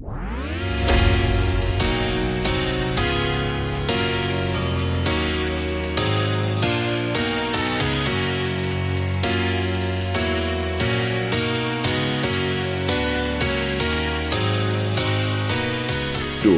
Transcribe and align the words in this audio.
Då 0.00 0.06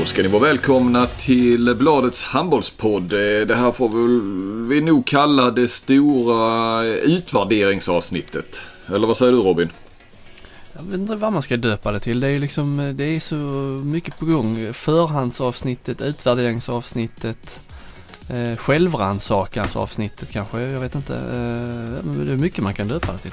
ska 0.04 0.22
ni 0.22 0.29
vara 0.29 0.43
välkomna 0.43 1.06
till 1.06 1.74
Bladets 1.79 2.24
handbollspodd. 2.24 3.09
Det 3.48 3.54
här 3.54 3.72
får 3.72 3.88
vi 4.68 4.80
nog 4.80 5.06
kalla 5.06 5.50
det 5.50 5.68
stora 5.68 6.84
utvärderingsavsnittet. 6.84 8.62
Eller 8.86 9.06
vad 9.06 9.16
säger 9.16 9.32
du 9.32 9.38
Robin? 9.38 9.68
Jag 10.77 10.82
vet 10.82 11.00
inte 11.00 11.16
vad 11.16 11.32
man 11.32 11.43
ska 11.43 11.57
döpa 11.57 11.93
det 11.93 12.00
till. 12.00 12.20
Det 12.20 12.29
är 12.29 12.39
liksom, 12.39 12.80
eh, 12.80 12.89
det 12.89 13.04
är 13.04 13.21
så 13.21 13.34
mycket 13.84 14.18
på 14.18 14.25
gång. 14.25 14.72
Förhandsavsnittet, 14.72 16.00
utvärderingsavsnittet, 16.00 17.61
eh, 18.31 18.57
självrannsakansavsnittet 18.57 20.31
kanske. 20.31 20.61
Jag 20.61 20.81
vet 20.81 20.95
inte. 20.95 21.14
Eh, 21.14 22.11
det 22.25 22.32
är 22.32 22.36
mycket 22.36 22.64
man 22.64 22.75
kan 22.75 22.89
döpa 22.89 23.12
det 23.12 23.18
till. 23.18 23.32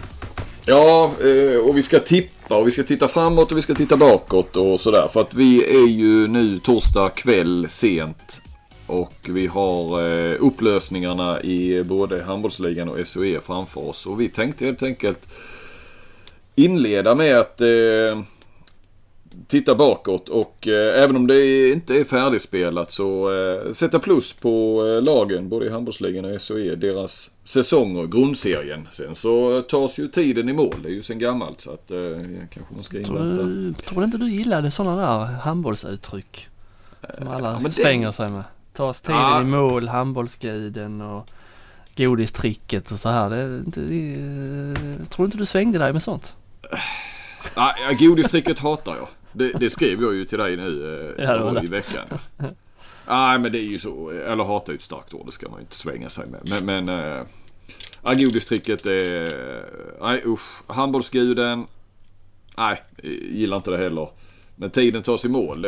Ja, 0.66 1.12
eh, 1.24 1.60
och 1.60 1.78
vi 1.78 1.84
ska 1.84 2.00
tippa 2.00 2.56
och 2.56 2.68
vi 2.68 2.72
ska 2.72 2.84
titta 2.84 3.08
framåt 3.08 3.52
och 3.52 3.58
vi 3.58 3.62
ska 3.62 3.76
titta 3.76 3.98
bakåt 3.98 4.56
och 4.56 4.82
sådär. 4.82 5.08
För 5.08 5.22
att 5.22 5.34
vi 5.34 5.64
är 5.84 5.88
ju 5.88 6.28
nu 6.28 6.60
torsdag 6.60 7.10
kväll 7.10 7.68
sent. 7.70 8.42
Och 8.86 9.14
vi 9.30 9.48
har 9.48 10.02
eh, 10.08 10.36
upplösningarna 10.40 11.42
i 11.42 11.84
både 11.84 12.24
handbollsligan 12.24 12.90
och 12.90 13.08
SOE 13.08 13.40
framför 13.46 13.90
oss. 13.90 14.06
Och 14.06 14.22
vi 14.22 14.30
tänkte 14.30 14.66
helt 14.66 14.84
enkelt 14.84 15.30
inleda 16.64 17.16
med 17.16 17.40
att 17.40 17.62
eh, 17.62 18.24
titta 19.48 19.76
bakåt 19.76 20.30
och 20.30 20.68
eh, 20.68 21.04
även 21.04 21.16
om 21.16 21.28
det 21.28 21.70
inte 21.72 22.00
är 22.00 22.04
färdigspelat 22.04 22.92
så 22.92 23.32
eh, 23.32 23.72
sätta 23.72 24.00
plus 24.00 24.34
på 24.34 24.84
eh, 24.86 25.04
lagen 25.04 25.50
både 25.50 25.66
i 25.66 25.70
handbollsligan 25.70 26.26
och 26.26 26.42
SOE. 26.42 26.76
Deras 26.76 27.32
säsonger, 27.44 28.08
grundserien. 28.08 28.88
Sen 28.92 29.16
så 29.16 29.62
tas 29.62 30.00
ju 30.00 30.08
tiden 30.08 30.50
i 30.50 30.54
mål. 30.54 30.76
Det 30.84 30.90
är 30.90 30.94
ju 30.94 31.04
sen 31.04 31.20
gammalt 31.20 31.62
så 31.62 31.72
att 31.72 31.92
eh, 31.92 31.98
kanske 32.54 32.74
man 32.74 32.84
ska 32.84 32.98
invänta. 32.98 33.36
Tror, 33.36 33.74
tror 33.74 34.04
inte 34.04 34.18
du 34.18 34.30
gillade 34.30 34.72
sådana 34.72 34.96
där 35.02 35.26
handbollsuttryck? 35.26 36.48
Som 37.18 37.28
alla 37.28 37.60
ja, 37.64 37.70
svänger 37.70 38.08
det... 38.08 38.14
sig 38.14 38.30
med. 38.30 38.44
Tas 38.74 39.02
tiden 39.02 39.20
ja. 39.20 39.42
i 39.42 39.46
mål, 39.46 39.88
handbollsguden 39.88 41.02
och 41.02 41.30
godistricket 41.98 42.92
och 42.92 43.00
så 43.00 43.10
här. 43.10 43.30
Det, 43.30 43.60
det, 43.60 43.82
det, 43.82 45.06
tror 45.06 45.26
inte 45.26 45.38
du 45.38 45.46
svängde 45.46 45.80
dig 45.80 45.94
med 45.94 46.04
sånt? 46.04 46.36
Ja, 47.56 47.74
godistricket 48.00 48.60
hatar 48.60 48.96
jag. 48.96 49.08
Det, 49.32 49.52
det, 49.60 49.70
skrev 49.70 50.02
jag 50.02 50.16
ju 50.16 50.26
till 50.26 50.38
dig 50.38 50.58
nu 50.58 50.90
eh, 51.18 51.26
ja, 51.26 51.64
i 51.64 51.68
veckan. 51.68 52.08
Nej 53.08 53.40
men 53.40 53.52
det 53.52 53.58
är 53.58 53.64
ju 53.64 53.80
så, 53.80 54.10
eller 54.10 54.44
hata 54.44 54.72
är 54.72 54.76
ett 54.76 54.82
starkt 54.82 55.14
ord, 55.14 55.26
det 55.26 55.32
ska 55.32 55.50
man 55.50 55.60
ju 55.60 55.62
inte 55.62 55.76
svänga 55.76 56.10
sig 56.10 56.26
med. 56.28 56.42
Men, 56.64 56.86
men 56.86 57.20
äh, 58.04 58.14
godistricket 58.14 58.86
är, 58.86 59.30
nej 60.02 60.22
usch. 60.26 60.62
Handbollsguden, 60.68 61.66
nej, 62.58 62.82
gillar 63.32 63.58
inte 63.58 63.72
det 63.72 63.78
heller. 63.78 64.10
Men 64.56 64.70
tiden 64.70 65.04
tas 65.04 65.26
i 65.26 65.30
mål. 65.30 65.64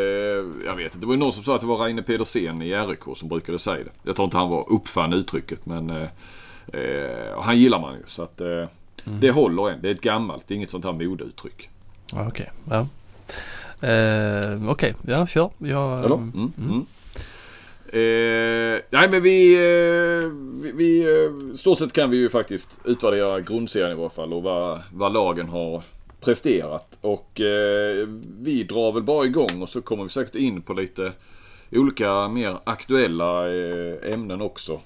Jag 0.65 0.75
vet 0.75 0.85
inte. 0.85 0.97
Det 0.99 1.05
var 1.05 1.13
ju 1.13 1.19
någon 1.19 1.33
som 1.33 1.43
sa 1.43 1.55
att 1.55 1.61
det 1.61 1.67
var 1.67 1.77
Reine 1.77 2.03
Pedersen 2.03 2.61
i 2.61 2.75
RIK 2.75 2.99
som 3.15 3.29
brukade 3.29 3.59
säga 3.59 3.83
det. 3.83 3.91
Jag 4.03 4.15
tror 4.15 4.23
inte 4.23 4.37
han 4.37 4.49
var 4.49 4.71
uppfann 4.71 5.13
uttrycket 5.13 5.65
men 5.65 5.89
eh, 5.89 7.41
han 7.41 7.59
gillar 7.59 7.79
man 7.79 7.93
ju. 7.93 8.03
Så 8.07 8.23
att 8.23 8.41
eh, 8.41 8.65
mm. 9.05 9.19
det 9.19 9.31
håller 9.31 9.69
än. 9.69 9.81
Det 9.81 9.87
är 9.87 9.91
ett 9.91 10.01
gammalt, 10.01 10.47
det 10.47 10.53
är 10.53 10.55
inget 10.55 10.71
sånt 10.71 10.85
här 10.85 10.91
modeuttryck. 10.91 11.69
Okej, 12.13 12.27
okay. 12.27 12.45
ja. 12.69 12.87
Eh, 13.87 14.69
Okej, 14.69 14.93
okay. 15.01 15.13
ja 15.13 15.27
kör. 15.27 15.49
Jag, 15.57 16.05
mm. 16.05 16.31
Mm. 16.35 16.53
Mm. 16.57 16.85
Eh, 17.93 18.81
nej 18.89 19.09
men 19.09 19.21
vi, 19.21 19.53
eh, 19.53 20.29
vi, 20.61 20.71
vi 20.71 21.03
eh, 21.03 21.55
stort 21.55 21.79
sett 21.79 21.93
kan 21.93 22.09
vi 22.09 22.17
ju 22.17 22.29
faktiskt 22.29 22.71
utvärdera 22.85 23.39
grundserien 23.39 23.91
i 23.91 23.95
varje 23.95 24.09
fall 24.09 24.33
och 24.33 24.43
vad, 24.43 24.81
vad 24.93 25.13
lagen 25.13 25.49
har 25.49 25.83
presterat. 26.21 26.97
Och 27.01 27.41
eh, 27.41 28.07
vi 28.41 28.63
drar 28.63 28.91
väl 28.91 29.03
bara 29.03 29.25
igång 29.25 29.61
och 29.61 29.69
så 29.69 29.81
kommer 29.81 30.03
vi 30.03 30.09
säkert 30.09 30.35
in 30.35 30.61
på 30.61 30.73
lite 30.73 31.11
olika 31.71 32.27
mer 32.27 32.57
aktuella 32.63 33.49
eh, 33.49 34.13
ämnen 34.13 34.41
också. 34.41 34.79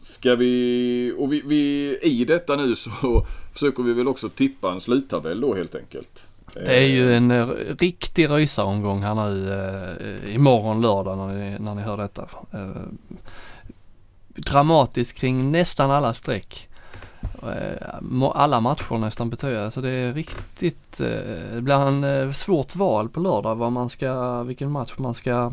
Eh, 0.00 0.04
ska 0.04 0.34
vi, 0.34 1.14
och 1.18 1.32
vi, 1.32 1.42
vi, 1.44 1.98
i 2.02 2.24
detta 2.24 2.56
nu 2.56 2.76
så 2.76 2.90
försöker 3.52 3.82
vi 3.82 3.92
väl 3.92 4.08
också 4.08 4.28
tippa 4.28 4.72
en 4.72 4.80
sluttabell 4.80 5.40
då 5.40 5.54
helt 5.54 5.74
enkelt. 5.74 6.26
Det 6.54 6.78
är 6.78 6.86
ju 6.86 7.14
en 7.14 7.30
eh, 7.30 7.48
riktig 7.78 8.30
rysaromgång 8.30 9.02
här 9.02 9.14
nu 9.14 9.52
eh, 9.52 10.34
imorgon 10.34 10.80
lördag 10.80 11.18
när 11.18 11.34
ni, 11.34 11.58
när 11.58 11.74
ni 11.74 11.82
hör 11.82 11.96
detta. 11.96 12.28
Eh, 12.52 12.82
dramatisk 14.28 15.16
kring 15.16 15.52
nästan 15.52 15.90
alla 15.90 16.14
streck. 16.14 16.68
Eh, 17.42 18.30
alla 18.34 18.60
matcher 18.60 18.98
nästan 18.98 19.30
betyder, 19.30 19.64
alltså 19.64 19.80
det 19.80 19.90
är 19.90 20.12
riktigt, 20.12 21.00
eh, 21.00 21.54
det 21.54 21.62
blir 21.62 21.74
en 21.74 22.04
eh, 22.04 22.32
svårt 22.32 22.76
val 22.76 23.08
på 23.08 23.20
lördag 23.20 23.54
vad 23.54 23.72
man 23.72 23.88
ska, 23.88 24.42
vilken 24.42 24.70
match 24.70 24.94
man 24.96 25.14
ska 25.14 25.52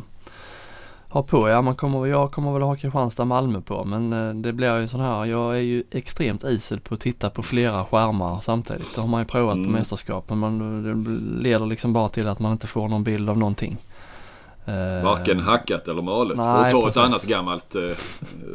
ha 1.10 1.24
på. 1.24 1.50
Ja, 1.50 1.62
man 1.62 1.76
kommer, 1.76 2.06
jag 2.06 2.32
kommer 2.32 2.54
väl 2.54 2.62
ha 2.62 2.76
Kristianstad-Malmö 2.76 3.62
på 3.62 3.84
men 3.84 4.14
eh, 4.14 4.34
det 4.34 4.54
blir 4.54 4.80
ju 4.80 4.88
sån 4.88 5.00
här, 5.00 5.26
jag 5.26 5.56
är 5.56 5.62
ju 5.62 5.84
extremt 5.92 6.44
isel 6.44 6.80
på 6.80 6.94
att 6.94 7.02
titta 7.02 7.30
på 7.30 7.44
flera 7.44 7.86
skärmar 7.86 8.40
samtidigt. 8.40 8.96
Det 8.96 9.02
har 9.02 9.08
man 9.08 9.22
ju 9.22 9.26
provat 9.26 9.56
mm. 9.56 9.66
på 9.66 9.72
mästerskap 9.72 10.30
men 10.30 10.84
det 10.84 11.42
leder 11.42 11.66
liksom 11.66 11.94
bara 11.94 12.10
till 12.10 12.28
att 12.28 12.40
man 12.40 12.52
inte 12.52 12.68
får 12.68 12.88
någon 12.88 13.04
bild 13.04 13.30
av 13.30 13.38
någonting. 13.38 13.78
Eh, 14.66 15.04
Varken 15.04 15.40
hackat 15.40 15.88
eller 15.88 16.02
malet. 16.02 16.38
Nej, 16.38 16.46
för 16.46 16.66
att 16.66 16.72
ta 16.72 16.82
precis. 16.82 16.98
ett 16.98 17.04
annat 17.04 17.24
gammalt 17.24 17.76
eh, 17.76 17.82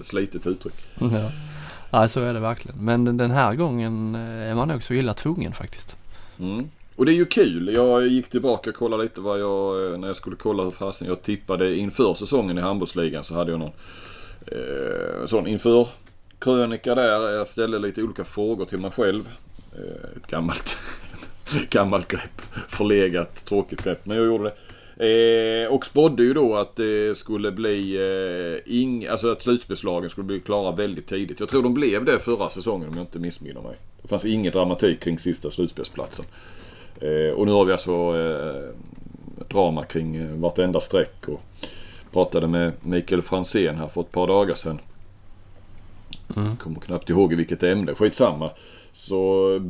slitet 0.03 0.47
uttryck. 0.47 0.85
ja. 0.99 1.31
Nej 1.91 2.09
så 2.09 2.21
är 2.21 2.35
det 2.35 2.41
verkligen. 2.41 2.85
Men 2.85 3.17
den 3.17 3.31
här 3.31 3.55
gången 3.55 4.15
är 4.15 4.55
man 4.55 4.69
nog 4.69 4.83
så 4.83 4.95
illa 4.95 5.15
tvungen 5.15 5.53
faktiskt. 5.53 5.97
Mm. 6.39 6.69
Och 7.03 7.07
det 7.07 7.13
är 7.13 7.17
ju 7.17 7.27
kul. 7.27 7.75
Jag 7.75 8.07
gick 8.07 8.29
tillbaka 8.29 8.71
och 8.71 8.77
kollade 8.77 9.03
lite 9.03 9.21
vad 9.21 9.41
jag, 9.41 9.93
eh, 9.93 9.99
när 9.99 10.09
jag 10.09 10.17
skulle 10.17 10.37
kolla 10.37 10.63
hur 10.63 10.71
fasen 10.71 11.09
jag 11.09 11.23
tippade 11.23 11.77
inför 11.77 12.15
säsongen 12.15 12.59
i 12.59 12.61
handbollsligan 12.61 13.25
så 13.25 13.35
hade 13.35 13.51
jag 13.51 13.61
någon 13.61 13.73
eh, 14.47 15.27
sån 15.27 15.47
inför 15.47 15.89
krönika 16.39 16.95
där. 16.95 17.31
Jag 17.31 17.47
ställde 17.47 17.79
lite 17.79 18.03
olika 18.03 18.25
frågor 18.25 18.65
till 18.65 18.79
mig 18.79 18.91
själv. 18.91 19.29
Eh, 19.73 20.17
ett 20.17 20.27
gammalt, 20.27 20.79
gammalt 21.71 22.09
grepp. 22.09 22.43
Förlegat, 22.69 23.45
tråkigt 23.45 23.85
grepp. 23.85 24.07
Men 24.07 24.17
jag 24.17 24.27
gjorde 24.27 24.53
det. 24.97 25.65
Eh, 25.65 25.73
och 25.73 25.87
spådde 25.87 26.23
ju 26.23 26.35
då 26.35 26.57
att 26.57 26.77
det 26.77 27.17
skulle 27.17 27.53
bli 27.53 27.97
eh, 27.97 28.75
ing, 28.75 29.07
alltså 29.07 29.33
att 29.33 29.43
slutspelslagen 29.43 30.11
skulle 30.11 30.27
bli 30.27 30.41
klara 30.41 30.77
väldigt 30.77 31.07
tidigt. 31.07 31.41
Jag 31.41 31.49
tror 31.49 31.63
de 31.63 31.75
blev 31.75 32.05
det 32.05 32.19
förra 32.19 32.49
säsongen 32.49 32.89
om 32.89 32.97
jag 32.97 33.03
inte 33.03 33.19
missminner 33.19 33.61
mig. 33.61 33.77
Det 34.03 34.09
fanns 34.09 34.25
ingen 34.25 34.53
dramatik 34.53 35.01
kring 35.01 35.19
sista 35.19 35.51
slutspelsplatsen. 35.51 36.27
Eh, 37.03 37.35
och 37.35 37.47
nu 37.47 37.53
har 37.53 37.65
vi 37.65 37.73
alltså 37.73 37.93
eh, 37.93 39.47
drama 39.49 39.85
kring 39.85 40.17
eh, 40.17 40.37
vartenda 40.37 40.81
streck. 40.81 41.29
Och 41.29 41.41
pratade 42.13 42.47
med 42.47 42.73
Mikael 42.81 43.23
Fransén 43.23 43.77
här 43.77 43.87
för 43.87 44.01
ett 44.01 44.13
par 44.13 44.27
dagar 44.27 44.55
sedan. 44.55 44.79
Mm. 46.37 46.57
Kommer 46.57 46.81
knappt 46.81 47.11
ihåg 47.11 47.33
i 47.33 47.37
vilket 47.37 47.63
ämne. 47.63 47.95
Skitsamma. 47.95 48.51
Så 48.93 49.61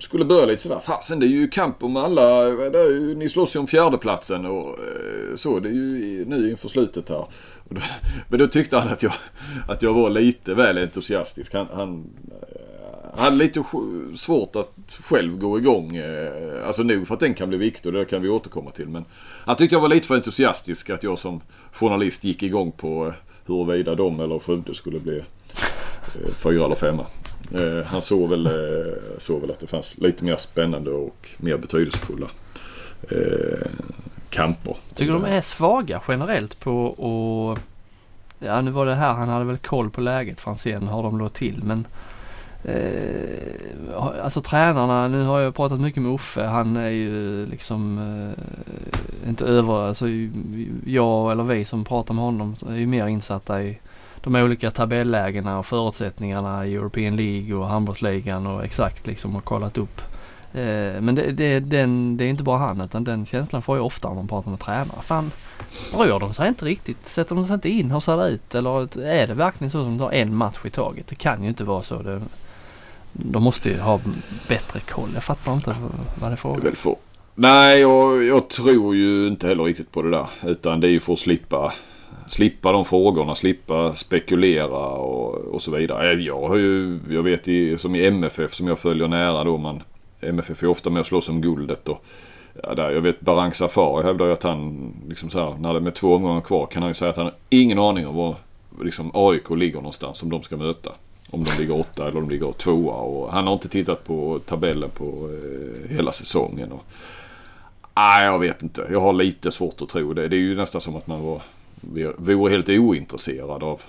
skulle 0.00 0.24
börja 0.24 0.46
lite 0.46 0.62
sådär. 0.62 0.80
Fasen 0.80 1.20
det 1.20 1.26
är 1.26 1.28
ju 1.28 1.48
kamp 1.48 1.82
om 1.82 1.96
alla. 1.96 2.48
Ju, 2.48 3.14
ni 3.14 3.28
slåss 3.28 3.56
ju 3.56 3.60
om 3.60 3.66
fjärdeplatsen 3.66 4.46
och 4.46 4.78
så. 5.36 5.58
Det 5.58 5.68
är 5.68 5.72
ju 5.72 6.24
nu 6.24 6.50
inför 6.50 6.68
slutet 6.68 7.08
här. 7.08 7.26
Då, 7.68 7.80
men 8.28 8.38
då 8.38 8.46
tyckte 8.46 8.76
han 8.76 8.88
att 8.88 9.02
jag, 9.02 9.12
att 9.68 9.82
jag 9.82 9.94
var 9.94 10.10
lite 10.10 10.54
väl 10.54 10.78
entusiastisk. 10.78 11.54
Han, 11.54 11.66
han 11.72 12.10
han 13.14 13.24
hade 13.24 13.36
lite 13.36 13.64
svårt 14.16 14.56
att 14.56 14.72
själv 14.88 15.38
gå 15.38 15.58
igång. 15.58 15.96
Eh, 15.96 16.66
alltså 16.66 16.82
nog 16.82 17.06
för 17.06 17.14
att 17.14 17.20
den 17.20 17.34
kan 17.34 17.48
bli 17.48 17.58
viktig 17.58 17.86
och 17.86 17.98
det 17.98 18.04
kan 18.04 18.22
vi 18.22 18.28
återkomma 18.28 18.70
till. 18.70 18.88
Men 18.88 19.04
han 19.44 19.56
tyckte 19.56 19.74
jag 19.74 19.80
var 19.80 19.88
lite 19.88 20.06
för 20.06 20.14
entusiastisk 20.14 20.90
att 20.90 21.02
jag 21.02 21.18
som 21.18 21.40
journalist 21.72 22.24
gick 22.24 22.42
igång 22.42 22.72
på 22.72 23.06
eh, 23.06 23.12
huruvida 23.46 23.94
de 23.94 24.20
eller 24.20 24.38
Skövde 24.38 24.74
skulle 24.74 25.00
bli 25.00 25.18
eh, 25.18 26.34
fyra 26.34 26.64
eller 26.64 26.74
femma. 26.74 27.06
Han 27.86 28.02
såg 28.02 28.30
väl, 28.30 28.48
såg 29.18 29.40
väl 29.40 29.50
att 29.50 29.60
det 29.60 29.66
fanns 29.66 29.98
lite 29.98 30.24
mer 30.24 30.36
spännande 30.36 30.90
och 30.90 31.28
mer 31.36 31.56
betydelsefulla 31.56 32.30
kamper. 34.30 34.76
Tycker 34.94 35.12
de 35.12 35.24
är 35.24 35.40
svaga 35.40 36.02
generellt 36.08 36.60
på 36.60 36.88
att... 37.56 37.62
Ja 38.38 38.60
nu 38.60 38.70
var 38.70 38.86
det 38.86 38.94
här, 38.94 39.12
han 39.12 39.28
hade 39.28 39.44
väl 39.44 39.58
koll 39.58 39.90
på 39.90 40.00
läget 40.00 40.40
Franzén 40.40 40.88
har 40.88 41.02
de 41.02 41.18
då 41.18 41.28
till 41.28 41.62
men 41.64 41.86
Eh, 42.64 43.98
alltså 44.22 44.40
tränarna, 44.40 45.08
nu 45.08 45.24
har 45.24 45.40
jag 45.40 45.54
pratat 45.54 45.80
mycket 45.80 46.02
med 46.02 46.12
Uffe. 46.12 46.44
Han 46.44 46.76
är 46.76 46.90
ju 46.90 47.42
eh, 47.42 47.48
liksom 47.48 47.98
eh, 47.98 49.28
inte 49.28 49.44
över, 49.44 49.86
alltså 49.86 50.06
jag 50.86 51.32
eller 51.32 51.44
vi 51.44 51.64
som 51.64 51.84
pratar 51.84 52.14
med 52.14 52.24
honom 52.24 52.54
är 52.68 52.76
ju 52.76 52.86
mer 52.86 53.06
insatta 53.06 53.62
i 53.62 53.78
de 54.20 54.36
olika 54.36 54.70
tabellägena 54.70 55.58
och 55.58 55.66
förutsättningarna 55.66 56.66
i 56.66 56.74
European 56.74 57.16
League 57.16 57.54
och 57.54 57.66
handbollsligan 57.66 58.46
och 58.46 58.64
exakt 58.64 59.06
liksom 59.06 59.34
har 59.34 59.40
kollat 59.40 59.78
upp 59.78 60.02
Eh, 60.54 61.00
men 61.00 61.14
det, 61.14 61.32
det, 61.32 61.60
den, 61.60 62.16
det 62.16 62.24
är 62.24 62.28
inte 62.28 62.42
bara 62.42 62.58
han 62.58 62.80
utan 62.80 63.04
den 63.04 63.26
känslan 63.26 63.62
får 63.62 63.76
jag 63.76 63.86
ofta 63.86 64.08
när 64.08 64.14
man 64.14 64.28
pratar 64.28 64.50
med 64.50 64.60
tränare. 64.60 65.02
Fan, 65.02 65.30
rör 65.92 66.20
de 66.20 66.34
sig 66.34 66.48
inte 66.48 66.64
riktigt? 66.64 67.06
Sätter 67.06 67.34
de 67.34 67.44
sig 67.44 67.54
inte 67.54 67.68
in? 67.68 67.90
Hur 67.90 68.00
ser 68.00 68.16
det 68.16 68.28
ut? 68.28 68.54
Eller 68.54 68.98
är 69.04 69.26
det 69.26 69.34
verkligen 69.34 69.70
så 69.70 69.82
som 69.82 69.98
de 69.98 70.04
tar 70.04 70.12
en 70.12 70.36
match 70.36 70.58
i 70.64 70.70
taget? 70.70 71.06
Det 71.06 71.14
kan 71.14 71.42
ju 71.42 71.48
inte 71.48 71.64
vara 71.64 71.82
så. 71.82 72.02
Det, 72.02 72.22
de 73.12 73.42
måste 73.42 73.68
ju 73.68 73.78
ha 73.78 74.00
bättre 74.48 74.80
koll. 74.80 75.08
Jag 75.14 75.24
fattar 75.24 75.52
inte 75.52 75.76
vad 76.20 76.30
det 76.30 76.34
är 76.34 76.36
frågan 76.36 76.74
om. 76.84 76.96
Nej, 77.34 77.80
jag, 77.80 78.24
jag, 78.24 78.48
tror 78.48 78.94
ju 78.94 79.26
inte 79.26 79.46
heller 79.46 79.64
riktigt 79.64 79.92
på 79.92 80.02
det 80.02 80.10
där. 80.10 80.26
Utan 80.42 80.80
det 80.80 80.86
är 80.86 80.90
ju 80.90 81.00
för 81.00 81.12
att 81.12 81.18
slippa, 81.18 81.72
slippa 82.26 82.72
de 82.72 82.84
frågorna, 82.84 83.34
slippa 83.34 83.94
spekulera 83.94 84.88
och, 84.88 85.34
och 85.34 85.62
så 85.62 85.70
vidare. 85.70 86.12
Eh, 86.12 86.20
jag 86.20 86.48
har 86.48 86.56
ju, 86.56 86.98
jag 87.10 87.22
vet 87.22 87.48
i, 87.48 87.78
som 87.78 87.94
i 87.94 88.06
MFF 88.06 88.54
som 88.54 88.68
jag 88.68 88.78
följer 88.78 89.08
nära 89.08 89.44
då. 89.44 89.58
Man, 89.58 89.82
MFF 90.20 90.62
är 90.62 90.66
ofta 90.66 90.90
med 90.90 91.00
och 91.00 91.06
slåss 91.06 91.28
om 91.28 91.40
guldet. 91.40 91.88
Och, 91.88 92.04
ja, 92.62 92.74
där, 92.74 92.90
jag 92.90 93.00
vet 93.00 93.20
Barang 93.20 93.52
Safari 93.52 94.04
hävdar 94.04 94.26
ju 94.26 94.32
att 94.32 94.42
han, 94.42 94.92
liksom 95.08 95.30
så 95.30 95.38
här, 95.38 95.58
när 95.58 95.72
det 95.72 95.78
är 95.78 95.80
med 95.80 95.94
två 95.94 96.14
omgångar 96.14 96.40
kvar 96.40 96.66
kan 96.66 96.82
han 96.82 96.90
ju 96.90 96.94
säga 96.94 97.10
att 97.10 97.16
han 97.16 97.26
har 97.26 97.34
ingen 97.48 97.78
aning 97.78 98.06
om 98.06 98.16
var 98.16 98.36
liksom, 98.82 99.10
AIK 99.14 99.50
ligger 99.50 99.76
någonstans 99.76 100.18
som 100.18 100.30
de 100.30 100.42
ska 100.42 100.56
möta. 100.56 100.92
Om 101.32 101.44
de 101.44 101.50
ligger 101.58 101.80
åtta 101.80 102.08
eller 102.08 102.18
om 102.18 102.28
de 102.28 102.32
ligger 102.32 102.52
tvåa. 102.52 102.94
Och 102.94 103.32
han 103.32 103.46
har 103.46 103.54
inte 103.54 103.68
tittat 103.68 104.04
på 104.04 104.40
tabellen 104.46 104.90
på 104.90 105.30
eh, 105.32 105.96
hela 105.96 106.12
säsongen. 106.12 106.72
Och, 106.72 106.84
nej, 107.94 108.24
jag 108.24 108.38
vet 108.38 108.62
inte. 108.62 108.86
Jag 108.90 109.00
har 109.00 109.12
lite 109.12 109.52
svårt 109.52 109.82
att 109.82 109.88
tro 109.88 110.14
det. 110.14 110.28
Det 110.28 110.36
är 110.36 110.40
ju 110.40 110.56
nästan 110.56 110.80
som 110.80 110.96
att 110.96 111.06
man 111.06 111.22
var, 111.22 111.42
vore 112.16 112.52
helt 112.52 112.68
ointresserad 112.68 113.62
av 113.62 113.82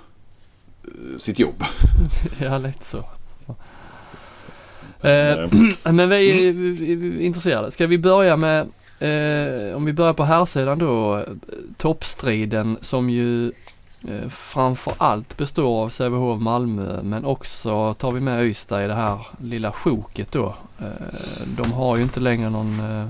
eh, 0.84 1.18
sitt 1.18 1.40
jobb. 1.40 1.64
ja, 2.40 2.58
lite 2.58 2.86
så. 2.86 3.06
Eh, 5.04 5.50
men 5.94 6.10
vi 6.10 6.48
är 6.48 6.50
mm. 6.50 7.22
intresserade. 7.22 7.72
Ska 7.72 7.88
vi 7.88 7.98
börja 7.98 8.38
med, 8.38 8.60
eh, 9.00 9.76
om 9.76 9.86
vi 9.86 9.94
börjar 9.94 10.14
på 10.14 10.24
här 10.24 10.46
sidan 10.46 10.80
då, 10.80 11.26
toppstriden 11.78 12.78
som 12.82 13.10
ju 13.10 13.48
eh, 13.48 13.54
framför 14.30 14.94
allt 14.98 15.38
består 15.38 15.84
av 15.84 15.90
Sävehof 15.90 16.42
Malmö 16.42 17.04
men 17.04 17.26
också 17.26 17.94
tar 17.94 18.12
vi 18.12 18.20
med 18.20 18.46
Ystad 18.46 18.84
i 18.84 18.88
det 18.88 18.94
här 18.94 19.28
lilla 19.38 19.72
sjoket 19.72 20.32
då. 20.32 20.56
Eh, 20.80 21.46
de 21.58 21.72
har 21.72 21.98
ju 21.98 22.04
inte 22.04 22.20
längre 22.20 22.50
någon 22.50 22.80
eh, 22.80 23.08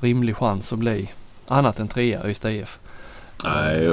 rimlig 0.00 0.36
chans 0.36 0.72
att 0.72 0.78
bli 0.78 1.12
annat 1.48 1.78
än 1.78 1.88
trea 1.88 2.30
Ystad 2.30 2.50
IF. 2.50 2.78
Nej, 3.44 3.90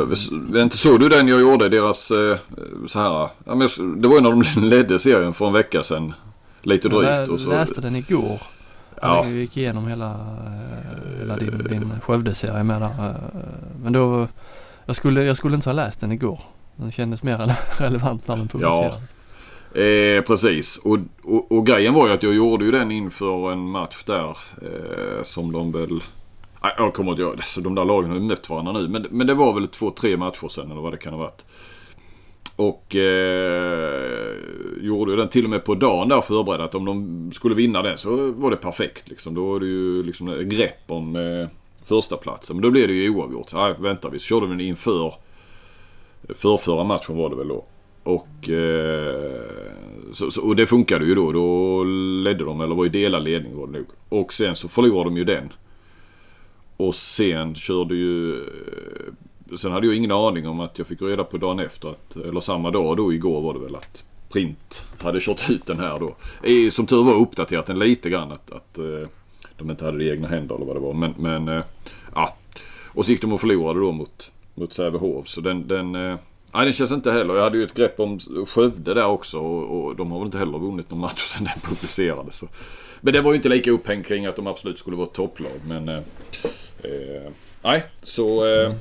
inte 0.56 0.78
såg 0.78 1.00
du 1.00 1.10
den 1.10 1.28
jag 1.28 1.42
gjorde 1.42 1.70
deras 1.70 2.12
eh, 2.12 2.38
så 2.88 3.00
här. 3.00 3.30
Det 4.02 4.08
var 4.08 4.16
ju 4.16 4.22
när 4.22 4.30
de 4.30 4.62
ledde 4.70 5.00
serien 5.00 5.34
för 5.34 5.48
en 5.48 5.54
vecka 5.54 5.84
sedan. 5.84 6.14
Lite 6.62 6.90
drygt. 6.90 7.42
Jag 7.42 7.50
läste 7.50 7.82
den 7.82 7.96
igår. 7.96 8.42
Ja. 9.02 9.26
Jag 9.26 9.34
gick 9.34 9.58
igenom 9.58 9.88
hela, 9.88 10.10
eh, 10.10 11.20
hela 11.20 11.38
din, 11.38 11.58
din 11.58 12.00
Skövde-serie 12.02 12.64
med 12.64 12.82
där. 12.82 12.86
Eh, 12.86 13.16
men 13.84 13.94
då, 13.94 14.28
jag 14.86 14.96
skulle, 14.96 15.24
jag 15.24 15.38
skulle 15.38 15.56
inte 15.56 15.70
ha 15.70 15.74
läst 15.74 16.00
den 16.00 16.12
igår. 16.12 16.40
Den 16.76 16.92
kändes 16.92 17.24
mer 17.24 17.56
relevant 17.78 18.28
när 18.28 18.38
den 18.38 18.48
publicerades. 18.48 19.02
Ja. 19.74 19.82
Eh, 19.82 20.22
precis. 20.22 20.78
Och, 20.78 20.98
och, 21.24 21.52
och, 21.52 21.66
grejen 21.66 21.94
var 21.94 22.08
ju 22.08 22.14
att 22.14 22.24
jag 22.24 22.34
gjorde 22.34 22.66
ju 22.66 22.72
den 22.72 22.92
inför 22.92 23.52
en 23.52 23.60
match 23.60 24.04
där 24.06 24.38
eh, 24.62 25.24
som 25.24 25.52
de 25.52 25.72
väl... 25.72 26.04
Jag 26.78 26.94
kommer 26.94 27.12
inte 27.12 27.24
ihåg. 27.24 27.44
Så 27.44 27.62
de 27.62 27.76
där 27.76 27.86
lagen 27.86 28.10
har 28.10 28.18
ju 28.18 28.24
mött 28.24 28.50
varandra 28.50 28.72
nu. 28.74 28.88
Men, 28.88 29.08
men 29.12 29.28
det 29.28 29.34
var 29.34 29.54
väl 29.54 29.68
två, 29.68 29.90
tre 29.90 30.18
matcher 30.18 30.48
sen 30.48 30.72
eller 30.72 30.82
vad 30.82 30.94
det 30.94 30.98
kan 30.98 31.14
ha 31.14 31.20
varit. 31.20 31.46
Och 32.56 32.96
eh, 32.96 34.36
gjorde 34.82 35.16
den 35.16 35.30
till 35.30 35.44
och 35.44 35.50
med 35.50 35.66
på 35.66 35.76
dagen 35.76 36.10
där 36.10 36.22
förberedd 36.22 36.62
att 36.62 36.76
om 36.76 36.86
de 36.86 37.32
skulle 37.34 37.56
vinna 37.56 37.82
den 37.82 37.98
så 37.98 38.32
var 38.32 38.52
det 38.52 38.58
perfekt. 38.58 39.10
Liksom. 39.10 39.34
Då 39.34 39.46
var 39.46 39.60
det 39.60 39.66
ju 39.66 40.04
liksom 40.04 40.50
grepp 40.50 40.84
om 40.88 41.16
eh, 41.16 41.48
första 41.84 42.18
platsen. 42.18 42.56
Men 42.56 42.64
då 42.64 42.72
blev 42.72 42.88
det 42.88 42.94
ju 42.94 43.10
oavgjort. 43.10 43.50
Så, 43.50 43.58
nej, 43.58 43.76
vänta 43.80 44.10
vi. 44.10 44.20
Så 44.20 44.26
körde 44.26 44.46
vi 44.46 44.52
den 44.52 44.62
inför 44.62 45.14
förrförra 46.30 46.84
matchen 46.84 47.18
var 47.18 47.30
det 47.30 47.36
väl 47.36 47.48
då. 47.48 47.66
Och, 48.04 48.50
eh, 48.50 49.42
så, 50.14 50.32
så, 50.32 50.48
och 50.48 50.56
det 50.56 50.66
funkade 50.66 51.06
ju 51.06 51.16
då. 51.16 51.32
Då 51.32 51.84
ledde 52.24 52.46
de, 52.46 52.62
eller 52.62 52.76
var 52.76 52.86
i 52.86 52.90
delad 52.90 53.24
ledning 53.24 53.58
var 53.58 53.68
det 53.68 53.74
nog. 53.74 53.86
Och 54.10 54.34
sen 54.34 54.56
så 54.56 54.68
förlorade 54.68 55.10
de 55.10 55.18
ju 55.18 55.24
den. 55.24 55.54
Och 56.78 56.96
sen 56.96 57.56
körde 57.56 57.96
ju 57.96 58.42
eh, 58.42 59.14
Sen 59.58 59.72
hade 59.72 59.88
jag 59.88 59.96
ingen 59.96 60.12
aning 60.12 60.48
om 60.48 60.60
att 60.60 60.78
jag 60.78 60.88
fick 60.88 61.02
reda 61.02 61.24
på 61.24 61.38
dagen 61.38 61.60
efter, 61.60 61.90
att, 61.90 62.16
eller 62.16 62.40
samma 62.40 62.72
dag 62.72 62.98
då 62.98 63.14
igår 63.14 63.42
var 63.42 63.54
det 63.54 63.60
väl 63.60 63.76
att 63.76 64.04
Print 64.30 64.86
hade 65.02 65.20
kört 65.20 65.50
ut 65.50 65.66
den 65.66 65.80
här 65.80 66.00
då. 66.00 66.16
Eh, 66.50 66.70
som 66.70 66.86
tur 66.86 67.04
var 67.04 67.14
uppdaterat 67.14 67.66
den 67.66 67.80
lite 67.80 68.10
grann 68.10 68.32
att, 68.32 68.52
att 68.52 68.78
eh, 68.78 69.08
de 69.58 69.72
inte 69.72 69.86
hade 69.86 69.98
det 69.98 70.04
i 70.04 70.10
egna 70.10 70.28
händer 70.28 70.56
eller 70.56 70.66
vad 70.66 70.76
det 70.76 70.80
var. 70.80 70.94
Men, 70.94 71.14
men 71.18 71.48
eh, 71.48 71.64
ja. 72.16 72.36
Och 72.88 73.06
så 73.06 73.12
gick 73.12 73.22
de 73.22 73.34
och 73.34 73.42
förlorade 73.42 73.80
då 73.80 73.92
mot, 73.92 74.32
mot 74.56 74.74
Sävehof. 74.74 75.28
Så 75.28 75.42
den, 75.42 75.68
den, 75.68 75.96
eh, 75.96 76.18
nej, 76.54 76.64
den 76.66 76.74
känns 76.74 76.92
inte 76.92 77.12
heller. 77.12 77.36
Jag 77.36 77.44
hade 77.44 77.58
ju 77.58 77.64
ett 77.64 77.74
grepp 77.74 78.00
om 78.00 78.20
Skövde 78.48 78.94
där 78.94 79.06
också 79.06 79.40
och, 79.40 79.84
och 79.84 79.96
de 79.96 80.12
har 80.12 80.20
väl 80.20 80.26
inte 80.26 80.38
heller 80.38 80.58
vunnit 80.58 80.90
någon 80.90 81.00
match 81.00 81.22
sedan 81.28 81.44
den 81.44 81.62
publicerades. 81.62 82.38
Så. 82.38 82.48
Men 83.02 83.14
det 83.14 83.22
var 83.22 83.32
ju 83.32 83.36
inte 83.36 83.50
lika 83.50 83.72
upphängt 83.72 84.08
kring 84.08 84.26
att 84.26 84.36
de 84.36 84.48
absolut 84.48 84.80
skulle 84.80 84.96
vara 84.96 85.08
ett 85.08 85.14
topplag. 85.14 85.60
Men 85.68 85.90
eh, 85.90 86.02
Nej, 87.64 87.84
så, 88.02 88.46
eh, 88.46 88.72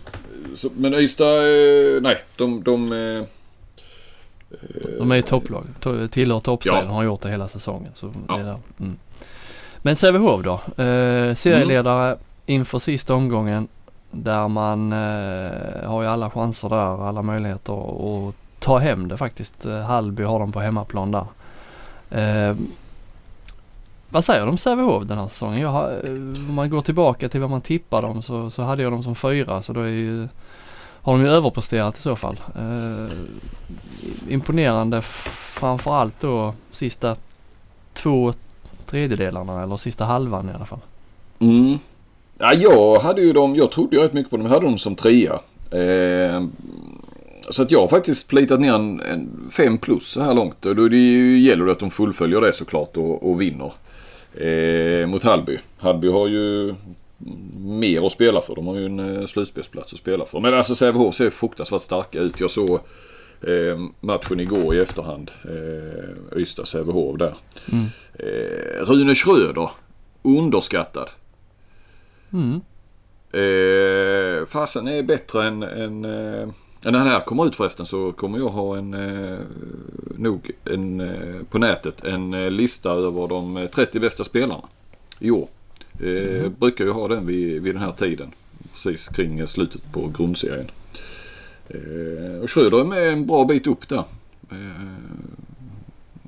så 0.54 0.70
men 0.76 0.94
Ystad, 0.94 1.36
eh, 1.36 2.02
nej, 2.02 2.24
de, 2.36 2.62
de 2.62 2.92
eh, 2.92 3.24
de 4.98 5.12
är 5.12 5.16
ju 5.16 5.22
topplag, 5.22 5.64
tillhör 6.10 6.40
toppstriden 6.40 6.86
ja. 6.86 6.92
har 6.92 7.02
gjort 7.02 7.20
det 7.20 7.30
hela 7.30 7.48
säsongen. 7.48 7.92
Så 7.94 8.12
ja. 8.28 8.36
det 8.36 8.42
är 8.42 8.58
mm. 8.80 8.98
Men 9.82 9.96
Sävehof 9.96 10.42
då? 10.42 10.52
Eh, 10.82 11.34
serieledare 11.34 12.06
mm. 12.06 12.18
inför 12.46 12.78
sista 12.78 13.14
omgången 13.14 13.68
där 14.10 14.48
man 14.48 14.92
eh, 14.92 15.88
har 15.88 16.02
ju 16.02 16.08
alla 16.08 16.30
chanser 16.30 16.68
där, 16.68 17.08
alla 17.08 17.22
möjligheter 17.22 17.72
att 18.28 18.34
ta 18.58 18.78
hem 18.78 19.08
det 19.08 19.16
faktiskt. 19.16 19.66
Hallby 19.86 20.22
har 20.22 20.38
de 20.38 20.52
på 20.52 20.60
hemmaplan 20.60 21.10
där. 21.12 21.26
Eh, 22.10 22.56
vad 24.08 24.24
säger 24.24 24.44
du 24.44 24.50
om 24.50 24.58
Sävehof 24.58 25.04
den 25.04 25.18
här 25.18 25.28
säsongen? 25.28 25.60
Jag 25.60 25.68
har, 25.68 25.90
eh, 26.04 26.12
om 26.48 26.54
man 26.54 26.70
går 26.70 26.82
tillbaka 26.82 27.28
till 27.28 27.40
vad 27.40 27.50
man 27.50 27.60
tippar 27.60 28.02
dem 28.02 28.22
så, 28.22 28.50
så 28.50 28.62
hade 28.62 28.82
jag 28.82 28.92
dem 28.92 29.02
som 29.02 29.14
fyra 29.14 29.62
så 29.62 29.72
då 29.72 29.80
är 29.80 29.88
ju, 29.88 30.28
har 31.02 31.12
de 31.12 31.22
ju 31.22 31.28
överpresterat 31.28 31.98
i 31.98 32.02
så 32.02 32.16
fall. 32.16 32.40
Eh, 32.56 33.12
imponerande 34.28 35.02
framförallt 35.02 36.20
då 36.20 36.54
sista 36.72 37.16
två 37.92 38.32
tredjedelarna 38.92 39.62
eller 39.62 39.76
sista 39.76 40.04
halvan 40.04 40.48
i 40.48 40.52
alla 40.52 40.66
fall. 40.66 40.80
Mm. 41.38 41.78
Ja, 42.38 42.54
jag 42.54 42.98
hade 43.00 43.22
ju 43.22 43.32
dem, 43.32 43.54
jag 43.56 43.70
trodde 43.70 43.96
ju 43.96 44.02
rätt 44.02 44.12
mycket 44.12 44.30
på 44.30 44.36
dem. 44.36 44.46
Jag 44.46 44.52
hade 44.52 44.66
dem 44.66 44.78
som 44.78 44.96
trea. 44.96 45.40
Eh, 45.70 46.44
så 47.50 47.62
att 47.62 47.70
jag 47.70 47.80
har 47.80 47.88
faktiskt 47.88 48.28
plitat 48.28 48.60
ner 48.60 48.74
en, 48.74 49.00
en 49.00 49.50
fem 49.50 49.78
plus 49.78 50.06
så 50.06 50.22
här 50.22 50.34
långt. 50.34 50.66
Och 50.66 50.76
då 50.76 50.88
det 50.88 51.38
gäller 51.38 51.64
det 51.64 51.72
att 51.72 51.78
de 51.78 51.90
fullföljer 51.90 52.40
det 52.40 52.52
såklart 52.52 52.96
och, 52.96 53.30
och 53.30 53.40
vinner 53.40 53.72
eh, 54.34 55.06
mot 55.06 55.22
Hallby. 55.22 55.58
Hallby 55.78 56.08
har 56.08 56.28
ju 56.28 56.74
mer 57.56 58.06
att 58.06 58.12
spela 58.12 58.40
för. 58.40 58.54
De 58.54 58.66
har 58.66 58.76
ju 58.76 58.86
en 58.86 59.16
eh, 59.16 59.26
slutspelsplats 59.26 59.92
att 59.92 59.98
spela 59.98 60.24
för. 60.24 60.40
Men 60.40 60.54
alltså 60.54 60.74
Sävehof 60.74 61.14
ser 61.14 61.30
fruktansvärt 61.30 61.82
starka 61.82 62.20
ut. 62.20 62.40
Jag 62.40 62.50
såg 62.50 62.80
eh, 63.42 63.78
matchen 64.00 64.40
igår 64.40 64.74
i 64.74 64.78
efterhand. 64.78 65.30
Eh, 65.44 66.38
Ystad-Sävehof 66.38 67.18
där. 67.18 67.34
Mm. 67.72 67.86
Eh, 68.22 68.84
Rune 68.84 69.14
Schröder. 69.14 69.70
Underskattad. 70.22 71.10
Mm. 72.32 72.60
Eh, 73.32 74.46
fasen 74.46 74.88
är 74.88 75.02
bättre 75.02 75.46
än, 75.46 75.62
än 75.62 76.04
eh, 76.04 76.48
när 76.82 76.92
den 76.92 77.06
här 77.06 77.20
kommer 77.20 77.46
ut 77.46 77.56
förresten 77.56 77.86
så 77.86 78.12
kommer 78.12 78.38
jag 78.38 78.48
ha 78.48 78.76
en, 78.76 78.94
eh, 78.94 79.38
nog 80.16 80.50
en, 80.64 81.00
eh, 81.00 81.42
på 81.50 81.58
nätet 81.58 82.04
en 82.04 82.34
eh, 82.34 82.50
lista 82.50 82.90
över 82.90 83.28
de 83.28 83.68
30 83.74 84.00
bästa 84.00 84.24
spelarna 84.24 84.64
i 85.18 85.30
år. 85.30 85.48
Eh, 86.00 86.38
mm. 86.38 86.54
Brukar 86.58 86.84
ju 86.84 86.90
ha 86.90 87.08
den 87.08 87.26
vid, 87.26 87.62
vid 87.62 87.74
den 87.74 87.82
här 87.82 87.92
tiden. 87.92 88.32
Precis 88.72 89.08
kring 89.08 89.48
slutet 89.48 89.92
på 89.92 90.12
grundserien. 90.16 90.70
Eh, 91.68 92.42
och 92.42 92.50
Schröder 92.50 92.80
är 92.80 92.84
med 92.84 93.08
en 93.08 93.26
bra 93.26 93.44
bit 93.44 93.66
upp 93.66 93.88
där. 93.88 94.04
Eh, 94.50 94.56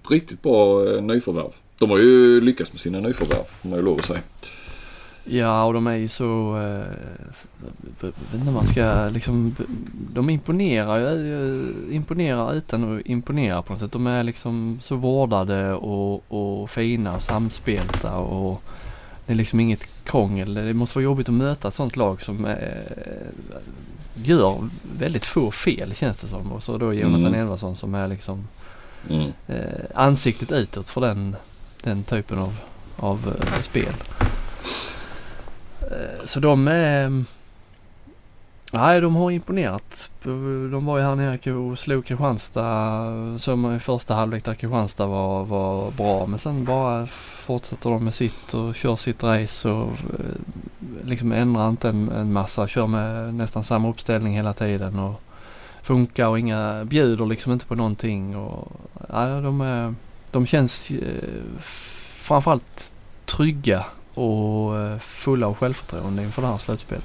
riktigt 0.09 0.43
bra 0.43 0.93
eh, 0.95 1.03
nyförvärv. 1.03 1.53
De 1.79 1.91
har 1.91 1.99
ju 1.99 2.41
lyckats 2.41 2.73
med 2.73 2.81
sina 2.81 3.01
nyförvärv 3.01 3.45
får 3.45 3.69
man 3.69 3.79
ju 3.79 3.85
lov 3.85 3.99
att 3.99 4.05
säga. 4.05 4.21
Ja, 5.25 5.65
och 5.65 5.75
de 5.75 5.87
är 5.87 5.97
ju 5.97 6.09
så, 6.09 6.59
eh, 6.59 8.09
inte 8.35 8.51
man 8.51 8.67
ska 8.67 9.09
liksom, 9.13 9.57
de 10.13 10.31
imponerar 10.31 10.99
ju, 10.99 11.65
imponerar 11.91 12.55
utan 12.55 12.99
att 12.99 13.07
imponera 13.07 13.63
på 13.63 13.73
något 13.73 13.81
sätt. 13.81 13.93
De 13.93 14.07
är 14.07 14.23
liksom 14.23 14.79
så 14.83 14.97
vårdade 14.97 15.73
och, 15.75 16.25
och 16.29 16.71
fina 16.71 17.17
och 17.17 17.23
samspelta 17.23 18.17
och 18.17 18.63
det 19.27 19.33
är 19.33 19.37
liksom 19.37 19.61
inget 19.61 20.05
krångel. 20.05 20.55
Det 20.55 20.75
måste 20.75 20.99
vara 20.99 21.05
jobbigt 21.05 21.29
att 21.29 21.35
möta 21.35 21.69
ett 21.69 21.75
sånt 21.75 21.97
lag 21.97 22.23
som 22.23 22.45
eh, 22.45 22.57
gör 24.15 24.69
väldigt 24.99 25.25
få 25.25 25.51
fel 25.51 25.95
känns 25.95 26.17
det 26.17 26.27
som. 26.27 26.53
Och 26.53 26.63
så 26.63 26.79
då 26.79 26.95
Jonathan 26.95 27.27
mm. 27.27 27.41
Edvardsson 27.41 27.77
som 27.77 27.95
är 27.95 28.09
liksom 28.09 28.49
mm. 29.11 29.33
eh, 29.47 29.85
ansiktet 29.95 30.53
utåt 30.53 30.89
för 30.89 31.01
den, 31.01 31.37
den 31.85 32.05
typen 32.05 32.39
av 32.39 32.55
av 32.97 33.37
eh, 33.41 33.61
spel. 33.63 33.95
Eh, 35.81 36.25
så 36.25 36.41
de 36.41 36.69
är... 36.69 37.25
Nej, 38.73 39.01
de 39.01 39.17
har 39.17 39.31
imponerat. 39.31 40.11
De 40.71 40.87
var 40.87 40.99
ju 40.99 41.05
här 41.05 41.15
nere 41.15 41.53
och 41.53 41.79
slog 41.79 42.07
Kristianstad 42.07 43.39
som 43.39 43.77
i 43.77 43.79
första 43.79 44.15
halvlek 44.15 44.45
där 44.45 44.55
Kristianstad 44.55 45.07
var, 45.07 45.45
var 45.45 45.91
bra. 45.91 46.27
Men 46.27 46.39
sen 46.39 46.65
bara 46.65 47.07
fortsätter 47.07 47.91
de 47.91 48.05
med 48.05 48.15
sitt 48.15 48.55
och 48.55 48.75
kör 48.75 48.97
sitt 48.97 49.23
race 49.23 49.69
och 49.69 49.89
eh, 49.91 51.05
liksom 51.05 51.33
ändrar 51.33 51.69
inte 51.69 51.89
en, 51.89 52.09
en 52.09 52.33
massa. 52.33 52.67
Kör 52.67 52.87
med 52.87 53.35
nästan 53.35 53.65
samma 53.65 53.89
uppställning 53.89 54.37
hela 54.37 54.53
tiden 54.53 54.99
och 54.99 55.21
funkar 55.83 56.29
och 56.29 56.39
inga, 56.39 56.85
bjuder 56.85 57.27
liksom 57.27 57.53
inte 57.53 57.67
på 57.67 57.75
någonting. 57.75 58.37
Och, 58.37 58.73
ja, 59.09 59.27
de, 59.27 59.61
är, 59.61 59.95
de 60.35 60.47
känns 60.47 60.91
eh, 60.91 60.99
framförallt 62.17 62.93
trygga 63.25 63.85
och 64.15 64.79
eh, 64.79 64.99
fulla 64.99 65.47
av 65.47 65.55
självförtroende 65.55 66.23
inför 66.23 66.43
det 66.43 66.49
här 66.49 66.59
slutspelet. 66.59 67.05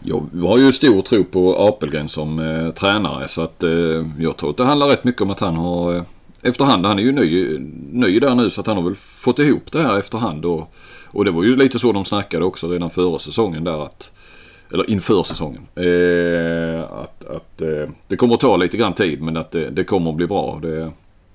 Jag 0.00 0.48
har 0.48 0.58
ju 0.58 0.72
stor 0.72 1.02
tro 1.02 1.24
på 1.24 1.56
Apelgren 1.56 2.08
som 2.08 2.38
eh, 2.38 2.70
tränare 2.70 3.28
så 3.28 3.42
att 3.42 3.62
eh, 3.62 3.70
jag 4.18 4.36
tror 4.36 4.50
att 4.50 4.56
det 4.56 4.64
handlar 4.64 4.86
rätt 4.86 5.04
mycket 5.04 5.22
om 5.22 5.30
att 5.30 5.40
han 5.40 5.56
har 5.56 5.94
eh, 5.94 6.02
efterhand, 6.42 6.86
han 6.86 6.98
är 6.98 7.02
ju 7.02 7.12
ny, 7.12 7.58
ny 7.92 8.20
där 8.20 8.34
nu 8.34 8.50
så 8.50 8.60
att 8.60 8.66
han 8.66 8.76
har 8.76 8.84
väl 8.84 8.94
fått 8.96 9.38
ihop 9.38 9.72
det 9.72 9.82
här 9.82 9.98
efterhand 9.98 10.44
och, 10.44 10.74
och 11.06 11.24
det 11.24 11.30
var 11.30 11.42
ju 11.42 11.56
lite 11.56 11.78
så 11.78 11.92
de 11.92 12.04
snackade 12.04 12.44
också 12.44 12.68
redan 12.68 12.90
före 12.90 13.18
säsongen 13.18 13.64
där 13.64 13.84
att 13.84 14.12
eller 14.72 14.90
inför 14.90 15.22
säsongen. 15.22 15.66
Eh, 15.74 16.82
att 16.82 17.24
att 17.24 17.60
eh, 17.60 17.90
det 18.08 18.16
kommer 18.16 18.34
att 18.34 18.40
ta 18.40 18.56
lite 18.56 18.76
grann 18.76 18.94
tid 18.94 19.22
men 19.22 19.36
att 19.36 19.50
det, 19.50 19.70
det 19.70 19.84
kommer 19.84 20.10
att 20.10 20.16
bli 20.16 20.26
bra. 20.26 20.58
Det, 20.62 20.92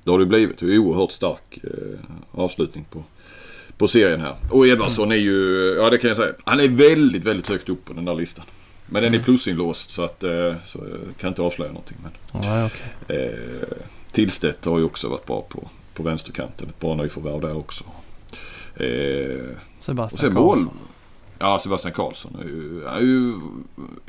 det 0.07 0.11
har 0.11 0.19
det 0.19 0.25
blivit. 0.25 0.57
Det 0.57 0.65
är 0.65 0.71
en 0.71 0.79
oerhört 0.79 1.11
stark 1.11 1.59
eh, 1.63 1.99
avslutning 2.31 2.85
på, 2.89 3.03
på 3.77 3.87
serien 3.87 4.21
här. 4.21 4.35
Och 4.51 4.67
Edvardsson 4.67 5.11
är 5.11 5.15
ju, 5.15 5.75
ja 5.79 5.89
det 5.89 5.97
kan 5.97 6.07
jag 6.07 6.17
säga, 6.17 6.33
han 6.43 6.59
är 6.59 6.67
väldigt, 6.67 7.23
väldigt 7.23 7.49
högt 7.49 7.69
upp 7.69 7.85
på 7.85 7.93
den 7.93 8.05
där 8.05 8.15
listan. 8.15 8.45
Men 8.85 9.03
den 9.03 9.13
är 9.13 9.17
mm. 9.17 9.25
plusinlåst 9.25 9.89
så 9.89 10.03
att 10.03 10.23
eh, 10.23 10.53
så 10.65 10.79
jag 10.79 11.17
kan 11.17 11.27
inte 11.27 11.41
avslöja 11.41 11.71
någonting. 11.71 11.97
Men, 12.03 12.11
ja, 12.43 12.65
okay. 12.65 13.17
eh, 13.17 13.77
Tillstedt 14.11 14.65
har 14.65 14.77
ju 14.77 14.83
också 14.83 15.09
varit 15.09 15.25
bra 15.25 15.41
på, 15.49 15.69
på 15.93 16.03
vänsterkanten. 16.03 16.69
Ett 16.69 16.79
bra 16.79 16.95
nyförvärv 16.95 17.41
där 17.41 17.57
också. 17.57 17.83
Eh, 18.75 19.57
Sebastian 19.81 20.35
Karlsson. 20.35 20.69
Ja, 21.39 21.59
Sebastian 21.59 21.93
Karlsson 21.93 22.37
är 22.41 22.47
ju, 22.47 22.83
är 22.85 22.99
ju 22.99 23.33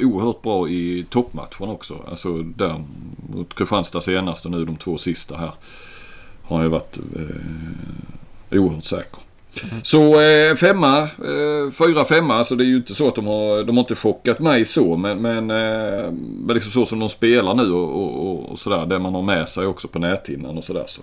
oerhört 0.06 0.42
bra 0.42 0.68
i 0.68 1.06
toppmatchen 1.10 1.68
också. 1.68 2.04
Alltså 2.08 2.42
där 2.42 2.84
mot 3.32 3.54
Kristianstad 3.54 4.00
senast 4.00 4.44
och 4.44 4.50
nu 4.50 4.64
de 4.64 4.76
två 4.76 4.98
sista 4.98 5.36
här. 5.36 5.52
Har 6.48 6.56
han 6.56 6.66
ju 6.66 6.70
varit 6.70 6.98
eh, 7.16 8.58
oerhört 8.58 8.84
säker. 8.84 9.18
Mm. 9.70 9.84
Så 9.84 10.20
eh, 10.20 10.54
femma, 10.54 10.98
eh, 11.02 11.70
fyra 11.78 12.04
femma. 12.04 12.34
Alltså 12.34 12.56
det 12.56 12.64
är 12.64 12.66
ju 12.66 12.76
inte 12.76 12.94
så 12.94 13.08
att 13.08 13.14
de 13.14 13.26
har, 13.26 13.64
de 13.64 13.76
har 13.76 13.84
inte 13.84 13.94
chockat 13.94 14.38
mig 14.38 14.64
så. 14.64 14.96
Men, 14.96 15.22
men, 15.22 15.50
eh, 15.50 16.12
liksom 16.54 16.72
så 16.72 16.86
som 16.86 16.98
de 16.98 17.08
spelar 17.08 17.54
nu 17.54 17.72
och, 17.72 18.28
och, 18.28 18.50
och 18.50 18.58
sådär. 18.58 18.86
Det 18.86 18.98
man 18.98 19.14
har 19.14 19.22
med 19.22 19.48
sig 19.48 19.66
också 19.66 19.88
på 19.88 19.98
näthinnan 19.98 20.58
och 20.58 20.64
sådär. 20.64 20.84
Så. 20.86 21.02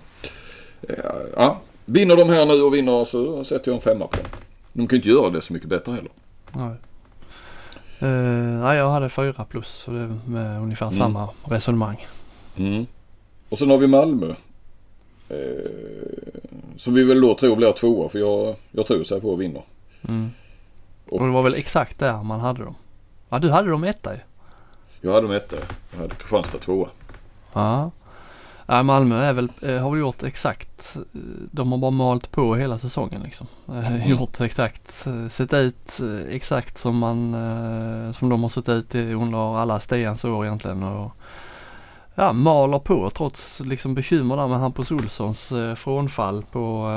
Eh, 0.88 0.96
ja, 1.36 1.60
vinner 1.84 2.16
de 2.16 2.28
här 2.28 2.46
nu 2.46 2.62
och 2.62 2.74
vinner 2.74 3.04
så 3.04 3.44
sätter 3.44 3.70
jag 3.70 3.74
en 3.74 3.80
femma 3.80 4.06
på 4.06 4.16
dem. 4.16 4.26
De 4.72 4.86
kan 4.86 4.96
ju 4.96 5.00
inte 5.00 5.08
göra 5.08 5.30
det 5.30 5.40
så 5.40 5.52
mycket 5.52 5.68
bättre 5.68 5.92
heller. 5.92 6.10
Nej. 6.52 6.74
Uh, 8.02 8.08
nej, 8.62 8.78
jag 8.78 8.90
hade 8.90 9.08
fyra 9.08 9.44
plus 9.44 9.68
så 9.68 9.90
det 9.90 9.98
är 9.98 10.18
med 10.26 10.62
ungefär 10.62 10.86
mm. 10.86 10.98
samma 10.98 11.28
resonemang. 11.44 12.06
Mm. 12.56 12.86
Och 13.48 13.58
sen 13.58 13.70
har 13.70 13.78
vi 13.78 13.86
Malmö. 13.86 14.34
Uh, 15.30 16.76
som 16.76 16.94
vi 16.94 17.04
väl 17.04 17.20
då 17.20 17.34
tror 17.34 17.56
blir 17.56 17.72
tvåa 17.72 18.08
för 18.08 18.18
jag, 18.18 18.56
jag 18.70 18.86
tror 18.86 19.04
sig 19.04 19.20
på 19.20 19.36
vinna. 19.36 19.60
Mm. 20.08 20.30
Och, 21.06 21.20
och 21.20 21.26
det 21.26 21.32
var 21.32 21.42
väl 21.42 21.54
exakt 21.54 21.98
där 21.98 22.22
man 22.22 22.40
hade 22.40 22.64
dem? 22.64 22.74
Ja, 23.28 23.38
du 23.38 23.50
hade 23.50 23.70
dem 23.70 23.84
etta 23.84 24.14
ju. 24.14 24.20
Jag 25.00 25.12
hade 25.12 25.26
dem 25.26 25.36
etta. 25.36 25.56
Jag 25.92 25.98
hade 26.00 26.14
Kristianstad 26.14 26.58
tvåa. 26.58 26.88
Ja. 27.52 27.90
Ja, 28.68 28.82
Malmö 28.82 29.22
är 29.22 29.32
väl, 29.32 29.52
eh, 29.62 29.78
har 29.78 29.90
väl 29.90 30.00
gjort 30.00 30.22
exakt, 30.22 30.96
eh, 30.96 31.20
de 31.50 31.72
har 31.72 31.78
bara 31.78 31.90
malt 31.90 32.30
på 32.30 32.54
hela 32.54 32.78
säsongen 32.78 33.22
liksom. 33.22 33.46
Eh, 33.68 33.94
mm. 33.94 34.10
Gjort 34.10 34.40
exakt, 34.40 35.06
sett 35.30 35.52
ut 35.52 36.00
exakt 36.28 36.78
som 36.78 36.98
man, 36.98 37.32
som 38.14 38.28
de 38.28 38.42
har 38.42 38.48
sett 38.48 38.68
ut 38.68 38.94
under 38.94 39.56
alla 39.56 39.80
Stians 39.80 40.24
år 40.24 40.46
egentligen. 40.46 40.82
Och, 40.82 41.12
ja, 42.16 42.32
maler 42.32 42.78
på 42.78 43.10
trots 43.10 43.60
liksom 43.60 43.94
bekymmer 43.94 44.36
där 44.36 44.48
med 44.48 44.58
Hampus 44.58 44.90
Olssons 44.90 45.52
frånfall 45.76 46.44
på 46.52 46.88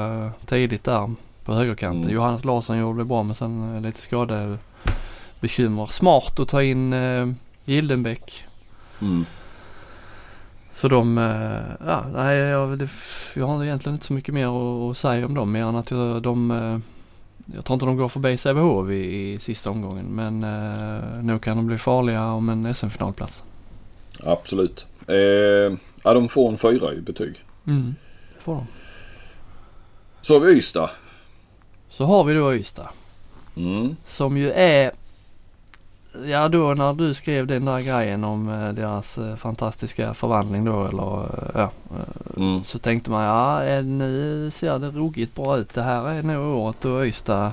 tidigt 0.46 0.84
där 0.84 1.16
på 1.44 1.54
högerkanten. 1.54 2.04
Mm. 2.04 2.16
Johannes 2.16 2.46
Larsson 2.46 2.78
gjorde 2.78 3.00
det 3.00 3.06
bra 3.06 3.24
men 3.24 3.36
sen 3.36 3.82
lite 3.82 4.02
skadebekymmer. 4.02 5.86
Smart 5.86 6.40
att 6.40 6.50
ta 6.50 6.64
in 6.64 6.96
Gildenbäck. 7.66 8.46
Mm. 9.02 9.26
Så 10.80 10.88
de, 10.88 11.18
eh, 11.18 11.88
ja, 11.88 12.06
nej 12.14 12.38
jag, 12.38 12.80
det, 12.80 12.90
jag 13.36 13.48
har 13.48 13.64
egentligen 13.64 13.96
inte 13.96 14.06
så 14.06 14.14
mycket 14.14 14.34
mer 14.34 14.48
att, 14.48 14.92
att 14.92 14.98
säga 14.98 15.26
om 15.26 15.34
dem 15.34 15.52
mer 15.52 15.66
än 15.66 15.76
att 15.76 15.92
jag, 15.92 16.22
de, 16.22 16.52
eh, 16.52 16.80
jag 17.56 17.66
tror 17.66 17.74
inte 17.74 17.86
de 17.86 17.98
går 17.98 18.08
förbi 18.08 18.38
Sävehof 18.38 18.90
i, 18.90 18.94
i 19.34 19.38
sista 19.40 19.70
omgången 19.70 20.06
men 20.06 20.44
eh, 20.44 21.24
nu 21.24 21.40
kan 21.40 21.58
de 21.58 21.68
bli 21.68 21.78
farliga 21.78 22.32
om 22.32 22.50
en 22.50 22.76
SM-finalplats. 22.76 23.44
Absolut. 24.24 24.88
Eh, 25.10 25.78
ja, 26.04 26.14
de 26.14 26.30
får 26.30 26.50
en 26.50 26.58
fyra 26.58 26.94
i 26.94 27.02
betyg. 27.02 27.44
Mm, 27.68 27.96
det 28.36 28.44
får 28.44 28.56
de. 28.56 28.68
Så 30.22 30.34
har 30.34 30.40
vi 30.40 30.52
Ystad. 30.52 30.90
Så 31.90 32.06
har 32.06 32.24
vi 32.24 32.34
då 32.34 32.54
Ystad. 32.54 32.90
Mm. 33.56 33.96
Som 34.06 34.38
ju 34.38 34.52
är 34.52 34.92
Ja 36.26 36.48
då 36.48 36.74
när 36.74 36.94
du 36.94 37.14
skrev 37.14 37.48
den 37.48 37.66
där 37.66 37.82
grejen 37.82 38.24
om 38.24 38.50
eh, 38.50 38.70
deras 38.70 39.18
eh, 39.18 39.36
fantastiska 39.36 40.14
förvandling 40.14 40.66
då 40.66 40.86
eller 40.88 41.24
eh, 41.24 41.50
ja. 41.54 41.72
Mm. 42.38 42.64
Så 42.64 42.80
tänkte 42.80 43.12
man 43.12 43.24
ja 43.24 43.82
nu 43.82 44.50
ser 44.52 44.80
det 44.80 44.90
ruggigt 44.90 45.36
bra 45.36 45.58
ut. 45.58 45.74
Det 45.74 45.82
här 45.82 46.10
är 46.10 46.24
nog 46.24 46.56
året 46.56 46.78
då 46.82 47.06
Ystad 47.06 47.52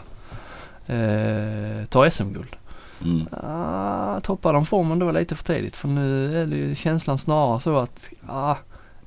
eh, 0.87 1.85
tar 1.89 2.11
SM-guld. 2.11 2.57
Mm. 3.05 3.29
Ja, 3.43 4.21
toppar 4.21 4.53
de 4.53 4.67
formen 4.67 4.99
då 4.99 5.13
lite 5.13 5.37
för 5.37 5.45
tidigt 5.45 5.77
för 5.77 5.89
nu 5.89 6.43
är 6.43 6.47
det 6.47 6.75
känslan 6.75 7.19
snarare 7.19 7.61
så 7.61 7.77
att 7.77 8.09
ja, 8.29 8.59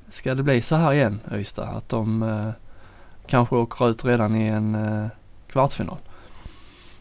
ska 0.08 0.34
det 0.34 0.42
bli 0.42 0.62
så 0.62 0.76
här 0.76 0.92
igen 0.92 1.20
Ystad 1.32 1.68
att 1.68 1.88
de 1.88 2.22
eh, 2.22 2.50
kanske 3.26 3.56
åker 3.56 3.90
ut 3.90 4.04
redan 4.04 4.36
i 4.36 4.46
en 4.46 4.74
eh, 4.74 5.06
kvartsfinal. 5.48 5.96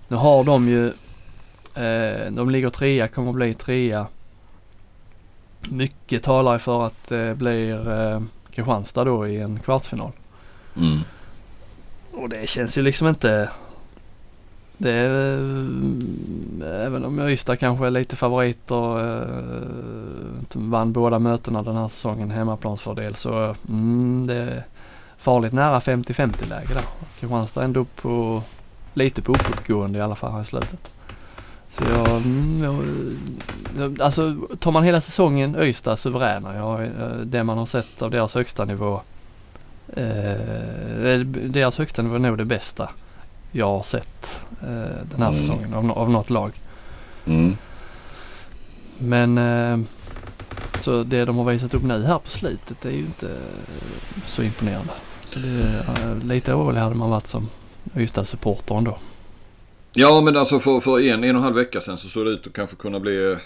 Nu 0.07 0.15
har 0.15 0.43
de 0.43 0.67
ju 0.67 0.93
Eh, 1.79 2.31
de 2.31 2.49
ligger 2.49 2.69
trea, 2.69 3.07
kommer 3.07 3.31
bli 3.31 3.53
trea. 3.53 4.07
Mycket 5.69 6.23
talar 6.23 6.57
för 6.57 6.85
att 6.85 7.07
det 7.07 7.37
blir 7.37 7.91
eh, 7.91 8.21
Kristianstad 8.51 9.03
då 9.03 9.27
i 9.27 9.41
en 9.41 9.59
kvartsfinal. 9.59 10.11
Mm. 10.77 10.99
Och 12.11 12.29
det 12.29 12.49
känns 12.49 12.77
ju 12.77 12.81
liksom 12.81 13.07
inte 13.07 13.49
det 14.81 14.91
är, 14.91 15.37
eh, 16.61 16.85
även 16.85 17.05
om 17.05 17.19
Ystad 17.19 17.55
kanske 17.55 17.87
är 17.87 17.91
lite 17.91 18.15
favoriter, 18.15 18.99
äh, 18.99 19.37
eh, 20.37 20.69
vann 20.69 20.93
båda 20.93 21.19
mötena 21.19 21.63
den 21.63 21.75
här 21.75 21.87
säsongen 21.87 22.31
hemmaplansfördel 22.31 23.15
så 23.15 23.55
mm, 23.69 24.27
det 24.27 24.35
är 24.35 24.63
farligt 25.17 25.53
nära 25.53 25.79
50-50 25.79 26.49
läge 26.49 26.73
där. 26.73 26.83
Kristianstad 27.19 27.61
är 27.61 27.65
ändå 27.65 27.85
på, 27.85 28.41
lite 28.93 29.21
på 29.21 29.31
uppåtgående 29.31 29.99
i 29.99 30.01
alla 30.01 30.15
fall 30.15 30.31
här 30.31 30.41
i 30.41 30.45
slutet. 30.45 30.89
Så 31.69 31.83
jag, 31.83 32.07
mm, 32.07 32.83
jag, 33.77 34.01
alltså 34.01 34.35
tar 34.59 34.71
man 34.71 34.83
hela 34.83 35.01
säsongen 35.01 35.55
Ystad 35.61 35.97
suveräna. 35.97 36.55
Jag, 36.55 36.83
eh, 36.83 37.17
det 37.23 37.43
man 37.43 37.57
har 37.57 37.65
sett 37.65 38.01
av 38.01 38.11
deras 38.11 38.35
högsta 38.35 38.65
nivå. 38.65 39.01
Eh, 39.87 41.19
deras 41.45 41.77
högsta 41.77 42.01
nivå 42.01 42.15
är 42.15 42.19
nog 42.19 42.37
det 42.37 42.45
bästa 42.45 42.89
jag 43.51 43.65
har 43.65 43.83
sett 43.83 44.41
eh, 44.61 44.67
den 45.11 45.21
här 45.21 45.29
mm. 45.29 45.33
säsongen 45.33 45.73
av, 45.73 45.91
av 45.91 46.09
något 46.09 46.29
lag. 46.29 46.51
Mm. 47.25 47.57
Men 48.97 49.37
eh, 49.37 49.79
så 50.81 51.03
det 51.03 51.25
de 51.25 51.37
har 51.37 51.45
visat 51.45 51.73
upp 51.73 51.83
nu 51.83 52.03
här 52.03 52.19
på 52.19 52.29
slutet 52.29 52.85
är 52.85 52.91
ju 52.91 52.99
inte 52.99 53.29
så 54.25 54.43
imponerande. 54.43 54.93
Så 55.25 55.39
det, 55.39 55.85
eh, 56.03 56.25
lite 56.27 56.53
orolig 56.53 56.79
hade 56.79 56.95
man 56.95 57.09
varit 57.09 57.27
som 57.27 57.49
Ystad-supporter 57.95 58.77
ändå. 58.77 58.97
Ja 59.93 60.21
men 60.21 60.37
alltså 60.37 60.59
för, 60.59 60.79
för 60.79 60.99
en, 60.99 61.23
en 61.23 61.35
och 61.35 61.39
en 61.39 61.43
halv 61.43 61.55
vecka 61.55 61.81
sedan 61.81 61.97
så 61.97 62.09
såg 62.09 62.25
det 62.25 62.31
ut 62.31 62.47
att 62.47 62.53
kanske 62.53 62.75
kunna 62.75 62.99
bli 62.99 63.31
eh, 63.31 63.37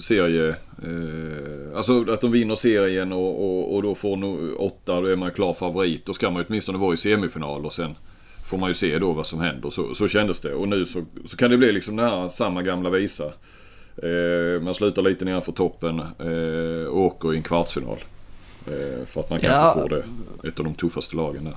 serie. 0.00 0.48
Eh, 0.48 1.76
alltså 1.76 2.12
att 2.12 2.20
de 2.20 2.32
vinner 2.32 2.54
serien 2.54 3.12
och, 3.12 3.44
och, 3.44 3.74
och 3.74 3.82
då 3.82 3.94
får 3.94 4.16
no, 4.16 4.54
åtta, 4.54 5.00
då 5.00 5.06
är 5.06 5.16
man 5.16 5.30
klar 5.30 5.54
favorit. 5.54 6.06
Då 6.06 6.12
ska 6.12 6.30
man 6.30 6.44
åtminstone 6.48 6.78
vara 6.78 6.94
i 6.94 6.96
semifinal 6.96 7.66
och 7.66 7.72
sen 7.72 7.94
får 8.46 8.58
man 8.58 8.70
ju 8.70 8.74
se 8.74 8.98
då 8.98 9.12
vad 9.12 9.26
som 9.26 9.40
händer. 9.40 9.70
Så, 9.70 9.94
så 9.94 10.08
kändes 10.08 10.40
det. 10.40 10.54
Och 10.54 10.68
nu 10.68 10.86
så, 10.86 11.04
så 11.26 11.36
kan 11.36 11.50
det 11.50 11.56
bli 11.56 11.72
liksom 11.72 11.96
den 11.96 12.06
här 12.06 12.28
samma 12.28 12.62
gamla 12.62 12.90
visa. 12.90 13.24
Eh, 14.02 14.62
man 14.62 14.74
slutar 14.74 15.02
lite 15.02 15.24
nedanför 15.24 15.52
toppen 15.52 16.00
eh, 16.00 16.86
och 16.88 17.00
åker 17.00 17.34
i 17.34 17.36
en 17.36 17.42
kvartsfinal. 17.42 17.98
Eh, 18.66 19.06
för 19.06 19.20
att 19.20 19.30
man 19.30 19.40
kanske 19.40 19.48
ja. 19.58 19.74
får 19.74 19.88
det, 19.88 20.04
ett 20.48 20.58
av 20.58 20.64
de 20.64 20.74
tuffaste 20.74 21.16
lagen 21.16 21.44
där. 21.44 21.54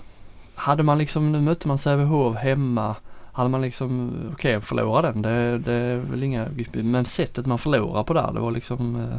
hade 0.55 0.83
man 0.83 0.97
liksom, 0.97 1.31
nu 1.31 1.41
mötte 1.41 1.67
man 1.67 1.77
Sävehof 1.77 2.35
hemma. 2.35 2.95
Hade 3.33 3.49
man 3.49 3.61
liksom, 3.61 4.11
okej 4.33 4.49
okay, 4.49 4.61
förlora 4.61 5.01
den, 5.01 5.21
det, 5.21 5.57
det 5.57 5.73
är 5.73 5.95
väl 5.95 6.23
inga, 6.23 6.47
men 6.73 7.05
sättet 7.05 7.45
man 7.45 7.59
förlorar 7.59 8.03
på 8.03 8.13
där, 8.13 8.31
det 8.33 8.39
var 8.39 8.51
liksom 8.51 8.95
eh, 8.95 9.17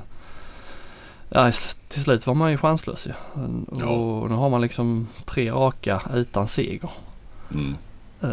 Ja, 1.33 1.53
till 1.89 2.03
slut 2.03 2.27
var 2.27 2.35
man 2.35 2.51
ju 2.51 2.57
chanslös 2.57 3.07
ja. 3.07 3.87
Och 3.87 4.31
nu 4.31 4.37
har 4.37 4.49
man 4.49 4.61
liksom 4.61 5.09
tre 5.25 5.51
raka 5.51 6.03
utan 6.15 6.49
seger. 6.49 6.91
Mm. 7.55 7.77
Uh, 8.25 8.31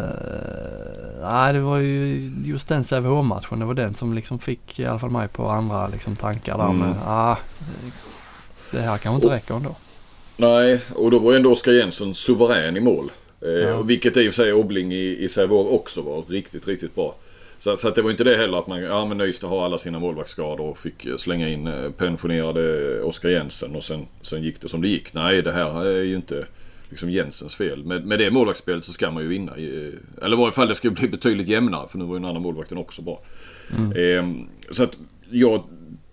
nej, 1.22 1.52
det 1.52 1.60
var 1.60 1.78
ju 1.78 2.30
just 2.44 2.68
den 2.68 2.84
Sävehof-matchen, 2.84 3.58
det 3.58 3.64
var 3.64 3.74
den 3.74 3.94
som 3.94 4.14
liksom 4.14 4.38
fick 4.38 4.80
i 4.80 4.86
alla 4.86 4.98
fall 4.98 5.10
mig 5.10 5.28
på 5.28 5.48
andra 5.48 5.88
liksom 5.88 6.16
tankar 6.16 6.58
där. 6.58 6.64
Mm. 6.64 6.78
Men 6.78 6.96
ah, 7.06 7.36
det 8.70 8.80
här 8.80 8.98
kanske 8.98 9.14
inte 9.14 9.36
räcker 9.36 9.54
ändå. 9.54 9.76
Nej, 10.36 10.80
och 10.94 11.10
då 11.10 11.18
var 11.18 11.30
ju 11.30 11.36
ändå 11.36 11.52
Oskar 11.52 11.72
Jensen 11.72 12.14
suverän 12.14 12.76
i 12.76 12.80
mål. 12.80 13.10
Eh, 13.40 13.50
ja. 13.50 13.82
Vilket 13.82 14.16
i 14.16 14.28
och 14.28 14.34
för 14.34 14.42
sig 14.42 14.52
Obling 14.52 14.92
i, 14.92 15.24
i 15.24 15.28
Sävehof 15.28 15.72
också 15.72 16.02
var 16.02 16.22
riktigt, 16.28 16.68
riktigt 16.68 16.94
bra. 16.94 17.14
Så, 17.58 17.76
så 17.76 17.88
att 17.88 17.94
det 17.94 18.02
var 18.02 18.10
inte 18.10 18.24
det 18.24 18.36
heller 18.36 18.58
att 18.58 18.66
man, 18.66 18.82
ja 18.82 19.06
men 19.06 19.20
Ystad 19.20 19.48
har 19.48 19.64
alla 19.64 19.78
sina 19.78 19.98
målvaktsskador 19.98 20.66
och 20.66 20.78
fick 20.78 21.06
slänga 21.16 21.48
in 21.48 21.66
eh, 21.66 21.90
pensionerade 21.90 23.02
Oskar 23.02 23.28
Jensen 23.28 23.76
och 23.76 23.84
sen, 23.84 24.06
sen 24.22 24.42
gick 24.42 24.60
det 24.60 24.68
som 24.68 24.82
det 24.82 24.88
gick. 24.88 25.14
Nej, 25.14 25.42
det 25.42 25.52
här 25.52 25.86
är 25.86 26.02
ju 26.02 26.16
inte 26.16 26.46
liksom 26.88 27.10
Jensens 27.10 27.54
fel. 27.54 27.84
Med, 27.84 28.06
med 28.06 28.18
det 28.18 28.30
målvaktsspelet 28.30 28.84
så 28.84 28.92
ska 28.92 29.10
man 29.10 29.22
ju 29.22 29.28
vinna. 29.28 29.52
Eller 30.22 30.36
i 30.36 30.38
varje 30.38 30.52
fall 30.52 30.68
det 30.68 30.74
ska 30.74 30.90
bli 30.90 31.08
betydligt 31.08 31.48
jämnare 31.48 31.88
för 31.88 31.98
nu 31.98 32.04
var 32.04 32.14
ju 32.14 32.20
den 32.20 32.28
andra 32.28 32.40
målvakten 32.40 32.78
också 32.78 33.02
bra. 33.02 33.22
Mm. 33.76 33.92
Eh, 33.92 34.46
så 34.70 34.84
att 34.84 34.96
jag 35.30 35.62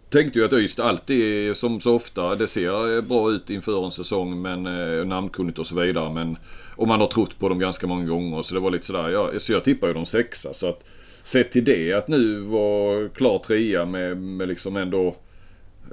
tänkte 0.09 0.39
ju 0.39 0.45
att 0.45 0.53
Ystad 0.53 0.83
alltid 0.83 1.55
som 1.55 1.79
så 1.79 1.95
ofta, 1.95 2.35
det 2.35 2.47
ser 2.47 3.01
bra 3.01 3.31
ut 3.31 3.49
inför 3.49 3.85
en 3.85 3.91
säsong 3.91 4.41
men 4.41 4.65
eh, 4.65 5.05
namnkunnigt 5.05 5.59
och 5.59 5.67
så 5.67 5.75
vidare. 5.75 6.13
Men, 6.13 6.37
och 6.75 6.87
man 6.87 6.99
har 6.99 7.07
trott 7.07 7.39
på 7.39 7.49
dem 7.49 7.59
ganska 7.59 7.87
många 7.87 8.05
gånger 8.05 8.41
så 8.41 8.53
det 8.53 8.59
var 8.59 8.71
lite 8.71 8.85
sådär. 8.85 9.09
Ja, 9.09 9.31
så 9.39 9.53
jag 9.53 9.63
tippar 9.63 9.87
ju 9.87 9.93
dem 9.93 10.05
sexa. 10.05 10.53
Så 10.53 10.69
att 10.69 10.83
sett 11.23 11.51
till 11.51 11.65
det 11.65 11.93
att 11.93 12.07
nu 12.07 12.39
var 12.39 13.09
klar 13.09 13.39
trea 13.39 13.85
med, 13.85 14.17
med 14.17 14.47
liksom 14.47 14.75
ändå 14.75 15.15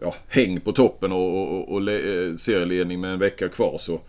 ja, 0.01 0.15
häng 0.29 0.61
på 0.61 0.73
toppen 0.73 1.12
och, 1.12 1.39
och, 1.39 1.73
och 1.73 1.81
le, 1.81 1.99
serieledning 2.39 3.01
med 3.01 3.12
en 3.12 3.19
vecka 3.19 3.49
kvar 3.49 3.79
så, 3.79 4.01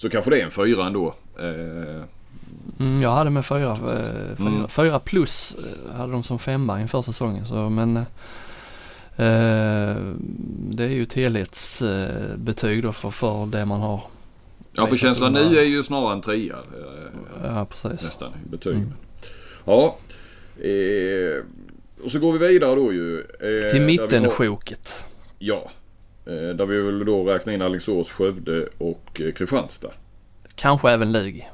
så 0.00 0.10
kanske 0.10 0.30
det 0.30 0.40
är 0.40 0.44
en 0.44 0.50
fyra 0.50 0.86
ändå. 0.86 1.14
Eh, 1.38 2.02
mm, 2.80 3.02
jag 3.02 3.10
hade 3.10 3.30
med 3.30 3.46
fyra, 3.46 3.72
eh, 3.72 4.36
fyra, 4.36 4.48
mm. 4.48 4.68
fyra 4.68 4.98
plus 4.98 5.56
eh, 5.58 5.96
hade 5.96 6.12
de 6.12 6.22
som 6.22 6.38
femma 6.38 6.80
inför 6.80 7.02
säsongen. 7.02 7.46
Så, 7.46 7.70
men 7.70 7.96
eh, 7.96 8.04
det 10.70 10.84
är 10.84 10.88
ju 10.88 11.02
ett 11.02 11.14
helhetsbetyg 11.14 12.82
då 12.82 12.92
för, 12.92 13.10
för 13.10 13.46
det 13.46 13.64
man 13.64 13.80
har. 13.80 14.00
Ja 14.72 14.86
för 14.86 14.96
känslan 14.96 15.32
nu 15.32 15.58
är 15.58 15.64
ju 15.64 15.82
snarare 15.82 16.12
en 16.12 16.20
trea. 16.20 16.56
Ja 17.44 17.64
precis. 17.64 18.02
Nästan 18.02 18.32
i 18.46 18.48
betyg. 18.48 18.74
Mm. 18.74 18.92
Ja, 19.64 19.96
Eh, 20.62 21.44
och 22.04 22.10
så 22.10 22.18
går 22.18 22.32
vi 22.32 22.48
vidare 22.48 22.74
då 22.74 22.92
ju. 22.92 23.26
Till 23.70 23.82
mittensjoket. 23.82 25.04
Ja. 25.38 25.70
Eh, 26.26 26.56
där 26.56 26.66
vi 26.66 26.82
vill 26.82 27.04
då 27.04 27.24
räkna 27.24 27.52
in 27.52 27.62
Alingsås, 27.62 28.10
Skövde 28.10 28.68
och 28.78 29.20
eh, 29.20 29.32
Kristianstad. 29.32 29.90
Kanske 30.54 30.90
även 30.90 31.12
Lug. 31.12 31.50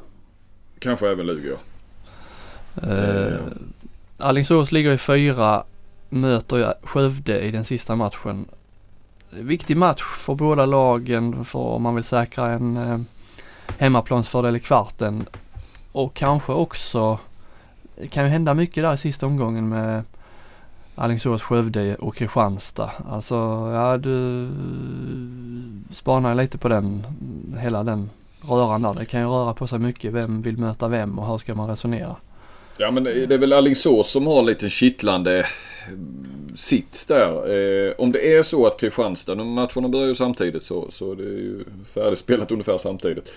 Kanske 0.78 1.08
även 1.08 1.26
Lug 1.26 1.46
ja. 1.46 1.56
Eh, 2.90 3.38
Alingsås 4.18 4.72
ligger 4.72 4.92
i 4.92 4.98
fyra, 4.98 5.64
möter 6.08 6.74
Skövde 6.82 7.40
i 7.40 7.50
den 7.50 7.64
sista 7.64 7.96
matchen. 7.96 8.48
Viktig 9.30 9.76
match 9.76 10.02
för 10.02 10.34
båda 10.34 10.66
lagen 10.66 11.44
för 11.44 11.58
om 11.58 11.82
man 11.82 11.94
vill 11.94 12.04
säkra 12.04 12.50
en 12.50 12.76
eh, 12.76 13.00
hemmaplansfördel 13.78 14.56
i 14.56 14.60
kvarten. 14.60 15.26
Och 15.92 16.14
kanske 16.14 16.52
också 16.52 17.18
det 17.96 18.06
kan 18.06 18.24
ju 18.24 18.30
hända 18.30 18.54
mycket 18.54 18.82
där 18.82 18.94
i 18.94 18.98
sista 18.98 19.26
omgången 19.26 19.68
med 19.68 20.04
Alingsås, 20.98 21.42
Skövde 21.42 21.94
och 21.94 22.16
Kristianstad. 22.16 22.90
Alltså, 23.10 23.34
ja 23.74 23.98
du 23.98 24.48
spanar 25.94 26.34
lite 26.34 26.58
på 26.58 26.68
den, 26.68 27.06
hela 27.58 27.84
den 27.84 28.10
röran 28.48 28.82
där. 28.82 28.94
Det 28.98 29.04
kan 29.04 29.20
ju 29.20 29.26
röra 29.26 29.54
på 29.54 29.66
sig 29.66 29.78
mycket. 29.78 30.12
Vem 30.12 30.42
vill 30.42 30.58
möta 30.58 30.88
vem 30.88 31.18
och 31.18 31.26
hur 31.26 31.38
ska 31.38 31.54
man 31.54 31.68
resonera? 31.68 32.16
Ja 32.78 32.90
men 32.90 33.04
det 33.04 33.34
är 33.34 33.38
väl 33.38 33.52
Alingsås 33.52 34.10
som 34.10 34.26
har 34.26 34.42
lite 34.42 34.68
kittlande 34.68 35.46
sits 36.54 37.06
där. 37.06 37.28
Eh, 37.28 37.92
om 37.98 38.12
det 38.12 38.36
är 38.36 38.42
så 38.42 38.66
att 38.66 38.80
Kristianstad, 38.80 39.34
matcherna 39.34 39.88
börjar 39.88 40.06
ju 40.06 40.14
samtidigt 40.14 40.64
så, 40.64 40.86
så 40.90 41.14
det 41.14 41.22
är 41.22 41.38
ju 41.38 41.64
färdigspelat 41.94 42.50
ungefär 42.50 42.78
samtidigt. 42.78 43.32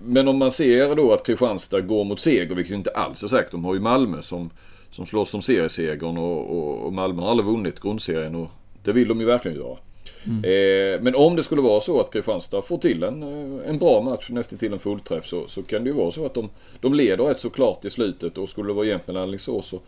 Men 0.00 0.28
om 0.28 0.38
man 0.38 0.50
ser 0.50 0.94
då 0.94 1.12
att 1.12 1.26
Kristianstad 1.26 1.80
går 1.80 2.04
mot 2.04 2.20
seger, 2.20 2.54
vilket 2.54 2.74
inte 2.74 2.90
alls 2.90 3.22
är 3.22 3.28
säkert. 3.28 3.50
De 3.50 3.64
har 3.64 3.74
ju 3.74 3.80
Malmö 3.80 4.22
som, 4.22 4.50
som 4.94 5.06
slåss 5.06 5.34
om 5.34 5.42
seriesegern 5.42 6.18
och, 6.18 6.50
och, 6.50 6.86
och 6.86 6.92
Malmö 6.92 7.22
har 7.22 7.30
aldrig 7.30 7.46
vunnit 7.46 7.80
grundserien 7.80 8.34
och 8.34 8.50
det 8.82 8.92
vill 8.92 9.08
de 9.08 9.20
ju 9.20 9.26
verkligen 9.26 9.56
göra. 9.56 9.76
Mm. 10.24 10.44
Eh, 10.44 11.00
men 11.00 11.14
om 11.14 11.36
det 11.36 11.42
skulle 11.42 11.62
vara 11.62 11.80
så 11.80 12.00
att 12.00 12.12
Kristianstad 12.12 12.62
får 12.62 12.78
till 12.78 13.02
en, 13.02 13.22
eh, 13.22 13.68
en 13.68 13.78
bra 13.78 14.02
match, 14.02 14.30
nästan 14.30 14.58
till 14.58 14.72
en 14.72 14.78
fullträff, 14.78 15.26
så, 15.26 15.48
så 15.48 15.62
kan 15.62 15.84
det 15.84 15.90
ju 15.90 15.96
vara 15.96 16.10
så 16.10 16.26
att 16.26 16.34
de, 16.34 16.48
de 16.80 16.94
leder 16.94 17.24
rätt 17.24 17.40
så 17.40 17.50
klart 17.50 17.84
i 17.84 17.90
slutet 17.90 18.38
och 18.38 18.48
skulle 18.48 18.68
det 18.68 18.72
vara 18.72 18.86
jämnt 18.86 19.06
mellan 19.06 19.22
Alingsås 19.22 19.72
och 19.72 19.84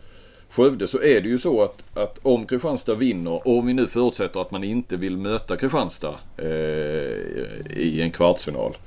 Skövde 0.49 0.87
så 0.87 1.01
är 1.01 1.21
det 1.21 1.29
ju 1.29 1.37
så 1.37 1.63
att, 1.63 1.97
att 1.97 2.19
om 2.21 2.45
Kristianstad 2.45 2.95
vinner, 2.95 3.47
och 3.47 3.57
om 3.57 3.67
vi 3.67 3.73
nu 3.73 3.87
förutsätter 3.87 4.41
att 4.41 4.51
man 4.51 4.63
inte 4.63 4.97
vill 4.97 5.17
möta 5.17 5.57
Kristianstad 5.57 6.15
eh, 6.37 6.47
i 7.77 8.01
en 8.01 8.11
kvartsfinal. 8.11 8.77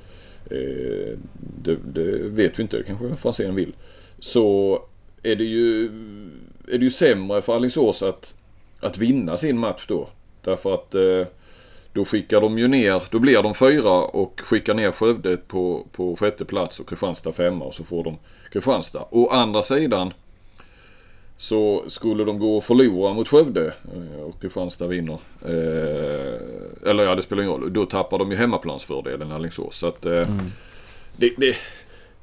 Eh, 0.51 1.17
det, 1.63 1.77
det, 1.93 2.17
vet 2.17 2.59
vi 2.59 2.63
inte, 2.63 2.83
kanske 2.87 3.15
Franzén 3.15 3.55
vill. 3.55 3.73
Så 4.19 4.79
är 5.23 5.35
det 5.35 5.43
ju, 5.43 5.85
är 6.67 6.77
det 6.77 6.83
ju 6.83 6.89
sämre 6.89 7.41
för 7.41 7.55
Alingsås 7.55 8.03
att, 8.03 8.35
att 8.79 8.97
vinna 8.97 9.37
sin 9.37 9.57
match 9.57 9.85
då. 9.87 10.09
Därför 10.41 10.73
att 10.73 10.95
eh, 10.95 11.27
då 11.93 12.05
skickar 12.05 12.41
de 12.41 12.59
ju 12.59 12.67
ner, 12.67 13.03
då 13.09 13.19
blir 13.19 13.43
de 13.43 13.53
fyra 13.53 13.91
och 13.91 14.41
skickar 14.43 14.73
ner 14.73 14.91
Skövde 14.91 15.37
på, 15.37 15.85
på 15.91 16.15
sjätte 16.15 16.45
plats 16.45 16.79
och 16.79 16.89
Kristianstad 16.89 17.31
femma 17.31 17.65
och 17.65 17.73
så 17.73 17.83
får 17.83 18.03
de 18.03 18.17
Kristianstad. 18.51 19.05
Å 19.09 19.29
andra 19.29 19.61
sidan 19.61 20.13
så 21.37 21.83
skulle 21.87 22.23
de 22.23 22.39
gå 22.39 22.57
och 22.57 22.63
förlora 22.63 23.13
mot 23.13 23.27
Skövde 23.27 23.73
eh, 23.95 24.21
och 24.21 24.41
Kristianstad 24.41 24.87
vinner. 24.87 25.19
Eh, 25.45 26.89
eller 26.89 27.03
ja, 27.03 27.15
det 27.15 27.21
spelar 27.21 27.43
ingen 27.43 27.55
roll. 27.55 27.73
Då 27.73 27.85
tappar 27.85 28.19
de 28.19 28.31
ju 28.31 28.37
hemmaplansfördelen 28.37 29.31
Alingsås. 29.31 29.77
Så 29.77 29.87
att, 29.87 30.05
eh, 30.05 30.13
mm. 30.13 30.51
det, 31.17 31.33
det, 31.37 31.55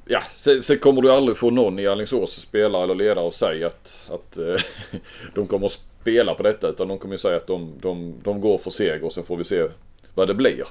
ja, 0.08 0.22
sen, 0.34 0.62
sen, 0.62 0.78
kommer 0.78 1.02
du 1.02 1.12
aldrig 1.12 1.36
få 1.36 1.50
någon 1.50 1.78
i 1.78 1.86
Alingsås 1.86 2.40
spelare 2.40 2.84
eller 2.84 2.94
ledare 2.94 3.28
att 3.28 3.34
säga 3.34 3.66
att, 3.66 4.10
att 4.10 4.38
eh, 4.38 4.54
de 5.34 5.46
kommer 5.46 5.66
att 5.66 5.72
spela 5.72 6.34
på 6.34 6.42
detta. 6.42 6.68
Utan 6.68 6.88
de 6.88 6.98
kommer 6.98 7.14
ju 7.14 7.18
säga 7.18 7.36
att 7.36 7.46
de, 7.46 7.72
de, 7.80 8.14
de 8.24 8.40
går 8.40 8.58
för 8.58 8.70
seger 8.70 9.04
och 9.04 9.12
sen 9.12 9.24
får 9.24 9.36
vi 9.36 9.44
se 9.44 9.66
vad 10.14 10.28
det 10.28 10.34
blir. 10.34 10.64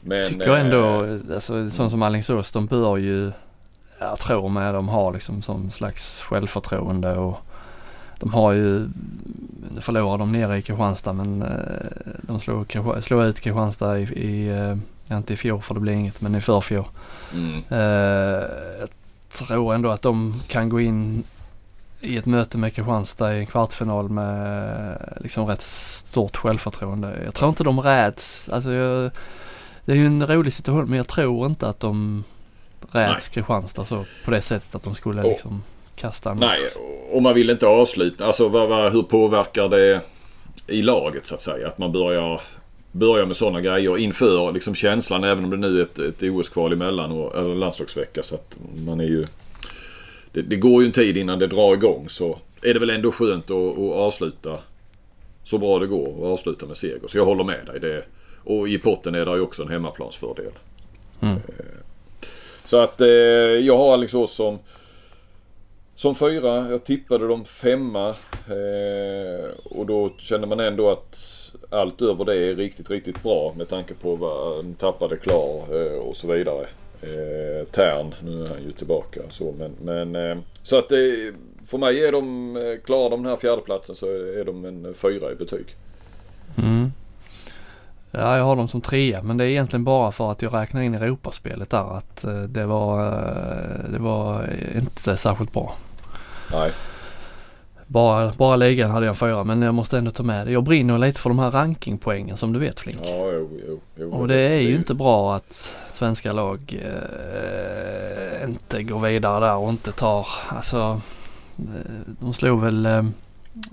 Men, 0.00 0.24
Tycker 0.24 0.54
ändå, 0.54 1.04
eh, 1.04 1.34
alltså 1.34 1.70
sånt 1.70 1.90
som 1.90 2.02
Alingsås, 2.02 2.50
de 2.50 2.66
bör 2.66 2.96
ju, 2.96 3.32
jag 3.98 4.18
tror 4.18 4.48
med 4.48 4.74
de 4.74 4.88
har 4.88 5.12
liksom 5.12 5.42
som 5.42 5.70
slags 5.70 6.20
självförtroende 6.20 7.16
och 7.16 7.36
de 8.18 8.34
har 8.34 8.52
ju, 8.52 8.88
nu 9.74 9.80
förlorar 9.80 10.18
de 10.18 10.32
nere 10.32 10.58
i 10.58 10.62
Kristianstad 10.62 11.12
men 11.12 11.42
eh, 11.42 11.48
de 12.22 12.40
slog, 12.40 12.76
slog 13.02 13.24
ut 13.24 13.40
Kristianstad 13.40 13.98
i, 13.98 14.02
i 14.02 14.50
eh, 15.10 15.16
inte 15.16 15.32
i 15.32 15.36
fjol 15.36 15.62
för 15.62 15.74
det 15.74 15.80
blev 15.80 15.94
inget 15.94 16.20
men 16.20 16.34
i 16.34 16.40
förfjol. 16.40 16.84
Mm. 17.34 17.62
Eh, 17.68 18.48
jag 18.80 18.88
tror 19.28 19.74
ändå 19.74 19.90
att 19.90 20.02
de 20.02 20.42
kan 20.48 20.68
gå 20.68 20.80
in 20.80 21.24
i 22.00 22.16
ett 22.16 22.26
möte 22.26 22.58
med 22.58 22.74
Kristianstad 22.74 23.36
i 23.36 23.38
en 23.38 23.46
kvartsfinal 23.46 24.08
med 24.08 25.18
liksom 25.20 25.46
rätt 25.46 25.62
stort 25.62 26.36
självförtroende. 26.36 27.18
Jag 27.24 27.34
tror 27.34 27.48
inte 27.48 27.64
de 27.64 27.80
räds, 27.80 28.48
alltså 28.48 28.72
jag, 28.72 29.10
det 29.84 29.92
är 29.92 29.96
ju 29.96 30.06
en 30.06 30.26
rolig 30.26 30.52
situation 30.52 30.88
men 30.88 30.96
jag 30.96 31.08
tror 31.08 31.46
inte 31.46 31.68
att 31.68 31.80
de 31.80 32.24
räds 32.90 33.28
Kristianstad 33.28 33.84
så 33.84 34.04
på 34.24 34.30
det 34.30 34.42
sättet 34.42 34.74
att 34.74 34.82
de 34.82 34.94
skulle 34.94 35.22
liksom 35.22 35.62
kasta 35.96 36.34
Nej, 36.34 36.60
och 37.12 37.22
man 37.22 37.34
vill 37.34 37.50
inte 37.50 37.66
avsluta. 37.66 38.26
Alltså 38.26 38.48
vad, 38.48 38.68
vad, 38.68 38.92
hur 38.92 39.02
påverkar 39.02 39.68
det 39.68 40.00
i 40.66 40.82
laget 40.82 41.26
så 41.26 41.34
att 41.34 41.42
säga? 41.42 41.68
Att 41.68 41.78
man 41.78 41.92
börjar, 41.92 42.40
börjar 42.92 43.26
med 43.26 43.36
sådana 43.36 43.60
grejer 43.60 43.98
inför 43.98 44.52
liksom 44.52 44.74
känslan 44.74 45.24
även 45.24 45.44
om 45.44 45.50
det 45.50 45.56
nu 45.56 45.78
är 45.78 45.82
ett, 45.82 45.98
ett 45.98 46.22
OS-kval 46.22 46.72
emellan 46.72 47.12
och, 47.12 47.38
eller 47.38 47.54
landslagsvecka. 47.54 48.22
Så 48.22 48.34
att 48.34 48.58
man 48.86 49.00
är 49.00 49.04
ju... 49.04 49.24
Det, 50.32 50.42
det, 50.42 50.56
går 50.56 50.82
ju 50.82 50.86
en 50.86 50.92
tid 50.92 51.16
innan 51.16 51.38
det 51.38 51.46
drar 51.46 51.74
igång 51.74 52.08
så 52.08 52.38
är 52.62 52.74
det 52.74 52.80
väl 52.80 52.90
ändå 52.90 53.12
skönt 53.12 53.50
att, 53.50 53.78
att 53.78 53.92
avsluta 53.92 54.58
så 55.44 55.58
bra 55.58 55.78
det 55.78 55.86
går 55.86 56.20
och 56.20 56.32
avsluta 56.32 56.66
med 56.66 56.76
seger. 56.76 57.00
Så 57.06 57.18
jag 57.18 57.24
håller 57.24 57.44
med 57.44 57.66
dig. 57.66 57.80
Det, 57.80 58.04
och 58.44 58.68
i 58.68 58.78
potten 58.78 59.14
är 59.14 59.26
det 59.26 59.34
ju 59.34 59.40
också 59.40 59.62
en 59.62 59.68
hemmaplansfördel. 59.68 60.52
Mm. 61.20 61.36
Eh, 61.36 61.64
så 62.64 62.82
att 62.82 63.00
eh, 63.00 63.08
jag 63.08 63.76
har 63.76 63.92
Alingsås 63.92 64.34
som 64.34 64.58
som 66.00 66.14
fyra. 66.14 66.70
Jag 66.70 66.84
tippade 66.84 67.28
dem 67.28 67.44
femma. 67.44 68.08
Eh, 68.48 69.50
och 69.64 69.86
då 69.86 70.10
känner 70.18 70.46
man 70.46 70.60
ändå 70.60 70.90
att 70.90 71.18
allt 71.70 72.02
över 72.02 72.24
det 72.24 72.36
är 72.36 72.54
riktigt, 72.54 72.90
riktigt 72.90 73.22
bra 73.22 73.52
med 73.56 73.68
tanke 73.68 73.94
på 73.94 74.16
vad 74.16 74.64
de 74.64 74.74
tappade 74.74 75.16
klar 75.16 75.64
eh, 75.70 75.98
och 75.98 76.16
så 76.16 76.32
vidare. 76.32 76.66
Eh, 77.02 77.66
Tern, 77.70 78.14
nu 78.22 78.44
är 78.44 78.48
han 78.48 78.62
ju 78.62 78.72
tillbaka 78.72 79.20
så 79.30 79.54
men, 79.58 79.72
men 79.82 80.30
eh, 80.30 80.38
så 80.62 80.78
att 80.78 80.88
det, 80.88 81.32
för 81.64 81.78
mig 81.78 82.04
är 82.04 82.12
de, 82.12 82.56
eh, 82.56 82.84
klarar 82.84 83.10
de 83.10 83.22
den 83.22 83.30
här 83.30 83.36
fjärdeplatsen 83.36 83.96
så 83.96 84.06
är 84.06 84.44
de 84.44 84.64
en 84.64 84.94
fyra 84.94 85.32
i 85.32 85.34
betyg. 85.34 85.66
Mm. 86.58 86.92
Ja, 88.10 88.36
jag 88.36 88.44
har 88.44 88.56
dem 88.56 88.68
som 88.68 88.80
trea 88.80 89.22
men 89.22 89.36
det 89.36 89.44
är 89.44 89.48
egentligen 89.48 89.84
bara 89.84 90.12
för 90.12 90.30
att 90.30 90.42
jag 90.42 90.54
räknar 90.54 90.82
in 90.82 90.94
Europaspelet 90.94 91.70
där 91.70 91.96
att 91.96 92.24
eh, 92.24 92.42
det 92.42 92.66
var, 92.66 92.98
det 93.92 93.98
var 93.98 94.48
inte 94.76 95.16
särskilt 95.16 95.52
bra. 95.52 95.76
Nej. 96.52 96.72
Bara, 97.86 98.32
bara 98.32 98.56
ligan 98.56 98.90
hade 98.90 99.06
jag 99.06 99.18
fyra 99.18 99.44
men 99.44 99.62
jag 99.62 99.74
måste 99.74 99.98
ändå 99.98 100.10
ta 100.10 100.22
med 100.22 100.46
det. 100.46 100.52
Jag 100.52 100.62
brinner 100.64 100.98
lite 100.98 101.20
för 101.20 101.30
de 101.30 101.38
här 101.38 101.50
rankingpoängen 101.50 102.36
som 102.36 102.52
du 102.52 102.58
vet 102.58 102.80
Flink. 102.80 102.98
Ja, 103.04 103.32
jo, 103.32 103.60
jo, 103.66 103.80
jo, 103.96 104.10
Och 104.12 104.28
det 104.28 104.40
är 104.40 104.60
ju 104.60 104.76
inte 104.76 104.94
bra 104.94 105.34
att 105.34 105.72
svenska 105.94 106.32
lag 106.32 106.82
eh, 106.84 108.48
inte 108.48 108.82
går 108.82 109.00
vidare 109.00 109.46
där 109.46 109.56
och 109.56 109.70
inte 109.70 109.92
tar, 109.92 110.26
alltså 110.48 111.00
eh, 111.58 112.14
de 112.20 112.34
slog 112.34 112.60
väl, 112.60 112.86
eh, 112.86 112.98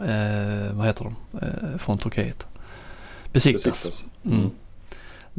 eh, 0.10 0.74
vad 0.74 0.86
heter 0.88 1.04
de, 1.04 1.16
eh, 1.42 1.78
från 1.78 1.98
Turkiet? 1.98 2.46
Besiktas. 3.34 3.64
Besiktas. 3.64 4.06
Mm. 4.26 4.50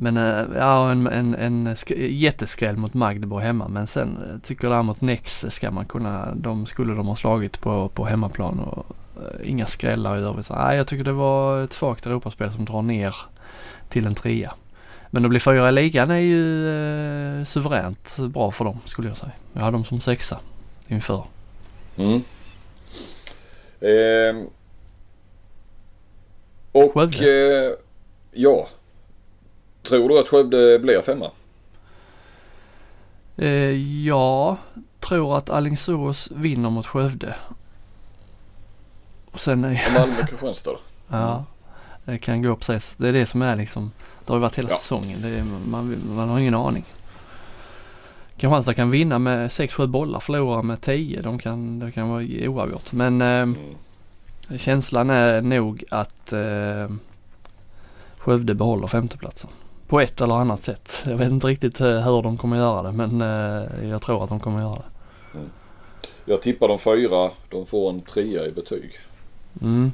Men 0.00 0.16
äh, 0.16 0.44
ja, 0.56 0.90
en, 0.90 1.06
en, 1.06 1.34
en 1.34 1.76
jätteskräll 1.98 2.76
mot 2.76 2.94
Magdeburg 2.94 3.42
hemma 3.42 3.68
men 3.68 3.86
sen 3.86 4.18
äh, 4.22 4.38
tycker 4.38 4.64
jag 4.64 4.72
däremot 4.72 5.00
Nexe 5.00 5.50
ska 5.50 5.70
man 5.70 5.86
kunna, 5.86 6.34
de 6.34 6.66
skulle 6.66 6.94
de 6.94 7.06
ha 7.06 7.16
slagit 7.16 7.60
på, 7.60 7.88
på 7.88 8.04
hemmaplan 8.04 8.58
och 8.58 8.86
äh, 9.16 9.50
inga 9.50 9.66
skrällar 9.66 10.18
i 10.18 10.20
övrigt. 10.20 10.50
Nej, 10.50 10.76
jag 10.76 10.86
tycker 10.86 11.04
det 11.04 11.12
var 11.12 11.64
ett 11.64 11.72
svagt 11.72 12.06
Europaspel 12.06 12.52
som 12.52 12.64
drar 12.64 12.82
ner 12.82 13.16
till 13.88 14.06
en 14.06 14.14
trea. 14.14 14.54
Men 15.10 15.24
att 15.24 15.30
bli 15.30 15.40
fyra 15.40 15.68
i 15.68 15.72
ligan 15.72 16.10
är 16.10 16.18
ju 16.18 16.68
eh, 17.40 17.44
suveränt 17.44 18.16
bra 18.18 18.50
för 18.50 18.64
dem 18.64 18.78
skulle 18.84 19.08
jag 19.08 19.16
säga. 19.16 19.32
Jag 19.52 19.62
har 19.62 19.72
dem 19.72 19.84
som 19.84 20.00
sexa 20.00 20.40
inför. 20.88 21.24
Mm. 21.96 22.22
Eh, 23.80 24.46
och 26.72 26.94
Skövde. 26.94 27.76
ja, 28.32 28.68
Tror 29.88 30.08
du 30.08 30.18
att 30.18 30.28
Skövde 30.28 30.78
blir 30.78 31.00
femma? 31.00 31.30
Eh, 33.36 34.04
jag 34.06 34.56
tror 35.00 35.36
att 35.38 35.50
Alingsås 35.50 36.30
vinner 36.34 36.70
mot 36.70 36.86
Skövde. 36.86 37.34
Och 39.30 39.40
sen 39.40 39.64
är... 39.64 39.82
Och 39.86 39.92
Malmö 39.92 40.26
Kristianstad 40.26 40.70
då? 40.70 40.78
Ja, 41.16 41.44
det 42.04 42.18
kan 42.18 42.42
gå 42.42 42.56
precis. 42.56 42.94
Det 42.96 43.08
är 43.08 43.12
det 43.12 43.26
som 43.26 43.42
är 43.42 43.56
liksom. 43.56 43.90
Det 44.26 44.32
har 44.32 44.36
ju 44.36 44.40
varit 44.40 44.58
hela 44.58 44.70
Ja. 44.70 44.76
säsongen. 44.76 45.24
Är, 45.24 45.42
man, 45.70 45.96
man 46.16 46.28
har 46.28 46.38
ingen 46.38 46.54
aning. 46.54 46.84
Kristianstad 48.36 48.74
kan 48.74 48.90
vinna 48.90 49.18
med 49.18 49.48
6-7 49.48 49.86
bollar, 49.86 50.20
förlora 50.20 50.62
med 50.62 50.80
10. 50.80 51.22
De 51.22 51.38
kan, 51.38 51.78
det 51.78 51.92
kan 51.92 52.08
vara 52.08 52.22
oavgjort. 52.48 52.92
Men 52.92 53.20
eh, 53.22 53.28
Mm. 53.28 54.58
känslan 54.58 55.10
är 55.10 55.40
nog 55.42 55.84
att 55.90 56.32
eh, 56.32 56.88
Skövde 58.18 58.54
behåller 58.54 58.86
femteplatsen. 58.86 59.50
På 59.88 60.00
ett 60.00 60.20
eller 60.20 60.34
annat 60.34 60.64
sätt. 60.64 61.04
Jag 61.06 61.16
vet 61.16 61.30
inte 61.30 61.46
riktigt 61.46 61.80
eh, 61.80 61.86
hur 61.86 62.22
de 62.22 62.38
kommer 62.38 62.56
göra 62.56 62.82
det 62.82 62.92
men 62.92 63.20
eh, 63.20 63.88
jag 63.88 64.02
tror 64.02 64.24
att 64.24 64.28
de 64.28 64.40
kommer 64.40 64.60
göra 64.60 64.74
det. 64.74 65.40
Jag 66.24 66.42
tippar 66.42 66.68
de 66.68 66.78
fyra. 66.78 67.30
De 67.50 67.66
får 67.66 67.90
en 67.90 68.00
trea 68.00 68.46
i 68.46 68.50
betyg. 68.50 68.92
Mm. 69.62 69.90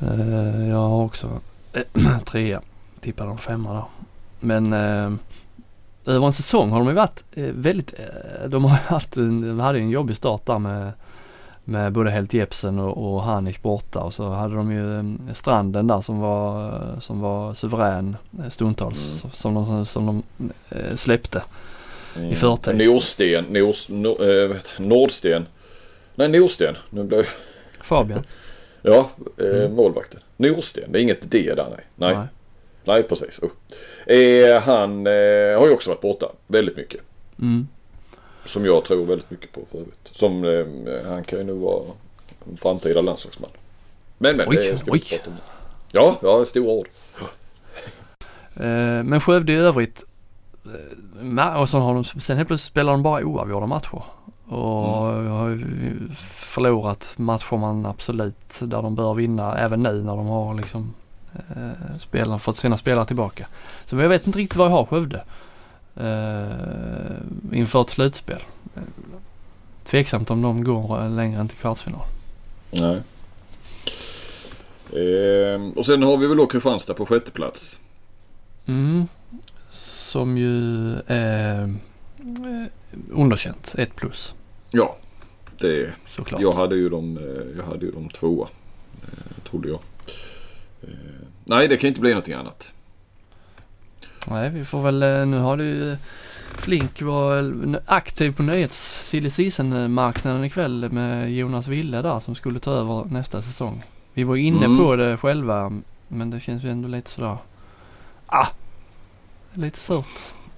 Eh, 0.00 0.68
jag 0.68 0.76
har 0.76 1.04
också 1.04 1.40
trea. 2.24 2.62
Tippar 3.00 3.26
de 3.26 3.38
femma 3.38 3.72
där. 3.72 3.84
Men 4.40 4.72
över 6.06 6.26
en 6.26 6.32
säsong 6.32 6.70
har 6.70 6.78
de 6.78 6.88
ju 6.88 6.94
varit 6.94 7.24
väldigt, 7.34 7.94
de 8.48 8.64
har 8.64 8.70
haft 8.70 9.16
en, 9.16 9.40
de 9.40 9.60
hade 9.60 9.78
en 9.78 9.90
jobbig 9.90 10.16
start 10.16 10.46
där 10.46 10.58
med 10.58 10.92
med 11.64 11.92
både 11.92 12.10
Helt 12.10 12.34
Jepsen 12.34 12.78
och, 12.78 13.14
och 13.14 13.22
Hanif 13.22 13.62
borta 13.62 14.00
och 14.00 14.14
så 14.14 14.28
hade 14.28 14.54
de 14.54 14.72
ju 14.72 14.98
eh, 14.98 15.34
Stranden 15.34 15.86
där 15.86 16.00
som 16.00 16.20
var, 16.20 16.66
eh, 16.66 16.98
som 17.00 17.20
var 17.20 17.54
suverän 17.54 18.16
eh, 18.38 18.50
stundtals 18.50 19.08
Mm. 19.08 19.32
som, 19.34 19.54
de, 19.54 19.86
som 19.86 20.06
de 20.06 20.22
eh, 20.78 20.94
släppte. 20.96 21.42
Mm. 22.16 22.30
I 22.32 22.36
förtid. 22.36 22.76
Norsten, 22.88 23.44
Nors, 23.50 23.88
no, 23.88 24.08
äh, 24.22 24.48
vet, 24.48 24.74
Nordsten. 24.78 25.46
Nej 26.14 26.28
Norsten. 26.28 26.74
Nu 26.90 27.04
blev 27.04 27.24
Fabian? 27.82 28.22
Ja, 28.86 29.08
eh, 29.38 29.46
Mm. 29.46 29.74
målvakten. 29.74 30.20
Norsten. 30.36 30.92
Det 30.92 30.98
är 30.98 31.02
inget 31.02 31.30
D 31.30 31.52
där 31.56 31.66
nej. 31.70 31.84
Nej, 31.96 32.16
nej. 32.16 32.26
Nej. 32.84 33.02
precis. 33.02 33.40
Oh. 33.42 33.50
Eh, 34.14 34.60
han 34.62 35.06
eh, 35.06 35.12
har 35.58 35.66
ju 35.66 35.70
också 35.72 35.90
varit 35.90 36.00
borta 36.00 36.26
väldigt 36.46 36.76
mycket. 36.76 37.00
Mm. 37.40 37.68
Som 38.44 38.64
jag 38.64 38.84
tror 38.84 39.04
väldigt 39.06 39.30
mycket 39.30 39.52
på 39.52 39.60
för 39.70 39.78
övrigt. 39.78 40.08
Som, 40.12 40.44
eh, 40.44 41.10
han 41.10 41.24
kan 41.24 41.38
ju 41.38 41.44
nog 41.44 41.60
vara 41.60 41.82
en 42.50 42.56
framtida 42.56 43.00
landslagsman. 43.00 43.50
Men 44.18 44.36
men, 44.36 44.48
Oj, 44.48 44.56
det 44.56 44.78
ska 44.78 44.84
vi 44.92 44.92
oj. 44.92 44.98
inte 44.98 45.16
prata 45.16 45.30
om. 45.30 45.36
Ja, 45.92 46.18
ja, 46.22 46.44
stora 46.44 46.72
ord. 46.72 46.88
Eh, 48.56 49.02
men 49.04 49.20
Skövde 49.20 49.52
i 49.52 49.56
övrigt 49.56 50.04
eh, 51.38 51.60
och 51.60 51.68
så 51.68 51.78
har 51.78 51.94
de, 51.94 52.04
sen 52.04 52.36
helt 52.36 52.48
plötsligt 52.48 52.70
spelar 52.72 52.92
de 52.92 53.02
bara 53.02 53.24
oavgjorda 53.24 53.66
matcher. 53.66 54.02
Och 54.48 55.08
Mm. 55.08 55.30
har 55.32 55.48
ju 55.48 56.08
förlorat 56.18 57.12
matcher 57.16 57.56
man 57.56 57.86
absolut 57.86 58.60
där 58.60 58.82
de 58.82 58.94
bör 58.94 59.14
vinna 59.14 59.58
även 59.58 59.82
nu 59.82 60.02
när 60.02 60.16
de 60.16 60.26
har 60.26 60.54
liksom 60.54 60.94
eh, 61.34 61.96
spelarna, 61.98 62.38
fått 62.38 62.56
sina 62.56 62.76
spelare 62.76 63.06
tillbaka. 63.06 63.46
Så 63.86 63.96
jag 63.96 64.08
vet 64.08 64.26
inte 64.26 64.38
riktigt 64.38 64.56
vad 64.56 64.66
jag 64.66 64.72
har 64.72 64.84
Skövde 64.86 65.24
eh, 65.96 67.16
inför 67.58 67.82
ett 67.82 67.90
slutspel. 67.90 68.42
Eh, 68.76 68.82
Tveksamt 69.84 70.30
om 70.30 70.42
de 70.42 70.64
går 70.64 71.08
längre 71.08 71.40
än 71.40 71.48
till 71.48 71.58
kvartsfinal. 71.58 72.06
Nej. 72.70 73.00
Eh, 74.92 75.62
och 75.76 75.86
sen 75.86 76.02
har 76.02 76.16
vi 76.16 76.26
väl 76.26 76.36
då 76.36 76.46
Kristianstad 76.46 76.94
på 76.94 77.06
sjätte 77.06 77.30
plats. 77.30 77.78
Mm. 78.66 79.06
Som 79.72 80.38
ju 80.38 80.92
är 81.06 81.62
eh, 81.62 82.64
underkänt, 83.12 83.74
ett 83.78 83.96
plus 83.96 84.34
Ja, 84.70 84.96
det 85.60 85.90
såklart. 86.08 86.40
Jag 86.40 86.52
hade 86.52 86.76
ju 86.76 86.88
dem, 86.88 87.16
eh, 87.18 87.58
jag 87.58 87.64
hade 87.64 87.86
ju 87.86 87.92
dem 87.92 88.08
tvåa. 88.08 88.48
eh, 89.02 89.44
Trodde 89.50 89.68
jag. 89.68 89.80
Eh, 90.82 90.88
Nej, 91.44 91.68
det 91.68 91.76
kan 91.76 91.88
inte 91.88 92.00
bli 92.00 92.10
någonting 92.10 92.34
annat. 92.34 92.72
Nej, 94.30 94.50
vi 94.50 94.64
får 94.64 94.82
väl, 94.82 95.02
eh, 95.02 95.26
nu 95.26 95.38
har 95.38 95.56
du 95.56 95.92
eh, 95.92 95.98
Flink 96.58 97.02
var 97.02 97.38
eh, 97.38 97.80
aktiv 97.86 98.32
på 98.36 98.42
nöjets 98.42 99.00
silly 99.08 99.30
season-marknaden 99.30 100.44
ikväll 100.44 100.88
med 100.92 101.32
Jonas 101.34 101.66
Ville 101.68 102.02
där 102.02 102.20
som 102.20 102.34
skulle 102.34 102.58
ta 102.60 102.70
över 102.70 103.04
nästa 103.04 103.42
säsong. 103.42 103.84
Vi 104.14 104.24
var 104.24 104.36
inne 104.36 104.64
Mm. 104.66 104.78
på 104.78 104.96
det 104.96 105.16
själva 105.16 105.72
men 106.08 106.30
det 106.30 106.40
känns 106.40 106.64
ju 106.64 106.70
ändå 106.70 106.88
lite 106.88 107.10
sådär, 107.10 107.36
ah, 108.26 108.46
lite 109.54 109.78
surt. 109.78 110.06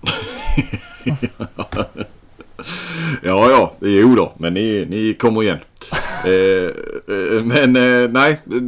Ja, 3.23 3.51
ja, 3.51 3.73
jo 3.81 4.15
då, 4.15 4.33
men 4.39 4.55
ni, 4.55 4.87
ni 4.91 5.15
kommer 5.15 5.43
igen. 5.43 5.59
eh, 6.25 6.71
eh, 7.17 7.45
men 7.45 7.77
eh, 7.77 8.11
nej, 8.11 8.31
eh, 8.33 8.61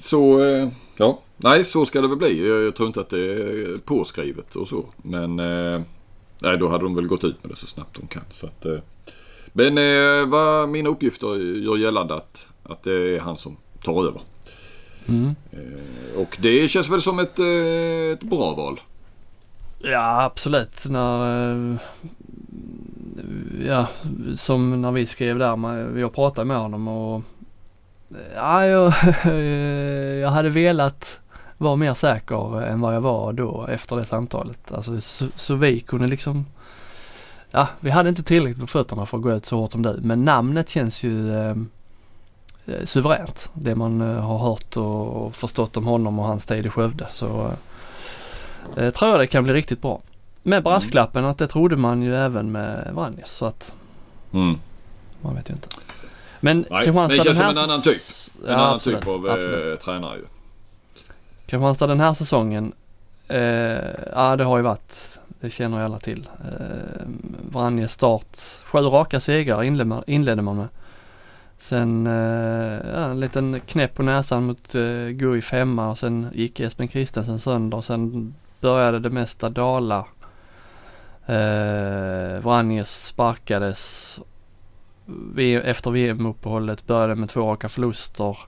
så, 0.00 0.44
eh, 0.44 0.68
ja, 0.96 1.20
nej, 1.36 1.64
så 1.64 1.86
ska 1.86 2.00
det 2.00 2.08
väl 2.08 2.16
bli. 2.16 2.48
Jag, 2.48 2.62
jag 2.62 2.76
tror 2.76 2.86
inte 2.86 3.00
att 3.00 3.10
det 3.10 3.32
är 3.32 3.78
påskrivet 3.78 4.56
och 4.56 4.68
så. 4.68 4.84
Men 4.96 5.40
eh, 5.40 5.82
nej, 6.38 6.58
då 6.58 6.68
hade 6.68 6.84
de 6.84 6.94
väl 6.94 7.06
gått 7.06 7.24
ut 7.24 7.36
med 7.42 7.50
det 7.50 7.56
så 7.56 7.66
snabbt 7.66 7.96
de 8.00 8.06
kan. 8.06 8.24
Så 8.30 8.46
att, 8.46 8.64
eh, 8.64 8.78
men 9.52 9.78
eh, 9.78 10.28
vad 10.28 10.68
mina 10.68 10.88
uppgifter 10.88 11.36
gör 11.36 11.76
gällande 11.76 12.14
att, 12.14 12.48
att 12.62 12.82
det 12.82 13.16
är 13.16 13.20
han 13.20 13.36
som 13.36 13.56
tar 13.84 14.06
över. 14.06 14.20
Mm. 15.06 15.34
Eh, 15.52 16.20
och 16.20 16.36
det 16.40 16.68
känns 16.68 16.90
väl 16.90 17.00
som 17.00 17.18
ett, 17.18 17.38
eh, 17.38 18.12
ett 18.12 18.22
bra 18.22 18.54
val. 18.54 18.80
Ja 19.78 20.22
absolut. 20.22 20.84
När, 20.88 21.50
eh, 21.50 21.76
ja, 23.66 23.86
som 24.36 24.82
när 24.82 24.92
vi 24.92 25.06
skrev 25.06 25.38
där, 25.38 25.98
jag 25.98 26.14
pratade 26.14 26.44
med 26.44 26.58
honom 26.58 26.88
och 26.88 27.22
ja, 28.34 28.66
jag, 28.66 28.92
jag 30.20 30.30
hade 30.30 30.48
velat 30.50 31.18
vara 31.58 31.76
mer 31.76 31.94
säker 31.94 32.62
än 32.62 32.80
vad 32.80 32.94
jag 32.94 33.00
var 33.00 33.32
då 33.32 33.66
efter 33.66 33.96
det 33.96 34.04
samtalet. 34.04 34.72
Alltså 34.72 35.00
så, 35.00 35.26
så 35.36 35.54
vi 35.54 35.80
kunde 35.80 36.06
liksom, 36.06 36.46
ja 37.50 37.68
vi 37.80 37.90
hade 37.90 38.08
inte 38.08 38.22
tillräckligt 38.22 38.60
på 38.60 38.66
fötterna 38.66 39.06
för 39.06 39.16
att 39.16 39.22
gå 39.22 39.32
ut 39.32 39.46
så 39.46 39.56
hårt 39.56 39.72
som 39.72 39.82
du. 39.82 40.00
Men 40.02 40.24
namnet 40.24 40.68
känns 40.68 41.02
ju 41.02 41.34
eh, 41.34 41.56
eh, 42.66 42.84
suveränt. 42.84 43.50
Det 43.54 43.74
man 43.74 44.00
eh, 44.00 44.20
har 44.20 44.38
hört 44.38 44.76
och 44.76 45.34
förstått 45.34 45.76
om 45.76 45.86
honom 45.86 46.18
och 46.18 46.24
hans 46.24 46.46
tid 46.46 46.66
i 46.66 46.70
Skövde. 46.70 47.06
Så 47.10 47.50
eh, 48.76 48.90
tror 48.90 49.10
jag 49.10 49.20
det 49.20 49.26
kan 49.26 49.44
bli 49.44 49.52
riktigt 49.52 49.82
bra. 49.82 50.00
Med 50.42 50.62
brasklappen 50.62 51.24
att 51.24 51.38
det 51.38 51.46
trodde 51.46 51.76
man 51.76 52.02
ju 52.02 52.14
även 52.16 52.52
med 52.52 52.90
Vranjes 52.94 53.30
så 53.30 53.46
att 53.46 53.72
Mm. 54.32 54.58
man 55.22 55.34
vet 55.34 55.50
ju 55.50 55.54
inte. 55.54 55.68
Men 56.44 56.66
Nej, 56.70 56.84
Kristianstad 56.84 57.16
det 57.16 57.24
känns 57.24 57.26
den 57.26 57.34
som 57.34 57.44
här 57.44 57.50
en 57.52 57.58
annan 57.58 57.82
typ. 57.82 58.02
En 58.46 58.50
Ja, 58.52 58.54
annan 58.54 58.74
absolut, 58.74 59.00
typ 59.00 59.08
av 59.08 59.26
absolut. 59.30 59.70
eh, 59.70 59.76
tränare 59.84 60.16
ju. 60.16 60.24
Kristianstad 61.46 61.86
den 61.86 62.00
här 62.00 62.14
säsongen, 62.14 62.72
eh, 63.28 63.40
ja 64.14 64.36
det 64.36 64.44
har 64.44 64.56
ju 64.56 64.62
varit 64.62 65.08
Det 65.40 65.50
känner 65.50 65.78
ju 65.78 65.84
alla 65.84 65.98
till. 65.98 66.28
Eh, 66.44 67.06
Vranjes 67.52 67.92
start, 67.92 68.38
sju 68.64 68.78
raka 68.78 69.20
segrar 69.20 69.62
inledde 69.62 70.42
man, 70.42 70.56
med. 70.56 70.68
Sen 71.58 72.06
eh, 72.06 72.80
ja, 72.94 73.04
en 73.04 73.20
liten 73.20 73.60
knäpp 73.66 73.94
på 73.94 74.02
näsan 74.02 74.44
mot 74.44 74.74
eh, 74.74 75.08
Gui 75.08 75.42
femma 75.42 75.90
och 75.90 75.98
sen 75.98 76.26
gick 76.34 76.60
Espen 76.60 76.88
Kristensen 76.88 77.40
sönder 77.40 77.78
och 77.78 77.84
sen 77.84 78.34
började 78.60 78.98
det 78.98 79.10
mesta 79.10 79.48
dala. 79.48 80.04
Eh, 81.26 82.38
Vranjes 82.42 83.06
sparkades 83.06 84.18
efter 85.62 85.90
VM-uppehållet 85.90 86.86
började 86.86 87.14
med 87.14 87.28
två 87.28 87.40
raka 87.50 87.68
förluster. 87.68 88.38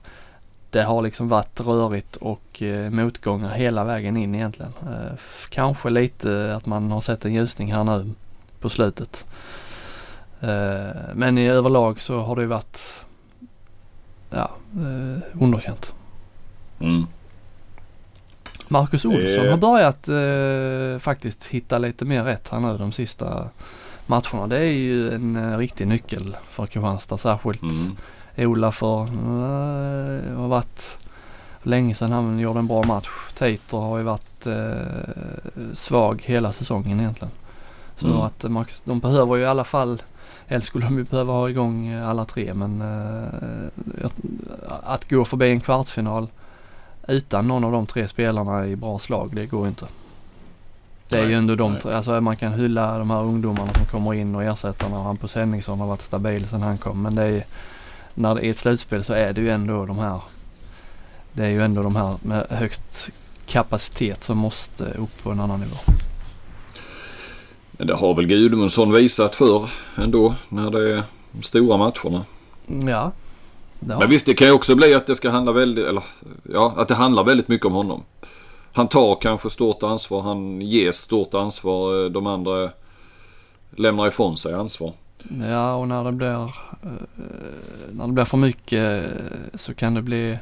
Det 0.69 0.83
har 0.83 1.01
liksom 1.01 1.27
varit 1.27 1.59
rörigt 1.59 2.15
och 2.15 2.61
eh, 2.61 2.89
motgångar 2.89 3.53
hela 3.53 3.83
vägen 3.83 4.17
in 4.17 4.35
egentligen. 4.35 4.73
Eh, 4.81 5.17
kanske 5.49 5.89
lite 5.89 6.55
att 6.55 6.65
man 6.65 6.91
har 6.91 7.01
sett 7.01 7.25
en 7.25 7.33
ljusning 7.33 7.73
här 7.73 7.83
nu 7.83 8.13
på 8.59 8.69
slutet. 8.69 9.25
Eh, 10.41 10.87
men 11.13 11.37
i 11.37 11.47
överlag 11.47 12.01
så 12.01 12.19
har 12.19 12.35
det 12.35 12.45
varit 12.45 12.95
ja, 14.29 14.51
underkänt. 15.33 15.93
Mm. 16.79 17.07
Marcus 18.67 19.05
Olsson 19.05 19.47
har 19.47 19.57
börjat 19.57 20.07
eh, 20.07 20.99
faktiskt 20.99 21.45
hitta 21.45 21.77
lite 21.77 22.05
mer 22.05 22.23
rätt 22.23 22.47
här 22.47 22.59
nu 22.59 22.77
de 22.77 22.91
sista 22.91 23.49
matcherna. 24.09 24.47
Det 24.47 24.57
är 24.57 24.71
ju 24.71 25.13
en 25.15 25.35
eh, 25.35 25.57
riktig 25.57 25.87
nyckel 25.87 26.37
för 26.49 26.65
Kristianstad 26.65 27.17
särskilt. 27.17 27.61
Mm. 27.61 27.95
Ola 28.37 28.71
för, 28.71 29.01
eh, 29.01 30.37
har 30.37 30.47
varit 30.47 30.97
länge 31.63 31.95
sedan 31.95 32.11
han 32.11 32.39
gjorde 32.39 32.59
en 32.59 32.67
bra 32.67 32.83
match. 32.83 33.07
Tater 33.37 33.77
har 33.77 33.97
ju 33.97 34.03
varit 34.03 34.45
eh, 34.45 35.73
svag 35.73 36.21
hela 36.25 36.51
säsongen 36.51 36.99
egentligen. 36.99 37.31
Så 37.95 38.07
Mm. 38.07 38.21
att 38.21 38.43
man, 38.43 38.65
de 38.83 38.99
behöver 38.99 39.35
ju 39.35 39.41
i 39.41 39.45
alla 39.45 39.63
fall, 39.63 40.01
helst 40.47 40.67
skulle 40.67 40.85
de 40.85 40.97
ju 40.97 41.03
behöva 41.03 41.33
ha 41.33 41.49
igång 41.49 41.87
eh, 41.87 42.09
alla 42.09 42.25
tre 42.25 42.53
men 42.53 42.81
eh, 42.81 44.07
att 44.83 45.09
gå 45.09 45.25
förbi 45.25 45.49
en 45.51 45.59
kvartsfinal 45.61 46.27
utan 47.07 47.47
någon 47.47 47.63
av 47.63 47.71
de 47.71 47.85
tre 47.85 48.07
spelarna 48.07 48.67
i 48.67 48.75
bra 48.75 48.99
slag, 48.99 49.35
det 49.35 49.45
går 49.45 49.67
inte. 49.67 49.85
Det 51.09 51.19
är 51.19 51.27
ju 51.27 51.33
ändå 51.33 51.55
de 51.55 51.77
nej. 51.83 51.93
alltså 51.93 52.21
man 52.21 52.35
kan 52.35 52.53
hylla 52.53 52.97
de 52.97 53.09
här 53.09 53.21
ungdomarna 53.21 53.73
som 53.73 53.85
kommer 53.85 54.13
in 54.13 54.35
och 54.35 54.43
ersättarna. 54.43 54.97
Hampus 54.97 55.35
Henningsson 55.35 55.79
har 55.79 55.87
varit 55.87 56.01
stabil 56.01 56.47
sedan 56.47 56.61
han 56.61 56.77
kom 56.77 57.01
men 57.01 57.15
det 57.15 57.23
är 57.23 57.45
när 58.13 58.35
det 58.35 58.45
är 58.45 58.51
ett 58.51 58.57
slutspel 58.57 59.03
så 59.03 59.13
är 59.13 59.33
det 59.33 59.41
ju 59.41 59.49
ändå 59.49 59.85
de 59.85 59.99
här 59.99 60.21
det 61.33 61.43
är 61.43 61.49
ju 61.49 61.61
ändå 61.61 61.81
de 61.81 61.95
här 61.95 62.15
med 62.21 62.45
högst 62.49 63.09
kapacitet 63.45 64.23
som 64.23 64.37
måste 64.37 64.83
upp 64.83 65.23
på 65.23 65.31
en 65.31 65.39
annan 65.39 65.59
nivå. 65.59 65.75
Men 67.71 67.87
det 67.87 67.93
har 67.93 68.13
väl 68.13 68.27
Gudmundsson 68.27 68.91
visat 68.91 69.35
för 69.35 69.69
ändå 69.97 70.35
när 70.49 70.71
det 70.71 70.97
är 70.97 71.03
de 71.31 71.43
stora 71.43 71.77
matcherna. 71.77 72.25
Ja. 72.67 73.11
ja. 73.79 73.99
Men 73.99 74.09
visst, 74.09 74.25
det 74.25 74.33
kan 74.33 74.47
ju 74.47 74.53
också 74.53 74.75
bli 74.75 74.93
att 74.93 75.07
det 75.07 75.15
ska 75.15 75.29
handla 75.29 75.51
väldigt, 75.51 75.85
eller 75.85 76.03
ja, 76.53 76.73
att 76.77 76.87
det 76.87 76.95
handlar 76.95 77.23
väldigt 77.23 77.47
mycket 77.47 77.65
om 77.65 77.73
honom. 77.73 78.03
Han 78.73 78.87
tar 78.87 79.15
kanske 79.15 79.49
stort 79.49 79.83
ansvar, 79.83 80.21
han 80.21 80.61
ges 80.61 80.95
stort 80.95 81.33
ansvar, 81.33 82.03
eh, 82.03 82.11
de 82.11 82.27
andra 82.27 82.69
lämnar 83.75 84.07
ifrån 84.07 84.37
sig 84.37 84.53
ansvar. 84.53 84.93
Ja 85.49 85.75
och 85.75 85.87
när 85.87 86.03
det 86.03 86.11
blir, 86.11 86.43
eh, 86.83 86.89
när 87.91 88.07
det 88.07 88.13
blir 88.13 88.25
för 88.25 88.37
mycket 88.37 89.05
eh, 89.05 89.57
så 89.57 89.73
kan 89.73 89.93
det 89.93 90.01
bli 90.01 90.37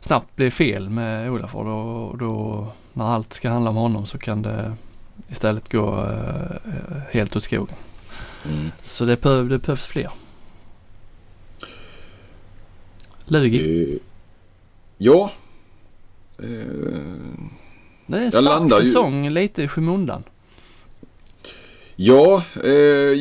snabbt 0.00 0.36
bli 0.36 0.50
fel 0.50 0.90
med 0.90 1.30
Olaf 1.30 1.54
och 1.54 1.64
då, 1.64 2.14
då 2.18 2.66
när 2.92 3.04
allt 3.04 3.32
ska 3.32 3.50
handla 3.50 3.70
om 3.70 3.76
honom 3.76 4.06
så 4.06 4.18
kan 4.18 4.42
det 4.42 4.74
istället 5.28 5.72
gå 5.72 6.06
helt 7.10 7.36
åt 7.36 7.44
skogen. 7.44 7.76
Mm. 8.44 8.70
Så 8.82 9.04
det, 9.04 9.22
behöv, 9.22 9.48
det 9.48 9.58
behövs 9.58 9.86
fler. 9.86 10.10
Lugi. 13.26 13.98
Ja. 14.98 15.30
Eh, 16.38 16.46
Det 18.06 18.16
är 18.16 18.22
en 18.22 18.30
stark 18.32 18.44
landar 18.44 18.80
ju- 18.80 18.86
säsong 18.86 19.28
lite 19.30 19.62
i 19.62 19.68
skymundan. 19.68 20.22
Ja, 21.96 22.42
eh, 22.64 22.70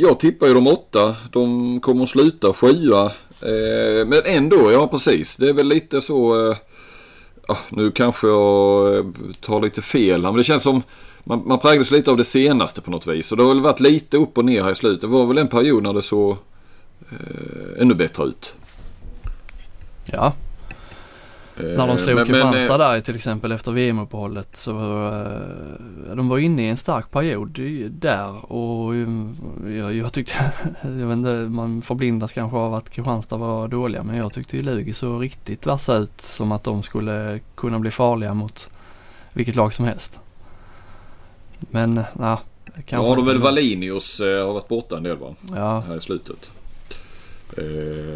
jag 0.01 0.19
tippar 0.19 0.47
ju 0.47 0.53
de 0.53 0.67
åtta. 0.67 1.15
De 1.31 1.79
kommer 1.79 2.03
att 2.03 2.09
sluta 2.09 2.53
sjua. 2.53 3.05
Eh, 3.41 4.07
men 4.07 4.21
ändå, 4.25 4.71
ja 4.71 4.87
precis. 4.87 5.35
Det 5.35 5.49
är 5.49 5.53
väl 5.53 5.67
lite 5.67 6.01
så... 6.01 6.49
Eh, 6.51 6.57
ah, 7.47 7.57
nu 7.69 7.91
kanske 7.91 8.27
jag 8.27 8.95
eh, 8.97 9.05
tar 9.41 9.61
lite 9.61 9.81
fel 9.81 10.23
här, 10.25 10.31
men 10.31 10.37
det 10.37 10.43
känns 10.43 10.63
som... 10.63 10.83
Man, 11.23 11.47
man 11.47 11.59
präglas 11.59 11.91
lite 11.91 12.11
av 12.11 12.17
det 12.17 12.23
senaste 12.23 12.81
på 12.81 12.91
något 12.91 13.07
vis. 13.07 13.31
Och 13.31 13.37
det 13.37 13.43
har 13.43 13.49
väl 13.49 13.61
varit 13.61 13.79
lite 13.79 14.17
upp 14.17 14.37
och 14.37 14.45
ner 14.45 14.63
här 14.63 14.71
i 14.71 14.75
slutet. 14.75 15.01
Det 15.01 15.07
var 15.07 15.25
väl 15.25 15.37
en 15.37 15.47
period 15.47 15.83
när 15.83 15.93
det 15.93 16.01
såg 16.01 16.37
eh, 17.11 17.81
ännu 17.81 17.93
bättre 17.95 18.23
ut. 18.23 18.53
Ja, 20.05 20.33
när 21.61 21.87
de 21.87 21.97
slog 21.97 22.15
men- 22.15 22.25
Kristianstad 22.25 22.73
eh, 22.73 22.77
där 22.79 23.01
till 23.01 23.15
exempel 23.15 23.51
efter 23.51 23.71
VM-uppehållet 23.71 24.57
så 24.57 24.71
eh, 26.09 26.15
de 26.15 26.29
var 26.29 26.37
inne 26.37 26.61
i 26.65 26.69
en 26.69 26.77
stark 26.77 27.11
period 27.11 27.59
där 27.89 28.51
och 28.51 28.95
jag, 29.77 29.93
jag 29.95 30.13
tyckte, 30.13 30.51
jag 30.81 30.89
vet 30.89 31.17
inte, 31.17 31.29
man 31.29 31.81
förblindas 31.81 32.33
kanske 32.33 32.57
av 32.57 32.73
att 32.73 32.89
Kristianstad 32.89 33.37
var 33.37 33.67
dåliga 33.67 34.03
men 34.03 34.15
jag 34.15 34.33
tyckte 34.33 34.57
ju 34.57 34.63
Lugi 34.63 34.93
såg 34.93 35.23
riktigt 35.23 35.65
vassa 35.65 35.97
ut 35.97 36.21
som 36.21 36.51
att 36.51 36.63
de 36.63 36.83
skulle 36.83 37.39
kunna 37.55 37.79
bli 37.79 37.91
farliga 37.91 38.33
mot 38.33 38.71
vilket 39.33 39.55
lag 39.55 39.73
som 39.73 39.85
helst. 39.85 40.19
Men 41.59 41.95
nej, 42.13 42.37
Ja, 42.75 42.81
kanske 42.85 43.09
har 43.09 43.15
de 43.15 43.25
väl 43.25 43.37
Valinius 43.37 44.19
eh, 44.19 44.45
har 44.45 44.53
varit 44.53 44.67
borta 44.67 44.97
en 44.97 45.03
del 45.03 45.17
va? 45.17 45.35
Ja, 45.55 45.79
här 45.79 45.97
i 45.97 46.01
slutet. 46.01 46.51
Eh, 47.57 47.65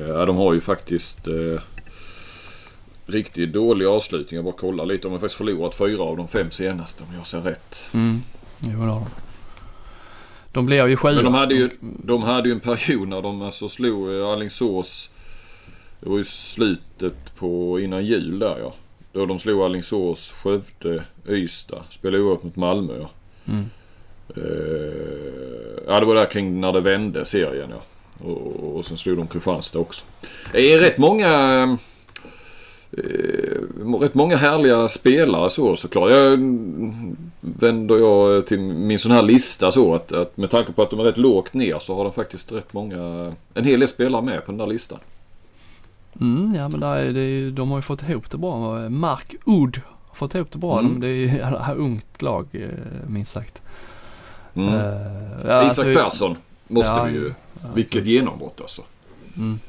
ja, 0.10 0.26
de 0.26 0.36
har 0.36 0.54
ju 0.54 0.62
faktiskt 0.62 1.28
eh, 1.28 1.62
riktigt 3.06 3.54
dålig 3.54 3.86
avslutning. 3.86 4.36
Jag 4.36 4.46
bara 4.46 4.54
kollar 4.54 4.86
lite. 4.86 5.04
De 5.04 5.12
har 5.12 5.20
faktiskt 5.20 5.38
förlorat 5.38 5.76
fyra 5.76 6.04
av 6.04 6.18
de 6.18 6.28
fem 6.28 6.52
senaste 6.52 7.04
om 7.04 7.16
jag 7.18 7.28
ser 7.28 7.42
rätt. 7.42 7.86
mm, 7.94 8.22
jo 8.60 8.80
det 8.80 8.86
har 8.86 9.00
de. 9.00 9.06
De 10.52 10.66
blev 10.66 10.90
ju 10.90 10.96
sjua. 10.96 11.16
Men 11.16 11.24
de 11.24 11.34
hade 11.34 11.56
ju, 11.56 11.70
de 11.82 12.24
hade 12.24 12.50
ju 12.50 12.54
en 12.54 12.60
period 12.60 13.08
när 13.08 13.22
de 13.22 13.42
alltså 13.42 13.70
slog 13.70 14.14
eh, 14.16 14.28
Alingsås. 14.28 15.10
Det 16.00 16.10
var 16.10 16.18
ju 16.18 16.24
slutet 16.24 17.36
på 17.36 17.80
innan 17.80 18.06
jul 18.06 18.40
där 18.40 18.60
ja. 18.60 18.74
Då 19.12 19.26
de 19.26 19.40
slog 19.40 19.62
Alingsås, 19.62 20.32
Skövde, 20.32 21.04
Ystad. 21.30 21.84
Spelade 21.90 22.24
oerhört 22.24 22.44
mot 22.44 22.56
Malmö 22.56 22.94
ja. 23.00 23.10
Mm. 23.46 23.66
Eh, 24.36 25.84
ja 25.88 26.00
det 26.00 26.06
var 26.06 26.16
där 26.16 26.26
kring 26.26 26.62
när 26.62 26.74
det 26.74 26.82
vände 26.82 27.26
serien 27.26 27.70
ja. 27.70 27.82
Och, 28.26 28.76
och 28.76 28.86
sen 28.86 28.98
slog 28.98 29.18
de 29.18 29.28
Kristianstad 29.28 29.80
också. 29.80 30.06
Det 30.52 30.74
är 30.74 30.80
rätt 30.80 30.98
många... 30.98 31.78
Eh, 32.98 34.00
rätt 34.02 34.14
många 34.14 34.36
härliga 34.36 34.88
spelare 34.88 35.50
så 35.50 35.76
såklart. 35.76 36.12
Jag 36.12 36.34
mm, 36.34 37.16
vänder 37.40 37.96
jag 37.96 38.46
till 38.46 38.60
min 38.60 39.00
sån 39.00 39.12
här 39.12 39.22
lista 39.22 39.72
så 39.72 39.96
att, 39.96 40.12
att 40.12 40.38
med 40.38 40.50
tanke 40.50 40.72
på 40.72 40.82
att 40.82 40.90
de 40.90 41.00
är 41.00 41.04
rätt 41.04 41.18
lågt 41.18 41.54
ner 41.54 41.80
så 41.80 41.96
har 41.96 42.04
de 42.04 42.14
faktiskt 42.14 42.52
rätt 42.52 42.74
många... 42.74 43.34
En 43.54 43.64
hel 43.64 43.80
del 43.80 43.90
spelare 43.90 44.22
med 44.22 44.46
på 44.46 44.52
den 44.52 44.58
där 44.58 44.68
listan. 44.68 45.00
Mm, 46.22 46.56
ja 46.56 46.70
men 46.70 46.80
där 46.80 46.96
är 46.96 47.14
det, 47.14 47.52
de 47.52 47.70
har 47.70 47.78
ju 47.78 47.82
fått 47.82 48.10
ihop 48.10 48.32
det 48.32 48.38
bra. 48.38 48.90
Mark 48.90 49.36
Oud 49.46 49.82
har 50.08 50.16
fått 50.16 50.36
ihop 50.36 50.52
det 50.52 50.58
bra. 50.58 50.80
Mm. 50.80 50.94
De, 50.94 51.08
det 51.08 51.08
är 51.08 51.14
ju 51.14 51.40
ett 51.40 51.78
ungt 51.78 52.22
lag 52.22 52.48
eh, 52.52 52.70
minst 53.08 53.32
sagt. 53.32 53.62
Mm. 54.54 54.74
Eh, 54.74 54.82
ja, 55.46 55.68
Isak 55.68 55.86
alltså- 55.86 55.94
Persson 55.94 56.36
måste 56.68 56.92
Ja, 56.92 57.04
vi 57.04 57.14
ju... 57.14 57.34
ja. 57.62 57.68
Vilket 57.74 58.06
genombrott 58.06 58.62
alltså. 58.62 58.82
Mm. 59.38 59.60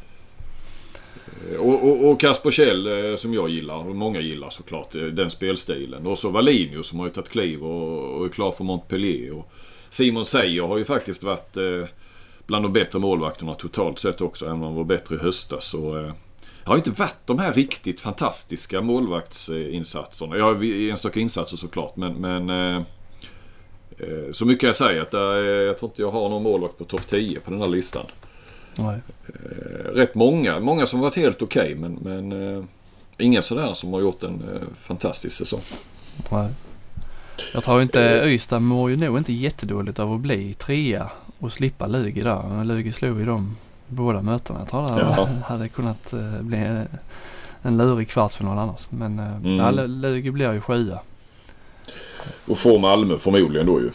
Eh, 1.52 1.58
och, 1.58 1.88
och, 1.88 2.10
och 2.10 2.20
Kasper 2.20 2.50
Kjell 2.50 2.86
eh, 2.86 3.16
som 3.16 3.34
jag 3.34 3.48
gillar 3.48 3.76
och 3.76 3.96
många 3.96 4.20
gillar 4.20 4.50
såklart 4.50 4.94
eh, 4.94 5.02
den 5.02 5.30
spelstilen. 5.30 6.06
Och 6.06 6.18
så 6.18 6.30
Valinho 6.30 6.82
som 6.82 6.98
har 6.98 7.06
ju 7.06 7.12
tagit 7.12 7.30
kliv 7.30 7.64
och, 7.64 8.16
och 8.16 8.24
är 8.24 8.28
klar 8.28 8.52
för 8.52 8.64
Montpellier. 8.64 9.32
Och 9.32 9.52
Simon 9.90 10.24
Seijer 10.24 10.62
har 10.62 10.78
ju 10.78 10.84
faktiskt 10.84 11.22
varit 11.22 11.56
eh, 11.56 11.88
bland 12.46 12.64
de 12.64 12.72
bättre 12.72 12.98
målvakterna 12.98 13.54
totalt 13.54 13.98
sett 13.98 14.20
också. 14.20 14.44
Även 14.44 14.56
om 14.56 14.62
han 14.62 14.74
var 14.74 14.84
bättre 14.84 15.14
i 15.14 15.18
höstas. 15.18 15.64
Så, 15.64 15.96
eh, 15.98 16.12
det 16.64 16.70
har 16.70 16.76
inte 16.76 16.90
varit 16.90 17.16
de 17.24 17.38
här 17.38 17.52
riktigt 17.52 18.00
fantastiska 18.00 18.80
målvaktsinsatserna. 18.80 20.36
Ja, 20.36 20.64
enstaka 20.64 21.20
insatser 21.20 21.56
såklart 21.56 21.96
men, 21.96 22.14
men 22.14 22.50
eh, 22.50 22.82
så 24.32 24.44
mycket 24.44 24.62
jag 24.62 24.76
säger 24.76 25.02
att 25.02 25.12
jag 25.66 25.78
tror 25.78 25.90
inte 25.90 26.02
jag 26.02 26.10
har 26.10 26.28
någon 26.28 26.42
målvakt 26.42 26.78
på 26.78 26.84
topp 26.84 27.06
10 27.06 27.40
på 27.40 27.50
den 27.50 27.60
här 27.60 27.68
listan. 27.68 28.06
Nej. 28.78 28.98
Eh, 29.28 29.88
rätt 29.94 30.14
många. 30.14 30.60
Många 30.60 30.86
som 30.86 31.00
varit 31.00 31.16
helt 31.16 31.42
okej 31.42 31.74
men, 31.74 31.92
men 32.02 32.56
eh, 32.56 32.64
inga 33.18 33.42
sådär 33.42 33.74
som 33.74 33.92
har 33.92 34.00
gjort 34.00 34.22
en 34.22 34.42
eh, 34.54 34.60
fantastisk 34.80 35.36
säsong. 35.36 35.60
Nej. 36.30 36.48
Jag 37.54 37.64
tror 37.64 37.82
inte 37.82 38.22
Ystad 38.26 38.60
mår 38.60 38.90
ju 38.90 38.96
nog 38.96 39.18
inte 39.18 39.32
jättedåligt 39.32 39.98
av 39.98 40.12
att 40.12 40.20
bli 40.20 40.54
trea 40.54 41.10
och 41.38 41.52
slippa 41.52 41.86
Lugi 41.86 42.20
där. 42.20 42.64
Lugi 42.64 42.92
slog 42.92 43.18
ju 43.20 43.26
dem 43.26 43.56
båda 43.88 44.22
mötena. 44.22 44.58
Jag 44.58 44.68
tror 44.68 44.82
det 44.86 45.04
hade, 45.04 45.30
hade 45.44 45.68
kunnat 45.68 46.14
bli 46.40 46.58
en, 47.62 47.76
lurig 47.76 48.08
kvartsfinal 48.08 48.58
annars. 48.58 48.86
Men 48.90 49.18
Mm. 49.18 49.56
ja, 49.56 49.70
Lugi 49.70 50.30
blir 50.30 50.52
ju 50.52 50.60
sjua. 50.60 51.00
Och 52.46 52.58
får 52.58 52.78
Malmö 52.78 53.18
förmodligen 53.18 53.66
då 53.66 53.80
ju. 53.80 53.90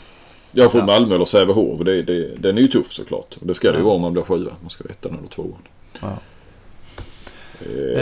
Jag 0.52 0.72
får 0.72 0.80
Ja. 0.80 0.86
Malmö 0.86 1.16
eller 1.16 1.26
Sävehof. 1.26 1.82
Det, 1.82 2.02
det, 2.02 2.36
den 2.38 2.58
är 2.58 2.62
ju 2.62 2.68
tuff 2.68 2.92
såklart. 2.92 3.38
Och 3.42 3.48
det 3.48 3.54
ska 3.54 3.72
det 3.72 3.78
ju 3.78 3.82
Ja. 3.82 3.86
vara 3.86 3.96
om 3.96 4.02
man 4.02 4.14
blir 4.14 4.24
sjua. 4.24 4.52
Man 4.62 4.70
ska 4.70 4.84
ettan 4.90 5.18
eller 5.20 5.28
tvåan. 5.28 5.58
Ja. 6.02 6.08
Eh, 6.08 6.18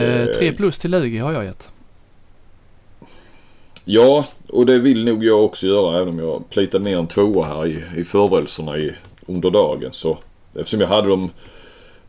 Eh, 0.04 0.28
tre 0.28 0.52
plus 0.54 0.78
till 0.80 0.92
Lugi 0.92 1.18
har 1.18 1.34
jag 1.34 1.46
gett. 1.46 1.70
Ja, 3.86 4.26
och 4.50 4.66
det 4.66 4.80
vill 4.80 5.06
nog 5.06 5.24
jag 5.24 5.46
också 5.46 5.68
göra 5.68 5.96
även 5.98 6.08
om 6.10 6.20
jag 6.20 6.50
plitade 6.50 6.84
ner 6.84 6.98
en 6.98 7.08
tvåa 7.08 7.46
här 7.46 7.68
i, 7.68 7.84
i 7.98 8.04
förberedelserna 8.04 8.78
i, 8.78 8.94
under 9.28 9.50
dagen. 9.52 9.90
Så, 9.94 10.18
eftersom 10.56 10.82
jag 10.82 10.88
hade 10.88 11.08
dem, 11.10 11.30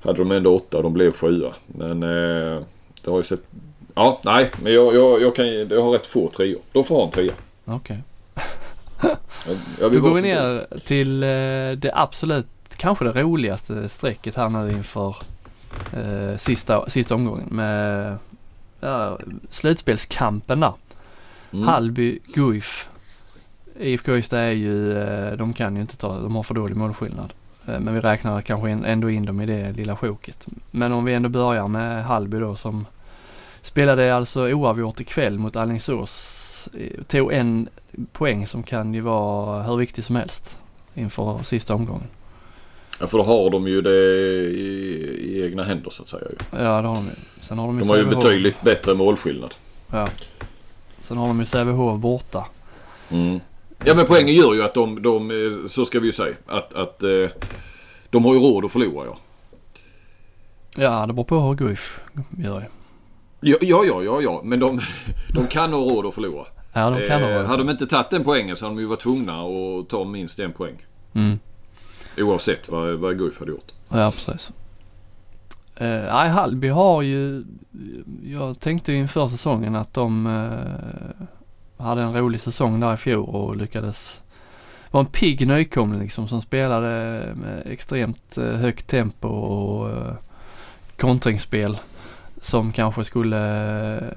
hade 0.00 0.18
dem 0.18 0.30
ändå 0.30 0.54
åtta 0.54 0.76
och 0.76 0.82
de 0.82 0.92
blev 0.92 1.12
sjua. 1.12 1.54
Men 1.66 2.02
eh, 2.02 2.62
det 3.04 3.10
har 3.10 3.16
ju 3.16 3.22
sett... 3.22 3.42
Ja, 3.94 4.20
nej, 4.24 4.50
men 4.62 4.72
jag, 4.72 4.94
jag, 4.94 5.22
jag, 5.22 5.36
kan, 5.36 5.46
jag 5.68 5.82
har 5.82 5.90
rätt 5.90 6.06
få 6.06 6.28
treor. 6.28 6.60
De 6.72 6.84
får 6.84 6.96
ha 6.96 7.04
en 7.04 7.10
trea. 7.10 7.32
Okej. 7.64 7.96
Jag, 7.96 8.02
jag 9.80 9.88
vill 9.90 10.00
Då 10.02 10.08
går 10.08 10.14
vi 10.14 10.22
ner 10.22 10.66
till 10.84 11.22
eh, 11.22 11.78
det 11.78 11.90
absolut, 11.94 12.46
kanske 12.76 13.04
det 13.04 13.22
roligaste 13.22 13.88
strecket 13.88 14.36
här 14.36 14.48
nu 14.48 14.70
inför 14.70 15.16
eh, 15.92 16.36
sista, 16.38 16.90
sista 16.90 17.14
omgången 17.14 17.48
med 17.50 18.16
ja, 18.80 19.18
slutspelskampen 19.50 20.60
där. 20.60 20.72
Mm. 21.52 21.68
Hallby, 21.68 22.18
Guif. 22.34 22.88
IFK 23.80 24.16
Ystad 24.16 24.38
är 24.40 24.50
ju, 24.50 24.98
eh, 24.98 25.32
de 25.32 25.52
kan 25.52 25.76
ju 25.76 25.82
inte 25.82 25.96
ta, 25.96 26.18
de 26.18 26.36
har 26.36 26.42
för 26.42 26.54
dålig 26.54 26.76
målskillnad. 26.76 27.32
Eh, 27.66 27.80
Men 27.80 27.94
vi 27.94 28.00
räknar 28.00 28.40
kanske 28.40 28.70
ändå 28.70 29.10
in 29.10 29.24
dem 29.24 29.40
i 29.40 29.46
det 29.46 29.72
lilla 29.72 29.96
sjoket. 29.96 30.46
Men 30.70 30.92
om 30.92 31.04
vi 31.04 31.14
ändå 31.14 31.28
börjar 31.28 31.68
med 31.68 32.04
Hallby 32.04 32.38
då 32.38 32.56
som 32.56 32.86
spelade 33.62 34.14
alltså 34.14 34.52
oavgjort 34.52 35.00
ikväll 35.00 35.38
mot 35.38 35.56
Alingsås. 35.56 36.68
Tog 37.06 37.32
en 37.32 37.68
poäng 38.12 38.46
som 38.46 38.62
kan 38.62 38.94
ju 38.94 39.00
vara 39.00 39.62
hur 39.62 39.76
viktig 39.76 40.04
som 40.04 40.16
helst 40.16 40.58
inför 40.94 41.38
sista 41.42 41.74
omgången. 41.74 42.08
Ja, 43.00 43.06
för 43.06 43.18
då 43.18 43.24
har 43.24 43.50
de 43.50 43.68
ju 43.68 43.82
det 43.82 43.94
i, 44.50 45.16
i 45.20 45.44
egna 45.44 45.64
händer 45.64 45.90
så 45.90 46.02
att 46.02 46.08
säga. 46.08 46.26
Ja 46.50 46.58
det 46.58 46.88
har 46.88 46.94
de 46.94 47.04
ju. 47.04 47.12
Sen 47.40 47.58
har 47.58 47.66
de 47.66 47.78
ju 47.78 47.84
De 47.84 47.88
har 47.88 47.96
ju 47.96 48.06
betydligt 48.06 48.62
bättre 48.62 48.94
målskillnad. 48.94 49.54
Ja. 49.92 50.08
Sen 51.02 51.16
har 51.16 51.28
de 51.28 51.40
ju 51.40 51.46
Sävehof 51.46 52.00
borta. 52.00 52.46
Mm. 53.08 53.40
Ja 53.84 53.94
men 53.94 54.06
poängen 54.06 54.34
gör 54.34 54.54
ju 54.54 54.62
att 54.62 54.74
de, 54.74 55.02
de 55.02 55.30
eh, 55.30 55.66
så 55.66 55.84
ska 55.84 56.00
vi 56.00 56.06
ju 56.06 56.12
säga, 56.12 56.34
att, 56.46 56.74
att 56.74 57.02
eh, 57.02 57.28
de 58.10 58.24
har 58.24 58.34
ju 58.34 58.40
råd 58.40 58.64
att 58.64 58.72
förlora 58.72 59.06
ja. 59.06 59.18
Ja 60.76 61.06
det 61.06 61.12
beror 61.12 61.24
på 61.24 61.40
hur 61.40 61.54
Guif 61.54 62.00
gör 62.38 62.60
ju. 62.60 62.66
Ja, 63.40 63.56
ja, 63.60 63.84
ja, 63.84 64.02
ja, 64.02 64.20
ja. 64.22 64.40
men 64.44 64.60
de, 64.60 64.80
de 65.34 65.46
kan 65.46 65.72
ha 65.72 65.80
råd 65.80 66.06
att 66.06 66.14
förlora. 66.14 66.46
Ja 66.72 66.90
de 66.90 67.08
kan 67.08 67.22
eh, 67.22 67.28
ha 67.28 67.46
hade 67.46 67.62
de 67.62 67.70
inte 67.70 67.86
tagit 67.86 68.10
den 68.10 68.24
poängen 68.24 68.56
så 68.56 68.64
hade 68.64 68.76
de 68.76 68.80
ju 68.80 68.86
varit 68.86 69.00
tvungna 69.00 69.42
att 69.42 69.88
ta 69.88 70.04
minst 70.04 70.38
en 70.38 70.52
poäng. 70.52 70.86
Mm. 71.12 71.38
Oavsett 72.18 72.68
vad, 72.68 72.94
vad 72.94 73.18
Guif 73.18 73.38
hade 73.38 73.50
gjort. 73.50 73.72
Ja 73.88 74.10
precis. 74.10 74.50
Eh, 75.76 76.14
Nej 76.14 76.28
Hallby 76.28 76.68
har 76.68 77.02
ju, 77.02 77.44
jag 78.24 78.60
tänkte 78.60 78.92
ju 78.92 78.98
inför 78.98 79.28
säsongen 79.28 79.74
att 79.74 79.94
de 79.94 80.26
eh, 80.26 81.26
hade 81.84 82.02
en 82.02 82.14
rolig 82.14 82.40
säsong 82.40 82.80
där 82.80 82.94
i 82.94 82.96
fjol 82.96 83.28
och 83.28 83.56
lyckades 83.56 84.20
vara 84.90 85.04
en 85.04 85.10
pigg 85.12 85.48
nykomling 85.48 86.00
liksom 86.00 86.28
som 86.28 86.42
spelade 86.42 86.88
med 87.34 87.62
extremt 87.66 88.38
eh, 88.38 88.44
högt 88.44 88.86
tempo 88.86 89.28
och 89.28 89.90
eh, 89.90 90.14
kontringsspel 90.96 91.78
som 92.40 92.72
kanske 92.72 93.04
skulle 93.04 94.14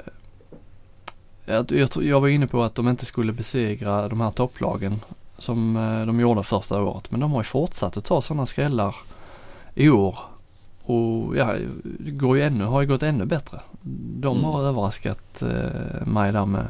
jag, 1.45 1.71
jag, 1.71 1.89
jag 2.03 2.21
var 2.21 2.27
inne 2.27 2.47
på 2.47 2.63
att 2.63 2.75
de 2.75 2.88
inte 2.88 3.06
skulle 3.06 3.34
besegra 3.34 4.08
de 4.08 4.21
här 4.21 4.32
topplagen 4.32 4.99
som 5.38 5.75
eh, 5.77 6.06
de 6.06 6.19
gjorde 6.19 6.43
första 6.43 6.82
året. 6.84 7.12
Men 7.12 7.19
de 7.19 7.32
har 7.32 7.39
ju 7.39 7.43
fortsatt 7.43 7.97
att 7.97 8.06
ta 8.06 8.21
sådana 8.21 8.45
skrällar 8.45 8.95
i 9.75 9.89
år. 9.89 10.17
Och 10.86 11.38
ja, 11.38 11.53
det 11.99 12.12
går 12.12 12.38
ju 12.38 12.43
ännu, 12.43 12.63
har 12.63 12.82
ju 12.82 12.88
gått 12.88 13.03
ännu 13.03 13.25
bättre. 13.25 13.60
De 14.19 14.38
Mm. 14.38 14.43
har 14.43 14.62
överraskat 14.63 15.41
eh, 15.41 16.08
mig 16.08 16.32
där 16.32 16.45
med 16.45 16.65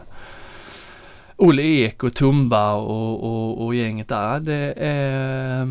Olle 1.37 1.61
Ek 1.63 2.03
och 2.03 2.13
Tumba 2.13 2.73
och, 2.73 3.23
och, 3.23 3.65
och 3.65 3.75
gänget 3.75 4.07
där. 4.07 4.39
Det 4.39 4.73
är, 4.77 5.65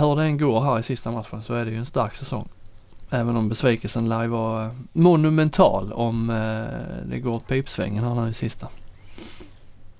hur 0.00 0.16
det 0.16 0.22
än 0.22 0.38
går 0.38 0.60
här 0.60 0.78
i 0.78 0.82
sista 0.82 1.10
matchen 1.10 1.42
så 1.42 1.54
är 1.54 1.64
det 1.64 1.70
ju 1.70 1.76
en 1.78 1.86
stark 1.86 2.14
säsong. 2.14 2.48
Även 3.10 3.36
om 3.36 3.48
besvikelsen 3.48 4.08
lär 4.08 4.26
vara 4.26 4.70
monumental 4.92 5.92
om 5.92 6.30
eh, 6.30 7.08
det 7.10 7.18
går 7.18 7.30
åt 7.30 7.48
pipsvängen 7.48 8.04
här 8.04 8.14
nu 8.14 8.30
i 8.30 8.34
sista. 8.34 8.68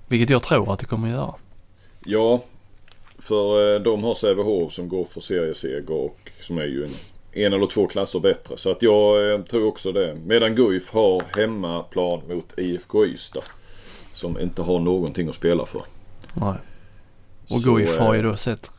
Vilket 0.07 0.29
jag 0.29 0.43
tror 0.43 0.73
att 0.73 0.79
det 0.79 0.85
kommer 0.85 1.07
att 1.07 1.13
göra. 1.13 1.33
Ja, 2.05 2.41
för 3.19 3.75
eh, 3.75 3.81
de 3.81 4.03
har 4.03 4.13
Sävehof 4.13 4.73
som 4.73 4.89
går 4.89 5.05
för 5.05 5.21
serieseger 5.21 5.91
och 5.91 6.31
som 6.41 6.57
är 6.57 6.65
ju 6.65 6.85
en, 6.85 6.93
en 7.31 7.53
eller 7.53 7.67
två 7.67 7.87
klasser 7.87 8.19
bättre. 8.19 8.57
Så 8.57 8.71
att 8.71 8.81
jag 8.81 9.33
eh, 9.33 9.41
tror 9.41 9.67
också 9.67 9.91
det. 9.91 10.17
Medan 10.25 10.55
Guif 10.55 10.91
har 10.91 11.23
hemmaplan 11.37 12.21
mot 12.29 12.59
IFK 12.59 13.05
Ystad. 13.05 13.43
Som 14.13 14.39
inte 14.39 14.61
har 14.61 14.79
någonting 14.79 15.29
att 15.29 15.35
spela 15.35 15.65
för. 15.65 15.81
Nej. 16.33 16.55
Och 17.49 17.61
Guif 17.61 17.97
har 17.97 18.13
ju 18.13 18.19
eh, 18.19 18.25
då 18.25 18.35
sett, 18.35 18.71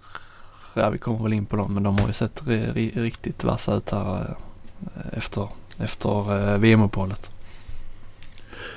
ja 0.78 0.90
vi 0.90 0.98
kommer 0.98 1.22
väl 1.22 1.32
in 1.32 1.46
på 1.46 1.56
dem, 1.56 1.74
men 1.74 1.82
de 1.82 1.98
har 1.98 2.06
ju 2.06 2.12
sett 2.12 2.42
ri, 2.46 2.66
ri, 2.74 2.92
riktigt 2.94 3.44
vassa 3.44 3.76
ut 3.76 3.90
här 3.90 4.36
eh, 4.80 5.18
efter, 5.18 5.48
efter 5.78 6.52
eh, 6.52 6.58
VM-uppehållet. 6.58 7.30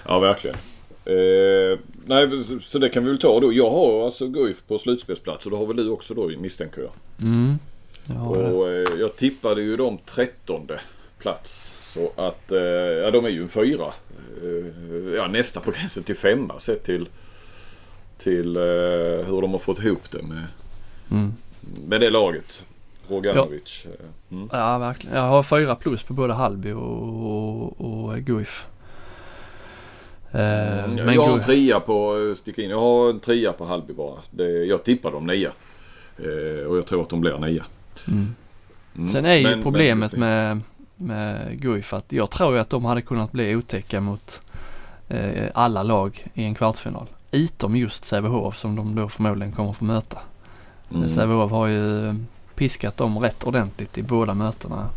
Ja, 0.08 0.20
verkligen. 0.20 0.58
Eh, 1.06 1.80
nej, 2.06 2.44
så, 2.44 2.60
så 2.60 2.80
det 2.80 2.90
kan 2.90 3.04
vi 3.04 3.10
väl 3.10 3.20
ta 3.20 3.40
då. 3.40 3.54
Jag 3.54 3.70
har 3.70 4.06
alltså 4.06 4.28
Guif 4.28 4.64
på 4.68 4.78
slutspelsplats 4.78 5.46
och 5.46 5.52
det 5.52 5.58
har 5.58 5.66
väl 5.66 5.76
du 5.76 5.90
också 5.90 6.14
då 6.14 6.28
misstänker 6.28 6.82
jag. 6.82 6.92
Mm. 7.20 7.60
Ja, 8.08 8.14
det. 8.14 8.52
Och 8.52 8.70
eh, 8.70 9.00
jag 9.00 9.16
tippade 9.16 9.62
ju 9.62 9.78
dem 9.78 9.98
trettonde 10.06 10.80
plats. 11.20 11.76
Så 11.82 12.12
att, 12.16 12.52
eh, 12.52 12.60
ja 13.04 13.12
de 13.12 13.26
är 13.26 13.30
ju 13.30 13.42
en 13.42 13.50
fyra. 13.50 13.86
Eh, 14.44 15.14
ja 15.16 15.28
nästa 15.28 15.60
på 15.60 15.72
gränsen 15.72 16.04
till 16.04 16.16
femma 16.16 16.60
sett 16.60 16.84
till, 16.84 17.10
till 18.18 18.58
hur 19.28 19.42
de 19.42 19.52
har 19.52 19.60
fått 19.60 19.80
ihop 19.80 20.12
det 20.12 20.22
med, 20.22 20.48
Mm. 21.12 21.34
Med 21.88 22.02
det 22.02 22.10
laget. 22.10 22.64
Roganovic. 23.08 23.86
eh, 23.86 24.06
Mm. 24.32 24.50
Ja, 24.52 24.78
verkligen. 24.78 25.16
Jag 25.18 25.24
har 25.24 25.44
fyra 25.44 25.76
plus 25.76 26.04
på 26.04 26.14
både 26.14 26.34
Hallby 26.34 26.72
och, 26.72 26.82
och, 26.82 27.82
och 27.82 28.18
Guif. 28.18 28.66
Eh, 30.32 30.84
Mm, 30.84 30.96
men 31.06 31.16
jag 31.16 31.24
har 31.28 31.34
en 31.34 31.42
trea 31.42 31.80
på, 31.80 32.28
eh, 32.30 32.36
sticka 32.36 32.62
in, 32.62 32.70
jag 32.70 32.80
har 32.80 33.10
en 33.10 33.20
trea 33.20 33.54
på 33.54 33.66
Hallby 33.66 33.94
bara. 33.94 34.18
Det, 34.32 34.44
jag 34.66 34.84
tippar 34.84 35.12
dem 35.12 35.28
nia. 35.28 35.52
Eh, 36.18 36.66
och 36.68 36.78
jag 36.78 36.86
tror 36.86 37.02
att 37.02 37.10
de 37.10 37.22
blir 37.22 37.38
nia. 37.38 37.66
Mm. 38.08 38.36
Mm. 38.96 39.08
Sen 39.10 39.26
är 39.26 39.36
ju 39.36 39.44
Men- 39.44 39.64
problemet 39.64 40.12
men- 40.12 40.20
med, 40.20 40.62
med 40.96 41.60
Guif 41.62 41.94
att 41.94 42.12
jag 42.14 42.30
tror 42.30 42.58
att 42.58 42.70
de 42.70 42.86
hade 42.86 43.02
kunnat 43.02 43.32
bli 43.32 43.56
otäcka 43.56 44.02
mot 44.02 44.42
eh, 45.08 45.50
alla 45.54 45.84
lag 45.84 46.28
i 46.34 46.44
en 46.44 46.56
kvartsfinal. 46.56 47.08
Utom 47.32 47.76
just 47.76 48.06
Sävehof 48.06 48.58
som 48.58 48.76
de 48.76 48.96
då 48.96 49.10
förmodligen 49.10 49.52
kommer 49.54 49.74
få 49.74 49.84
möta. 49.86 50.20
Mm. 50.96 51.10
Sävehof 51.10 51.52
har 51.52 51.68
ju 51.68 52.16
piskat 52.56 52.98
dem 52.98 53.20
rätt 53.20 53.44
ordentligt 53.44 53.98
i 53.98 54.04
båda 54.04 54.34
mötena. 54.34 54.90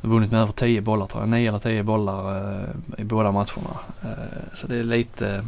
Vunnit 0.00 0.30
med 0.30 0.40
över 0.40 0.52
10 0.52 0.80
bollar 0.80 1.06
tror 1.06 1.22
jag. 1.22 1.28
9 1.28 1.48
eller 1.48 1.58
10 1.58 1.82
bollar 1.82 2.36
eh, 2.36 2.68
i 2.98 3.04
båda 3.04 3.32
matcherna. 3.32 3.78
Eh, 4.02 4.54
så 4.54 4.66
det 4.66 4.76
är 4.76 4.84
lite... 4.84 5.44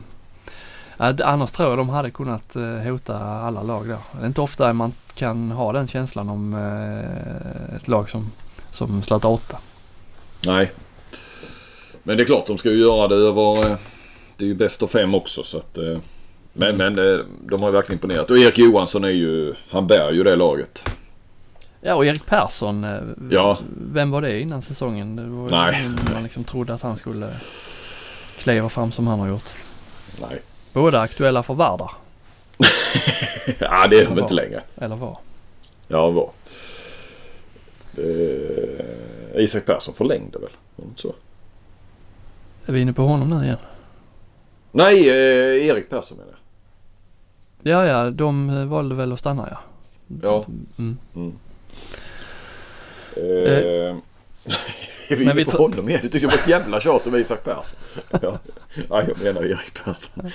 Annars 0.96 1.51
tror 1.51 1.68
jag 1.68 1.79
de 1.79 1.88
hade 1.88 2.11
kunnat 2.11 2.57
eh, 2.57 2.62
hota 2.62 3.18
alla 3.18 3.62
lag 3.62 3.88
där. 3.88 3.98
Det 4.12 4.22
är 4.22 4.27
inte 4.27 4.40
ofta 4.40 4.72
man 4.72 4.92
kan 5.14 5.51
ha 5.51 5.72
den 5.72 5.88
känslan 5.88 6.29
om 6.29 6.55
ett 7.77 7.88
lag 7.88 8.11
som, 8.11 8.31
som 8.70 9.03
slutar 9.03 9.29
åtta. 9.29 9.59
Nej. 10.46 10.72
Men 12.03 12.16
det 12.16 12.22
är 12.22 12.25
klart 12.25 12.46
de 12.46 12.59
ska 12.59 12.70
ju 12.70 12.79
göra 12.79 13.09
det 13.09 13.14
över... 13.14 13.77
Det 14.37 14.44
är 14.44 14.48
ju 14.48 14.55
bäst 14.55 14.83
av 14.83 14.87
fem 14.87 15.14
också 15.14 15.42
så 15.42 15.59
att... 15.59 15.79
eh, 16.54 16.58
Men, 16.58 16.76
men 16.76 16.98
eh, 16.98 17.24
de 17.40 17.60
har 17.62 17.68
ju 17.68 17.72
verkligen 17.72 17.96
imponerat. 17.96 18.30
Och 18.30 18.38
Erik 18.38 18.58
Johansson 18.58 19.04
är 19.04 19.08
ju... 19.08 19.55
Han 19.70 19.86
bär 19.86 20.12
ju 20.12 20.22
det 20.22 20.36
laget. 20.36 20.90
Ja 21.80 21.94
och 21.94 22.07
Erik 22.07 22.26
Persson, 22.26 22.84
eh, 22.84 23.00
Ja. 23.30 23.59
vem 23.92 24.11
var 24.11 24.22
det 24.22 24.40
innan 24.40 24.62
säsongen? 24.62 25.16
Det 25.16 25.22
var 25.22 25.50
Nej. 25.50 25.88
man 26.14 26.22
liksom 26.22 26.44
trodde 26.44 26.74
att 26.74 26.82
han 26.82 26.96
skulle 26.96 27.28
kliva 28.38 28.68
fram 28.68 28.92
som 28.92 29.07
han 29.07 29.18
har 29.20 29.28
gjort. 29.28 29.48
Nej. 30.20 30.38
Båda 30.72 31.00
aktuella 31.00 31.42
för 31.42 31.55
Vardar, 31.55 31.90
ja 33.59 33.86
det 33.90 34.00
är 34.00 34.07
de 34.07 34.18
inte 34.18 34.34
längre. 34.34 34.62
eller 34.76 34.96
var? 34.96 35.18
Ja 35.88 36.11
var. 36.11 36.30
Det, 37.92 38.84
Isak 39.34 39.66
Persson 39.66 39.94
förlängde 39.94 40.38
väl? 40.38 40.50
Var 40.76 40.84
det 40.84 40.88
inte 40.88 41.03
Så. 41.03 41.14
Är 42.66 42.72
vi 42.72 42.80
inne 42.80 42.92
på 42.92 43.03
honom 43.03 43.30
nu 43.30 43.44
igen? 43.44 43.59
Nej, 44.72 45.09
eh, 45.11 45.66
Erik 45.66 45.90
Persson 45.90 46.16
menar 46.18 46.30
jag. 46.32 46.38
Ja, 47.62 47.86
ja, 47.86 48.10
de 48.10 48.50
eh, 48.50 48.64
valde 48.64 48.94
väl 48.94 49.12
att 49.12 49.18
stanna 49.18 49.48
ja. 49.50 49.58
Ja. 50.22 50.44
Mm. 50.78 50.98
Mm. 51.14 51.32
Eh, 53.16 53.96
är 55.08 55.16
vi 55.16 55.24
Men 55.24 55.36
vi 55.36 55.44
på 55.44 55.62
honom 55.62 55.88
igen? 55.88 56.00
Du 56.02 56.08
tycker 56.08 56.26
det 56.26 56.32
var 56.36 56.42
ett 56.42 56.48
jävla 56.48 56.80
tjat 56.80 57.06
om 57.06 57.16
Isak 57.16 57.44
Persson. 57.44 57.78
ja. 58.22 58.38
ja, 58.88 59.02
jag 59.08 59.22
menar 59.22 59.44
Erik 59.44 59.84
Persson. 59.84 60.30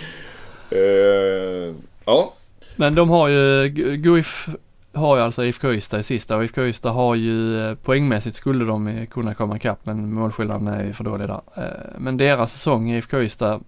Eh, 0.70 1.76
ja. 2.06 2.34
Men 2.76 2.96
de 2.96 3.10
har 3.10 3.28
ju, 3.28 3.68
Guif 3.98 4.50
har 4.94 5.18
ju 5.18 5.24
alltså 5.24 5.46
IFK 5.46 5.74
Ystad 5.74 6.00
i 6.00 6.04
sista 6.04 6.38
och 6.38 6.44
IFK 6.44 6.66
Ystad 6.66 6.92
har 6.92 7.16
ju 7.16 7.62
eh, 7.62 7.76
poängmässigt 7.76 8.36
skulle 8.36 8.66
de 8.66 9.08
kunna 9.12 9.34
komma 9.34 9.58
ikapp 9.58 9.80
men 9.84 10.14
målskillnaden 10.14 10.68
är 10.68 10.84
ju 10.84 10.94
för 10.94 11.04
dålig 11.04 11.28
där. 11.28 11.42
Eh, 11.56 11.64
men 11.98 12.18
deras 12.18 12.52
säsong 12.52 12.92
i 12.92 12.98
IFK 12.98 13.22
Ystad 13.22 13.64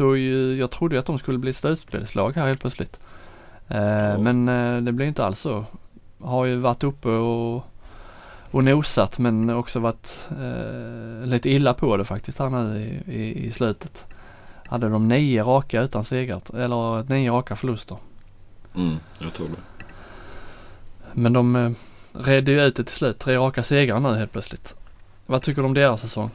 så 0.00 0.16
ju, 0.16 0.56
jag 0.56 0.70
trodde 0.70 0.94
ju 0.94 1.00
att 1.00 1.06
de 1.06 1.18
skulle 1.18 1.38
bli 1.38 1.52
slutspelslag 1.52 2.32
här 2.36 2.46
helt 2.46 2.60
plötsligt. 2.60 3.00
Ja. 3.68 4.18
Men 4.18 4.46
det 4.84 4.92
blir 4.92 5.06
inte 5.06 5.24
alls 5.24 5.40
så. 5.40 5.64
Har 6.20 6.44
ju 6.44 6.56
varit 6.56 6.84
uppe 6.84 7.08
och, 7.08 7.64
och 8.50 8.64
nosat 8.64 9.18
men 9.18 9.50
också 9.50 9.80
varit 9.80 10.28
eh, 10.30 11.26
lite 11.26 11.50
illa 11.50 11.74
på 11.74 11.96
det 11.96 12.04
faktiskt 12.04 12.38
här 12.38 12.50
nu 12.50 12.80
i, 12.80 13.12
i, 13.12 13.46
i 13.46 13.52
slutet. 13.52 14.04
Hade 14.66 14.88
de 14.88 15.08
nio 15.08 15.42
raka 15.44 15.82
utan 15.82 16.04
segrar, 16.04 16.56
eller 16.56 17.08
nio 17.08 17.32
raka 17.32 17.56
förluster. 17.56 17.96
Mm, 18.74 18.96
jag 19.18 19.34
tror 19.34 19.48
det. 19.48 19.86
Men 21.12 21.32
de 21.32 21.56
eh, 21.56 21.70
redde 22.12 22.52
ju 22.52 22.60
ut 22.62 22.76
det 22.76 22.84
till 22.84 22.94
slut. 22.94 23.18
Tre 23.18 23.36
raka 23.36 23.62
segrar 23.62 24.00
nu 24.00 24.14
helt 24.14 24.32
plötsligt. 24.32 24.76
Vad 25.26 25.42
tycker 25.42 25.62
du 25.62 25.66
om 25.66 25.74
deras 25.74 26.00
säsong? 26.00 26.30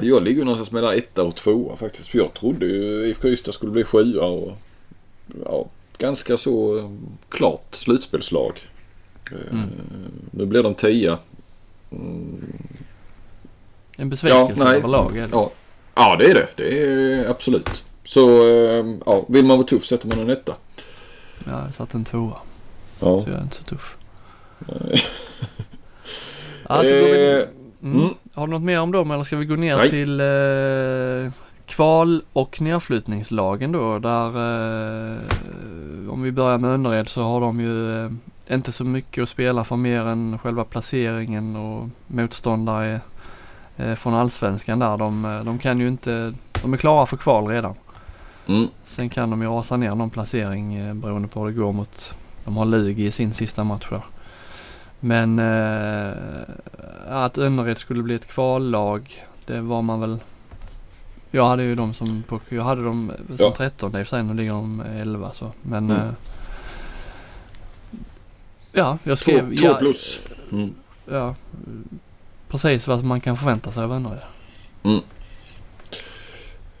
Jag 0.00 0.22
ligger 0.22 0.44
någonstans 0.44 0.72
mellan 0.72 0.94
etta 0.94 1.22
och 1.22 1.36
tvåa 1.36 1.76
faktiskt. 1.76 2.08
För 2.08 2.18
jag 2.18 2.34
trodde 2.34 2.66
ju 2.66 3.06
IFK 3.06 3.28
Ystad 3.28 3.52
skulle 3.52 3.72
bli 3.72 3.84
sjua 3.84 4.24
och 4.24 4.58
ja, 5.44 5.66
ganska 5.98 6.36
så 6.36 6.78
eh, 6.78 6.90
klart 7.28 7.74
slutspelslag. 7.74 8.60
Eh, 9.30 9.52
mm. 9.52 9.68
Nu 10.30 10.46
blir 10.46 10.62
de 10.62 10.74
tia. 10.74 11.18
Mm. 11.92 12.42
En 13.96 14.10
besvikelse 14.10 14.64
ja, 14.64 14.74
överlag 14.74 15.16
är 15.16 15.22
det. 15.22 15.28
Ja. 15.32 15.50
ja, 15.94 16.16
det 16.16 16.30
är 16.30 16.34
det. 16.34 16.48
Det 16.56 16.82
är 16.82 17.30
absolut. 17.30 17.84
Så 18.04 18.48
eh, 18.48 18.86
ja, 19.06 19.24
vill 19.28 19.44
man 19.44 19.58
vara 19.58 19.66
tuff 19.66 19.86
sätter 19.86 20.08
man 20.08 20.20
en 20.20 20.30
etta. 20.30 20.54
Ja, 21.46 21.64
jag 21.64 21.74
satte 21.74 21.96
en 21.96 22.04
tvåa. 22.04 22.38
Ja. 23.00 23.24
Så 23.24 23.30
jag 23.30 23.38
är 23.38 23.42
inte 23.42 23.56
så 23.56 23.64
tuff. 23.64 23.96
alltså, 26.64 26.92
vi, 26.92 27.46
mm. 27.82 28.14
Har 28.34 28.46
du 28.46 28.52
något 28.52 28.62
mer 28.62 28.80
om 28.80 28.92
dem 28.92 29.10
eller 29.10 29.24
ska 29.24 29.36
vi 29.36 29.44
gå 29.44 29.56
ner 29.56 29.76
Nej. 29.76 29.90
till 29.90 30.20
eh, 30.20 31.32
kval 31.66 32.22
och 32.32 32.60
nedflyttningslagen 32.60 33.72
då 33.72 33.98
där 33.98 34.28
eh, 34.28 35.18
om 36.08 36.22
vi 36.22 36.32
börjar 36.32 36.58
med 36.58 36.70
Önnered 36.70 37.08
så 37.08 37.22
har 37.22 37.40
de 37.40 37.60
ju 37.60 38.04
eh, 38.04 38.10
inte 38.50 38.72
så 38.72 38.84
mycket 38.84 39.22
att 39.22 39.28
spela 39.28 39.64
för 39.64 39.76
mer 39.76 40.00
än 40.00 40.38
själva 40.38 40.64
placeringen 40.64 41.56
och 41.56 41.88
motståndare 42.06 43.00
eh, 43.76 43.94
från 43.94 44.14
allsvenskan 44.14 44.78
där. 44.78 44.96
De, 44.96 45.24
eh, 45.24 45.44
de 45.44 45.58
kan 45.58 45.80
ju 45.80 45.88
inte, 45.88 46.34
de 46.62 46.72
är 46.72 46.76
klara 46.76 47.06
för 47.06 47.16
kval 47.16 47.46
redan. 47.46 47.74
Mm. 48.46 48.68
Sen 48.84 49.08
kan 49.08 49.30
de 49.30 49.42
ju 49.42 49.48
rasa 49.48 49.76
ner 49.76 49.94
någon 49.94 50.10
placering 50.10 50.74
eh, 50.74 50.94
beroende 50.94 51.28
på 51.28 51.40
hur 51.40 51.46
det 51.46 51.52
går 51.52 51.72
mot, 51.72 52.14
de 52.44 52.56
har 52.56 52.64
Lug 52.64 53.00
i 53.00 53.10
sin 53.10 53.32
sista 53.32 53.64
match 53.64 53.86
där. 53.90 54.02
Men 55.04 55.38
eh, 55.38 56.12
att 57.08 57.38
Önnered 57.38 57.78
skulle 57.78 58.02
bli 58.02 58.14
ett 58.14 58.26
kvallag, 58.26 59.24
det 59.46 59.60
var 59.60 59.82
man 59.82 60.00
väl 60.00 60.18
jag 61.30 61.44
hade 61.44 61.62
ju 61.62 61.74
dem 61.74 61.94
som, 61.94 62.22
på, 62.28 62.40
jag 62.48 62.62
hade 62.62 62.84
dem 62.84 63.12
som 63.26 63.36
ja. 63.38 63.54
13 63.56 63.90
i 63.90 64.02
och 64.02 64.06
för 64.06 64.16
sig, 64.16 64.22
nu 64.22 64.34
ligger 64.34 64.52
de 64.52 64.82
11 65.00 65.32
så. 65.32 65.52
Men 65.62 65.90
mm. 65.90 66.02
eh, 66.02 66.08
Ja, 68.72 68.98
jag 69.04 69.18
skrev... 69.18 69.56
Två, 69.56 69.68
två 69.68 69.74
plus. 69.74 70.20
Mm. 70.52 70.74
Ja, 71.10 71.34
precis 72.48 72.86
vad 72.86 73.04
man 73.04 73.20
kan 73.20 73.36
förvänta 73.36 73.70
sig 73.70 73.84
av 73.84 73.92
Önnered. 73.92 74.22
Mm. 74.82 75.00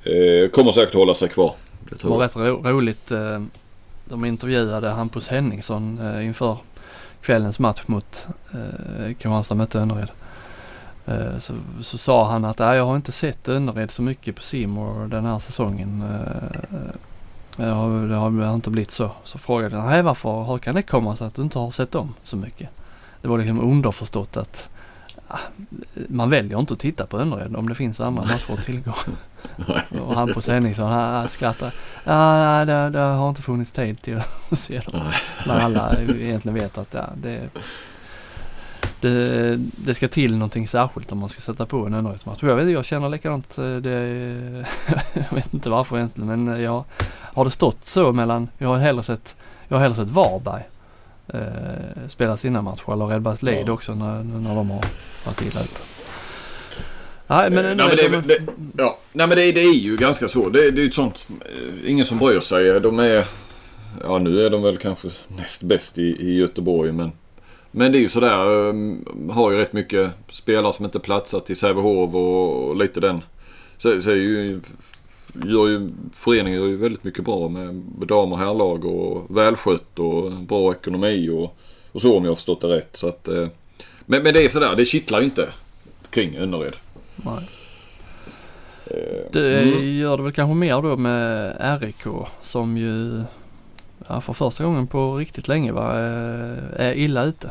Eh, 0.02 0.50
kommer 0.50 0.72
säkert 0.72 0.94
hålla 0.94 1.14
sig 1.14 1.28
kvar. 1.28 1.54
Det, 1.90 2.04
var 2.04 2.18
rätt 2.18 2.36
ro 2.36 2.62
roligt. 2.64 3.10
Eh, 3.10 3.42
de 4.04 4.24
intervjuade 4.24 4.88
Hampus 4.88 5.28
Henningsson 5.28 5.98
eh, 5.98 6.26
inför 6.26 6.58
kvällens 7.24 7.58
match 7.58 7.82
mot 7.86 8.26
eh, 8.52 9.06
Kristianstad 9.06 9.54
mötte 9.54 9.78
Önnered. 9.78 10.10
Eh, 11.06 11.38
så, 11.38 11.54
så 11.80 11.98
sa 11.98 12.30
han 12.30 12.44
att 12.44 12.58
jag 12.58 12.86
har 12.86 12.96
inte 12.96 13.12
sett 13.12 13.48
Önnered 13.48 13.90
så 13.90 14.02
mycket 14.02 14.36
på 14.36 14.42
Simor 14.42 15.06
den 15.06 15.24
här 15.24 15.38
säsongen. 15.38 16.02
Eh, 16.02 16.78
eh 16.78 16.94
det 17.56 17.64
har, 17.64 18.08
det 18.38 18.46
har 18.46 18.54
inte 18.54 18.70
blivit 18.70 18.90
så. 18.90 19.10
Så 19.24 19.38
frågade 19.38 19.76
jag, 19.76 19.84
nej 19.84 20.02
varför, 20.02 20.44
hur 20.44 20.58
kan 20.58 20.74
det 20.74 20.82
komma 20.82 21.16
sig 21.16 21.26
att 21.26 21.34
du 21.34 21.42
inte 21.42 21.58
har 21.58 21.70
sett 21.70 21.92
dem 21.92 22.14
så 22.24 22.36
mycket? 22.36 22.68
Det 23.22 23.28
var 23.28 23.38
liksom 23.38 23.60
underförstått 23.60 24.36
att 24.36 24.68
man 26.08 26.30
väljer 26.30 26.60
inte 26.60 26.74
att 26.74 26.80
titta 26.80 27.06
på 27.06 27.18
Önnered 27.18 27.56
om 27.56 27.68
det 27.68 27.74
finns 27.74 28.00
andra 28.00 28.22
matcher 28.22 28.52
att 28.52 28.64
tillgå. 28.64 28.94
och 30.04 30.14
han 30.14 30.34
på 30.34 30.40
Henningsson 30.50 30.90
han 30.90 31.28
skrattar. 31.28 31.74
Ja, 32.04 32.64
det, 32.64 32.90
det, 32.90 32.98
har 32.98 33.28
inte 33.28 33.42
funnits 33.42 33.72
tid 33.72 34.02
till 34.02 34.16
att 34.16 34.58
se 34.58 34.80
dem. 34.80 35.00
När 35.46 35.58
alla 35.58 35.96
egentligen 35.98 36.54
vet 36.54 36.78
att 36.78 36.94
ja, 36.94 37.10
det, 37.16 37.48
det, 39.00 39.56
det 39.56 39.94
ska 39.94 40.08
till 40.08 40.36
någonting 40.36 40.68
särskilt 40.68 41.12
om 41.12 41.18
man 41.18 41.28
ska 41.28 41.40
sätta 41.40 41.66
på 41.66 41.86
en 41.86 41.94
Önneredsmatch. 41.94 42.42
Jag, 42.42 42.56
vet, 42.56 42.70
jag 42.70 42.84
känner 42.84 43.08
likadant. 43.08 43.58
Eh, 43.58 43.76
det, 43.76 43.94
jag 45.14 45.34
vet 45.34 45.54
inte 45.54 45.70
varför 45.70 45.96
egentligen 45.96 46.44
men 46.44 46.62
jag 46.62 46.84
har 47.10 47.44
det 47.44 47.50
stått 47.50 47.84
så 47.84 48.12
mellan, 48.12 48.48
jag 48.58 48.68
har 48.68 48.76
hellre 48.76 49.02
sett, 49.02 49.34
jag 49.68 49.76
har 49.76 49.82
hellre 49.82 49.96
sett 49.96 50.08
Varberg 50.08 50.62
eh, 51.28 52.08
spela 52.08 52.36
sina 52.36 52.62
matcher 52.62 52.92
eller 52.92 53.06
Red 53.06 53.42
Lead 53.42 53.68
ja. 53.68 53.72
också 53.72 53.94
när, 53.94 54.22
när 54.24 54.54
de 54.54 54.70
har 54.70 54.84
varit 55.24 55.42
illa 55.42 55.60
ute. 55.60 55.80
Nej 57.26 57.50
men, 57.50 57.66
eh, 57.66 57.76
Nej, 57.76 58.10
men, 58.10 58.22
det, 58.26 58.38
det, 58.38 58.52
ja. 58.78 58.98
Nej, 59.12 59.28
men 59.28 59.36
det, 59.36 59.52
det, 59.52 59.60
är 59.60 59.74
ju 59.74 59.96
ganska 59.96 60.28
så. 60.28 60.48
Det, 60.48 60.70
det 60.70 60.80
är 60.80 60.82
ju 60.82 60.88
ett 60.88 60.94
sånt, 60.94 61.26
eh, 61.40 61.90
ingen 61.90 62.04
som 62.04 62.18
bryr 62.18 62.40
sig. 62.40 62.80
De 62.80 62.98
är, 62.98 63.24
ja 64.02 64.18
nu 64.18 64.46
är 64.46 64.50
de 64.50 64.62
väl 64.62 64.76
kanske 64.76 65.08
näst 65.28 65.62
bäst 65.62 65.98
i, 65.98 66.02
i 66.02 66.34
Göteborg 66.34 66.92
men 66.92 67.12
men 67.76 67.92
det 67.92 67.98
är 67.98 68.00
ju 68.00 68.08
sådär, 68.08 68.48
um, 68.48 69.30
har 69.30 69.50
ju 69.50 69.58
rätt 69.58 69.72
mycket 69.72 70.10
spelare 70.30 70.72
som 70.72 70.84
inte 70.84 71.00
platsar 71.00 71.40
till 71.40 71.56
Sävehof 71.56 72.14
och, 72.14 72.68
och 72.68 72.76
lite 72.76 73.00
den. 73.00 73.22
Så, 73.78 74.02
så 74.02 74.10
är 74.10 74.14
ju, 74.14 74.60
gör 75.34 75.68
ju, 75.68 75.88
föreningen 76.14 76.60
gör 76.60 76.68
ju 76.68 76.76
väldigt 76.76 77.04
mycket 77.04 77.24
bra 77.24 77.48
med 77.48 77.74
dam 78.08 78.32
och 78.32 78.38
herrlag 78.38 78.84
och 78.84 79.36
välskött 79.36 79.98
och 79.98 80.32
bra 80.32 80.72
ekonomi 80.72 81.28
och, 81.28 81.56
och 81.92 82.00
så 82.00 82.16
om 82.16 82.24
jag 82.24 82.30
har 82.30 82.36
förstått 82.36 82.60
det 82.60 82.68
rätt. 82.68 82.96
Så 82.96 83.08
att, 83.08 83.28
eh, 83.28 83.48
men, 84.06 84.22
men 84.22 84.34
det 84.34 84.44
är 84.44 84.48
sådär, 84.48 84.76
det 84.76 84.84
kittlar 84.84 85.18
ju 85.18 85.24
inte 85.24 85.48
kring 86.10 86.36
Önnered. 86.36 86.76
Nej. 87.16 87.48
Eh, 88.86 89.32
det 89.32 89.62
mm. 89.62 89.98
gör 89.98 90.16
det 90.16 90.22
väl 90.22 90.32
kanske 90.32 90.54
mer 90.54 90.82
då 90.82 90.96
med 90.96 91.80
RIK 91.80 92.04
som 92.42 92.76
ju 92.76 93.22
ja, 94.08 94.20
för 94.20 94.32
första 94.32 94.64
gången 94.64 94.86
på 94.86 95.16
riktigt 95.16 95.48
länge 95.48 95.72
va, 95.72 95.92
eh, 95.92 96.86
är 96.86 96.94
illa 96.94 97.24
ute. 97.24 97.50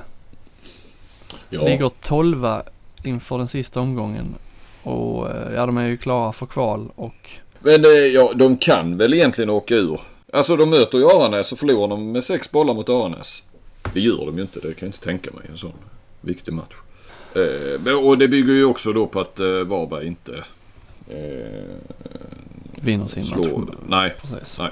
Ja. 1.50 1.66
Ligger 1.66 1.90
tolva 1.90 2.64
inför 3.04 3.38
den 3.38 3.48
sista 3.48 3.80
omgången. 3.80 4.36
Och 4.84 5.30
eh, 5.30 5.54
ja, 5.54 5.66
de 5.66 5.78
är 5.78 5.86
ju 5.86 5.98
klara 5.98 6.34
för 6.34 6.46
kval 6.46 6.90
och... 6.96 7.32
Men 7.64 7.86
eh, 7.86 7.90
ja, 7.92 8.32
de 8.36 8.58
kan 8.58 8.98
väl 8.98 9.14
egentligen 9.14 9.50
åka 9.50 9.76
ur. 9.76 10.02
Alltså 10.34 10.56
de 10.56 10.70
möter 10.70 10.98
ju 10.98 11.06
Aranäs 11.06 11.52
och 11.52 11.60
förlorar 11.60 11.88
de 11.88 12.12
med 12.12 12.24
sex 12.24 12.52
bollar 12.52 12.74
mot 12.74 12.90
Aranäs. 12.90 13.44
Det 13.94 14.00
gör 14.00 14.26
de 14.26 14.36
ju 14.36 14.42
inte, 14.42 14.60
det 14.60 14.74
kan 14.74 14.88
jag 14.88 14.88
inte 14.88 15.00
tänka 15.00 15.32
mig 15.32 15.44
en 15.52 15.58
sån 15.58 15.74
viktig 16.22 16.54
match. 16.54 16.74
Eh, 17.36 18.08
och 18.08 18.18
det 18.18 18.28
bygger 18.28 18.54
ju 18.54 18.66
också 18.66 18.94
då 18.94 19.08
på 19.08 19.20
att 19.20 19.40
eh, 19.40 19.46
Varberg 19.46 20.08
inte 20.08 20.44
eh, 21.10 21.76
vinner 22.82 23.08
sin 23.08 23.26
slår. 23.26 23.58
match. 23.58 23.76
Nej, 23.88 24.14
Precis. 24.22 24.60
nej. 24.60 24.72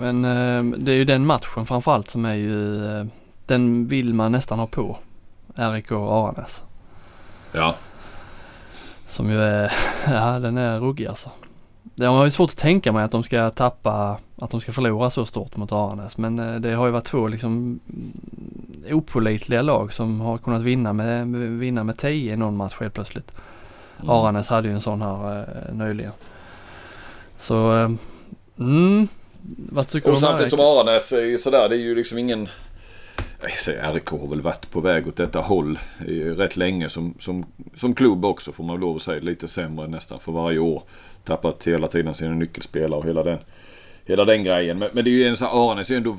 Men 0.00 0.24
eh, 0.24 0.78
det 0.78 0.92
är 0.92 0.96
ju 0.96 1.04
den 1.04 1.26
matchen 1.26 1.66
framförallt 1.66 2.10
som 2.10 2.24
är 2.24 2.34
ju, 2.34 2.84
eh, 2.86 3.06
den 3.46 3.86
vill 3.86 4.14
man 4.14 4.32
nästan 4.32 4.58
ha 4.58 4.66
på. 4.66 4.98
RIK 5.54 5.92
Aranäs. 5.92 6.62
Ja. 7.52 7.74
Som 9.06 9.30
ju 9.30 9.40
är, 9.40 9.72
ja 10.06 10.38
den 10.38 10.56
är 10.56 10.80
ruggig 10.80 11.06
alltså. 11.06 11.30
Det 11.94 12.06
har 12.06 12.24
ju 12.24 12.30
svårt 12.30 12.50
att 12.50 12.56
tänka 12.56 12.92
mig 12.92 13.04
att 13.04 13.10
de 13.10 13.22
ska 13.22 13.50
tappa, 13.50 14.18
att 14.36 14.50
de 14.50 14.60
ska 14.60 14.72
förlora 14.72 15.10
så 15.10 15.26
stort 15.26 15.56
mot 15.56 15.72
Aranäs. 15.72 16.16
Men 16.16 16.38
eh, 16.38 16.54
det 16.54 16.72
har 16.72 16.86
ju 16.86 16.92
varit 16.92 17.04
två 17.04 17.28
liksom 17.28 17.80
opolitliga 18.90 19.62
lag 19.62 19.92
som 19.92 20.20
har 20.20 20.38
kunnat 20.38 20.62
vinna 20.62 20.92
med, 20.92 21.28
vinna 21.58 21.84
med 21.84 21.98
10 21.98 22.32
i 22.32 22.36
någon 22.36 22.56
match 22.56 22.74
helt 22.80 22.94
plötsligt. 22.94 23.32
Mm. 23.98 24.10
Aranäs 24.10 24.48
hade 24.48 24.68
ju 24.68 24.74
en 24.74 24.80
sån 24.80 25.02
här 25.02 25.38
eh, 25.38 25.74
nyligen. 25.74 26.12
Så, 27.38 27.72
eh, 27.72 27.90
mm. 28.58 29.08
Vad 29.72 29.88
tycker 29.88 30.08
och 30.08 30.12
du 30.12 30.16
om 30.16 30.20
samtidigt 30.20 30.50
som 30.50 30.60
Aranäs 30.60 31.12
är 31.12 31.22
ju 31.22 31.38
sådär, 31.38 31.68
det 31.68 31.76
är 31.76 31.80
ju 31.80 31.94
liksom 31.94 32.18
ingen 32.18 32.40
jag 32.40 32.48
RIK 33.40 34.06
har 34.06 34.28
väl 34.28 34.40
varit 34.40 34.70
på 34.70 34.80
väg 34.80 35.08
åt 35.08 35.16
detta 35.16 35.40
håll 35.40 35.78
rätt 36.36 36.56
länge 36.56 36.88
som, 36.88 37.14
som, 37.20 37.46
som 37.76 37.94
klubb 37.94 38.24
också 38.24 38.52
får 38.52 38.64
man 38.64 38.80
lov 38.80 38.96
att 38.96 39.02
säga. 39.02 39.20
Lite 39.22 39.48
sämre 39.48 39.86
nästan 39.86 40.20
för 40.20 40.32
varje 40.32 40.58
år. 40.58 40.82
Tappat 41.24 41.66
hela 41.66 41.88
tiden 41.88 42.14
sina 42.14 42.34
nyckelspelare 42.34 43.00
och 43.00 43.06
hela 43.06 43.22
den, 43.22 43.38
hela 44.04 44.24
den 44.24 44.44
grejen. 44.44 44.78
Men, 44.78 44.90
men 44.92 45.04
det 45.04 45.10
är 45.10 45.12
ju 45.12 45.24
en 45.24 45.36
sån 45.36 45.48
Aranäs 45.48 45.90
är 45.90 45.96
ändå 45.96 46.16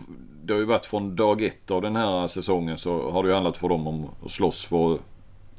det 0.50 0.54
har 0.54 0.60
ju 0.60 0.66
varit 0.66 0.86
från 0.86 1.16
dag 1.16 1.42
ett 1.42 1.72
av 1.72 1.82
den 1.82 1.96
här 1.96 2.28
säsongen 2.28 2.78
så 2.78 3.12
har 3.12 3.24
det 3.24 3.30
ju 3.30 3.34
handlat 3.34 3.58
för 3.58 3.70
dem 3.70 3.88
om 3.88 4.10
att 4.26 4.32
slåss 4.32 4.66
för, 4.66 5.00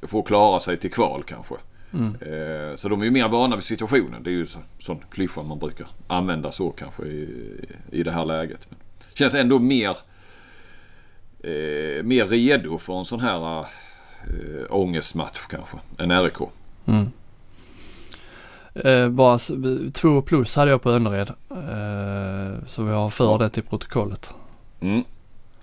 för 0.03 0.19
att 0.19 0.27
klara 0.27 0.61
sig 0.61 0.77
till 0.77 0.91
kval 0.91 1.23
kanske. 1.23 1.55
Mm. 1.93 2.07
Eh, 2.07 2.77
så 2.77 2.89
de 2.89 3.01
är 3.01 3.05
ju 3.05 3.11
mer 3.11 3.29
vana 3.29 3.57
vid 3.57 3.65
situationen. 3.65 4.23
Det 4.23 4.31
är 4.31 4.33
ju 4.33 4.47
så, 4.47 4.59
sån 4.79 4.99
klyscha 5.11 5.43
man 5.43 5.59
brukar 5.59 5.87
använda 6.07 6.53
så 6.53 6.71
kanske 6.71 7.03
i, 7.03 7.29
i 7.91 8.03
det 8.03 8.11
här 8.11 8.25
läget. 8.25 8.67
Men 8.71 8.79
känns 9.15 9.35
ändå 9.35 9.59
mer, 9.59 9.97
eh, 11.43 12.03
mer 12.03 12.27
redo 12.27 12.79
för 12.79 12.99
en 12.99 13.05
sån 13.05 13.21
här 13.21 13.59
eh, 13.59 13.67
ångestmatch 14.71 15.47
kanske 15.47 15.77
än 15.99 16.23
RIK. 16.23 16.39
Mm. 16.87 17.11
Eh, 18.75 19.09
bara 19.09 19.39
två 19.93 20.23
plus 20.23 20.57
hade 20.57 20.71
jag 20.71 20.83
på 20.83 20.91
Önnered. 20.91 21.29
Eh, 21.51 22.67
så 22.69 22.83
vi 22.83 22.93
har 22.93 23.11
för 23.11 23.39
det 23.39 23.51
till 23.51 23.63
protokollet. 23.63 24.31
Mm. 24.81 25.05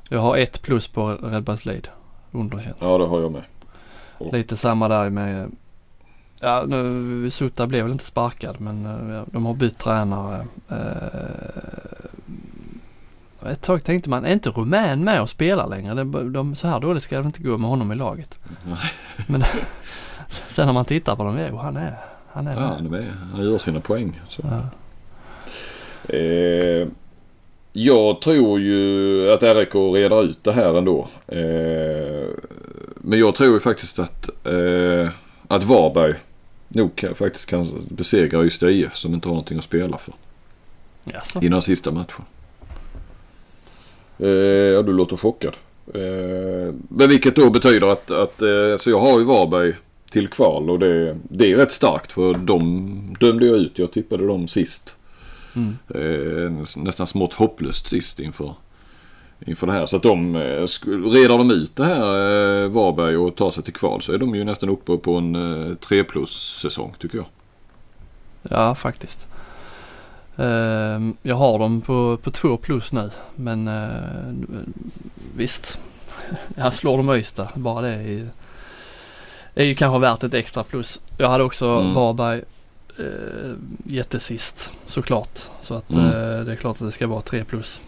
Jag 0.09 0.19
har 0.19 0.37
ett 0.37 0.61
plus 0.61 0.87
på 0.87 1.07
Redbergs 1.11 1.65
Lead. 1.65 1.87
Underkänt. 2.31 2.77
Ja, 2.79 2.97
det 2.97 3.05
har 3.05 3.21
jag 3.21 3.31
med. 3.31 3.43
Lite 4.31 4.57
samma 4.57 4.87
där 4.87 5.09
med 5.09 5.51
Ja 6.39 6.65
nu 6.67 7.29
Sutta 7.31 7.67
blev 7.67 7.83
väl 7.83 7.91
inte 7.91 8.05
sparkad 8.05 8.59
men 8.59 8.85
eh, 8.85 9.23
de 9.25 9.45
har 9.45 9.53
bytt 9.53 9.77
tränare. 9.77 10.45
Eh, 10.69 12.09
ett 13.45 13.61
tag 13.61 13.83
tänkte 13.83 14.09
man, 14.09 14.25
är 14.25 14.33
inte 14.33 14.49
Rumän 14.49 15.03
med 15.03 15.21
och 15.21 15.29
spelar 15.29 15.67
längre? 15.67 15.93
De, 15.93 16.33
de, 16.33 16.55
så 16.55 16.67
här 16.67 16.79
dåligt 16.79 17.03
ska 17.03 17.19
det 17.19 17.25
inte 17.25 17.43
gå 17.43 17.57
med 17.57 17.69
honom 17.69 17.91
i 17.91 17.95
laget. 17.95 18.37
Nej. 18.65 18.77
Men 19.27 19.43
sen 20.47 20.65
när 20.65 20.73
man 20.73 20.85
tittar 20.85 21.15
på 21.15 21.23
dem, 21.23 21.39
jo 21.49 21.57
han 21.57 21.77
är, 21.77 21.95
han 22.31 22.47
är 22.47 22.53
Ja, 22.53 22.59
med. 22.59 22.69
han 22.69 22.85
är 22.85 22.89
med. 22.89 23.05
Han 23.33 23.43
gör 23.45 23.57
sina 23.57 23.79
poäng. 23.79 24.21
Ja. 24.41 24.61
Eh, 26.15 26.87
jag 27.73 28.21
tror 28.21 28.59
ju 28.59 29.31
att 29.31 29.43
RIK 29.43 29.75
reder 29.75 30.23
ut 30.23 30.43
det 30.43 30.51
här 30.53 30.77
ändå. 30.77 31.07
Eh, 31.27 32.27
men 32.95 33.19
jag 33.19 33.35
tror 33.35 33.53
ju 33.53 33.59
faktiskt 33.59 33.99
att, 33.99 34.29
eh, 34.47 35.09
att 35.47 35.63
Varberg 35.63 36.13
nog 36.67 37.05
faktiskt 37.15 37.49
kan 37.49 37.87
besegra 37.89 38.43
Ystad 38.43 38.69
IF 38.69 38.95
som 38.95 39.13
inte 39.13 39.27
har 39.27 39.33
någonting 39.33 39.57
att 39.57 39.63
spela 39.63 39.97
för 39.97 40.13
Jaså? 41.05 41.39
i 41.41 41.49
den 41.49 41.61
sista 41.61 41.91
matchen. 41.91 42.25
Eh, 44.19 44.27
ja, 44.73 44.81
du 44.81 44.93
låter 44.93 45.17
chockad. 45.17 45.57
Eh, 45.93 46.73
men 46.89 47.09
vilket 47.09 47.35
då 47.35 47.49
betyder 47.49 47.87
att, 47.87 48.11
att 48.11 48.41
eh, 48.41 48.77
så 48.77 48.89
jag 48.89 48.99
har 48.99 49.19
ju 49.19 49.25
Varberg 49.25 49.73
till 50.09 50.27
kval 50.27 50.69
och 50.69 50.79
det, 50.79 51.17
det 51.23 51.51
är 51.51 51.57
rätt 51.57 51.71
starkt 51.71 52.11
för 52.11 52.33
de 52.33 53.15
dömde 53.19 53.45
jag 53.45 53.57
ut. 53.57 53.79
Jag 53.79 53.91
tippade 53.91 54.27
dem 54.27 54.47
sist. 54.47 54.95
Mm. 55.55 55.77
Eh, 55.87 56.51
nästan 56.77 57.07
smått 57.07 57.33
hopplöst 57.33 57.87
sist 57.87 58.19
inför, 58.19 58.53
inför 59.45 59.67
det 59.67 59.73
här. 59.73 59.85
Så 59.85 59.95
att 59.95 60.03
de, 60.03 60.35
eh, 60.35 60.67
redar 61.11 61.37
de 61.37 61.51
ut 61.51 61.75
det 61.75 61.85
här 61.85 62.63
eh, 62.63 62.69
Varberg 62.69 63.17
och 63.17 63.35
tar 63.35 63.51
sig 63.51 63.63
till 63.63 63.73
kval 63.73 64.01
så 64.01 64.13
är 64.13 64.17
de 64.17 64.35
ju 64.35 64.43
nästan 64.43 64.69
uppe 64.69 64.97
på 64.97 65.15
en 65.15 65.35
eh, 65.69 65.75
3 65.75 66.03
plus 66.03 66.59
säsong 66.61 66.93
tycker 66.99 67.17
jag. 67.17 67.27
Ja 68.49 68.75
faktiskt. 68.75 69.27
Ehm, 70.37 71.17
jag 71.21 71.35
har 71.35 71.59
dem 71.59 71.81
på, 71.81 72.17
på 72.23 72.31
två 72.31 72.57
plus 72.57 72.91
nu 72.91 73.11
men 73.35 73.67
eh, 73.67 74.49
visst. 75.35 75.79
Jag 76.55 76.73
slår 76.73 76.97
dem 76.97 77.09
Ystad. 77.15 77.47
Bara 77.55 77.81
det 77.81 77.93
är 77.93 78.01
ju, 78.01 78.27
är 79.55 79.65
ju 79.65 79.75
kanske 79.75 79.99
värt 79.99 80.23
ett 80.23 80.33
extra 80.33 80.63
plus. 80.63 80.99
Jag 81.17 81.29
hade 81.29 81.43
också 81.43 81.65
Mm. 81.67 81.93
Varberg 81.93 82.41
eh, 82.99 83.51
jättesist 83.85 84.73
såklart. 84.87 85.39
Så 85.61 85.73
att 85.73 85.89
Mm. 85.89 86.05
eh, 86.05 86.45
det 86.45 86.51
är 86.51 86.55
klart 86.55 86.81
att 86.81 86.87
det 86.87 86.91
ska 86.91 87.07
vara 87.07 87.21
tre 87.21 87.43
plus. 87.43 87.81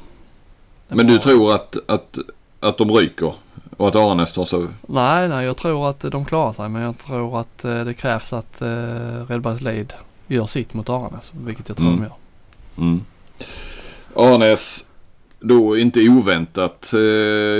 Men 0.87 1.07
du 1.07 1.13
Bara- 1.13 1.21
tror 1.23 1.55
att, 1.55 1.77
att, 1.87 2.17
att 2.59 2.77
de 2.77 2.91
ryker 2.91 3.33
och 3.77 3.87
att 3.87 3.95
Arnes 3.95 4.33
tar 4.33 4.45
sig... 4.45 4.67
Nej, 4.87 5.29
nej 5.29 5.45
jag 5.45 5.57
tror 5.57 5.89
att 5.89 5.99
de 5.99 6.25
klarar 6.25 6.53
sig 6.53 6.69
men 6.69 6.81
jag 6.81 6.97
tror 6.97 7.39
att 7.39 7.57
det 7.57 7.93
krävs 7.97 8.33
att 8.33 8.61
eh, 8.61 8.67
Redbergs 9.27 9.61
Leid 9.61 9.93
gör 10.27 10.45
sitt 10.45 10.73
mot 10.73 10.89
Aranäs. 10.89 11.31
Vilket 11.45 11.67
jag 11.69 11.77
tror 11.77 11.87
Mm. 11.87 11.99
de 11.99 12.05
gör. 12.05 12.13
Mm. 12.79 13.01
Arnes, 14.15 14.87
då 15.39 15.77
inte 15.77 16.09
oväntat 16.09 16.93
eh, 16.93 16.99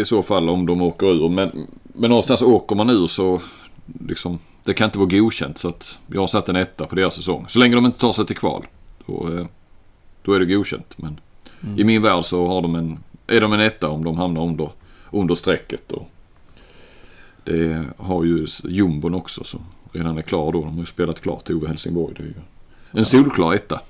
i 0.02 0.04
så 0.06 0.24
fall 0.24 0.50
om 0.50 0.66
de 0.66 0.82
åker 0.82 1.08
ur. 1.08 1.30
Men, 1.30 1.68
men 1.84 2.10
någonstans 2.10 2.42
åker 2.42 2.76
man 2.76 2.90
ur 2.90 3.08
så 3.08 3.42
liksom, 4.08 4.40
det 4.66 4.74
kan 4.74 4.86
inte 4.86 4.98
vara 4.98 5.10
godkänt. 5.10 5.58
Så 5.58 5.70
att 5.70 6.00
jag 6.08 6.20
har 6.22 6.28
satt 6.28 6.50
en 6.50 6.56
etta 6.56 6.86
på 6.86 6.96
deras 6.96 7.16
säsong. 7.16 7.46
Så 7.50 7.60
länge 7.60 7.76
de 7.76 7.86
inte 7.86 8.00
tar 8.00 8.12
sig 8.12 8.26
till 8.26 8.38
kval. 8.38 8.66
Då, 9.06 9.38
eh, 9.38 9.46
då 10.22 10.34
är 10.34 10.40
det 10.40 10.46
godkänt. 10.46 10.94
Men 10.98 11.20
Mm. 11.64 11.80
i 11.80 11.84
min 11.84 12.02
värld 12.02 12.26
så 12.26 12.48
har 12.48 12.62
de 12.62 12.76
en, 12.76 13.00
är 13.28 13.42
de 13.42 13.54
en 13.54 13.60
etta 13.60 13.90
om 13.90 14.04
de 14.04 14.18
hamnar 14.18 14.42
under, 14.44 14.70
under 15.12 15.36
strecket. 15.36 15.92
Och 15.92 16.10
det 17.44 17.86
har 17.98 18.24
ju 18.24 18.48
jumbon 18.64 19.14
också 19.14 19.44
som 19.44 19.60
redan 19.94 20.18
är 20.18 20.22
klar 20.22 20.52
då. 20.52 20.62
De 20.62 20.74
har 20.74 20.80
ju 20.80 20.86
spelat 20.86 21.22
klart 21.22 21.50
Ove 21.50 21.68
Helsingborg. 21.68 22.14
Det 22.18 22.24
är 22.24 22.28
ju 22.28 22.34
en 22.92 23.06
solklar 23.06 23.54
etta. 23.54 23.82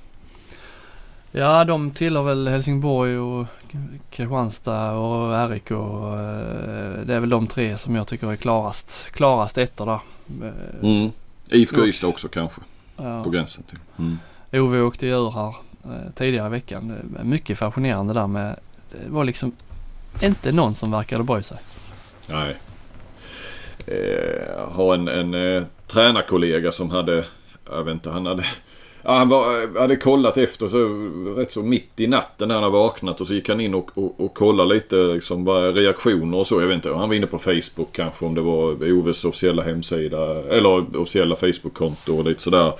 Ja, 1.31 1.63
de 1.65 1.91
tillhör 1.91 2.23
väl 2.23 2.47
Helsingborg 2.47 3.17
och 3.17 3.45
Kristianstad 4.09 4.91
och 4.91 5.49
RIK. 5.49 5.71
och, 5.71 6.19
eh, 6.19 6.99
Det 7.05 7.13
är 7.15 7.19
väl 7.19 7.29
de 7.29 7.47
tre 7.47 7.77
som 7.77 7.95
jag 7.95 8.07
tycker 8.07 8.31
är 8.31 8.35
klarast, 8.35 9.11
klarast 9.11 9.57
ettor 9.57 9.85
där. 9.85 9.99
Eh, 10.47 10.83
Mm. 10.89 11.11
IFK 11.49 11.85
Ystad 11.85 12.07
också 12.07 12.27
kanske. 12.27 12.61
ja. 12.97 13.23
På 13.23 13.29
gränsen 13.29 13.63
till. 13.63 13.79
Mm. 13.99 14.17
Ove 14.53 14.81
åkte 14.81 15.05
ju 15.07 15.11
ur 15.13 15.31
här 15.31 15.55
eh, 15.85 16.11
tidigare 16.15 16.47
i 16.47 16.49
veckan. 16.49 16.93
Mycket 17.23 17.57
fascinerande 17.59 18.13
där 18.13 18.27
med, 18.27 18.55
det 18.91 19.09
var 19.09 19.23
liksom 19.23 19.51
inte 20.21 20.51
någon 20.51 20.75
som 20.75 20.91
verkade 20.91 21.23
bry 21.23 21.43
sig. 21.43 21.57
Nej. 22.29 22.55
Eh, 23.87 24.69
har 24.71 24.93
en, 24.95 25.07
en 25.07 25.33
eh, 25.57 25.63
tränarkollega 25.87 26.71
som 26.71 26.89
hade, 26.89 27.25
jag 27.69 27.83
vet 27.83 27.93
inte, 27.93 28.09
han 28.09 28.25
hade 28.25 28.45
Ja, 29.03 29.17
han 29.17 29.29
var, 29.29 29.63
eh, 29.63 29.81
hade 29.81 29.95
kollat 29.95 30.37
efter 30.37 30.67
så 30.67 30.87
rätt 31.39 31.51
så 31.51 31.63
mitt 31.63 31.99
i 31.99 32.07
natten 32.07 32.47
när 32.47 32.55
han 32.55 32.63
hade 32.63 32.73
vaknat 32.73 33.21
och 33.21 33.27
så 33.27 33.33
gick 33.33 33.49
han 33.49 33.59
in 33.59 33.73
och, 33.73 33.91
och, 33.93 34.19
och 34.19 34.33
kollade 34.33 34.73
lite 34.73 34.95
liksom 34.95 35.43
bara 35.43 35.71
reaktioner 35.71 36.37
och 36.37 36.47
så. 36.47 36.61
Jag 36.61 36.67
vet 36.67 36.75
inte, 36.75 36.93
han 36.93 37.09
var 37.09 37.15
inne 37.15 37.27
på 37.27 37.39
Facebook 37.39 37.91
kanske 37.91 38.25
om 38.25 38.35
det 38.35 38.41
var 38.41 38.91
Oves 38.91 39.25
officiella 39.25 39.63
hemsida 39.63 40.43
eller 40.43 40.97
officiella 40.97 41.35
Facebook-konto 41.35 42.17
och 42.17 42.25
lite 42.25 42.41
sådär. 42.41 42.73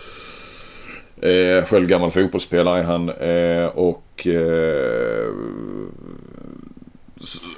Eh, 1.22 1.65
själv 1.65 1.88
gammal 1.88 2.11
fotbollsspelare 2.11 2.80
är 2.80 2.84
han 2.84 3.09
eh, 3.09 3.65
och 3.65 4.28
eh, 4.28 5.34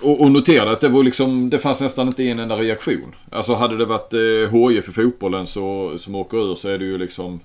Och, 0.02 0.22
och 0.22 0.32
noterade 0.32 0.72
att 0.72 0.82
det 0.82 0.90
var 0.90 1.04
liksom, 1.04 1.50
det 1.50 1.60
fanns 1.60 1.82
nästan 1.82 2.08
inte 2.08 2.24
en 2.24 2.40
enda 2.40 2.56
reaktion. 2.56 3.16
Alltså 3.30 3.54
hade 3.54 3.78
det 3.78 3.86
varit 3.86 4.14
eh, 4.14 4.70
HIF 4.70 4.90
i 4.90 4.92
fotbollen 4.92 5.48
så, 5.48 5.94
som 5.98 6.16
åker 6.16 6.52
ur 6.52 6.56
så 6.56 6.70
är 6.70 6.78
det 6.78 6.86
ju 6.86 6.98
liksom 6.98 7.34
eh, 7.34 7.40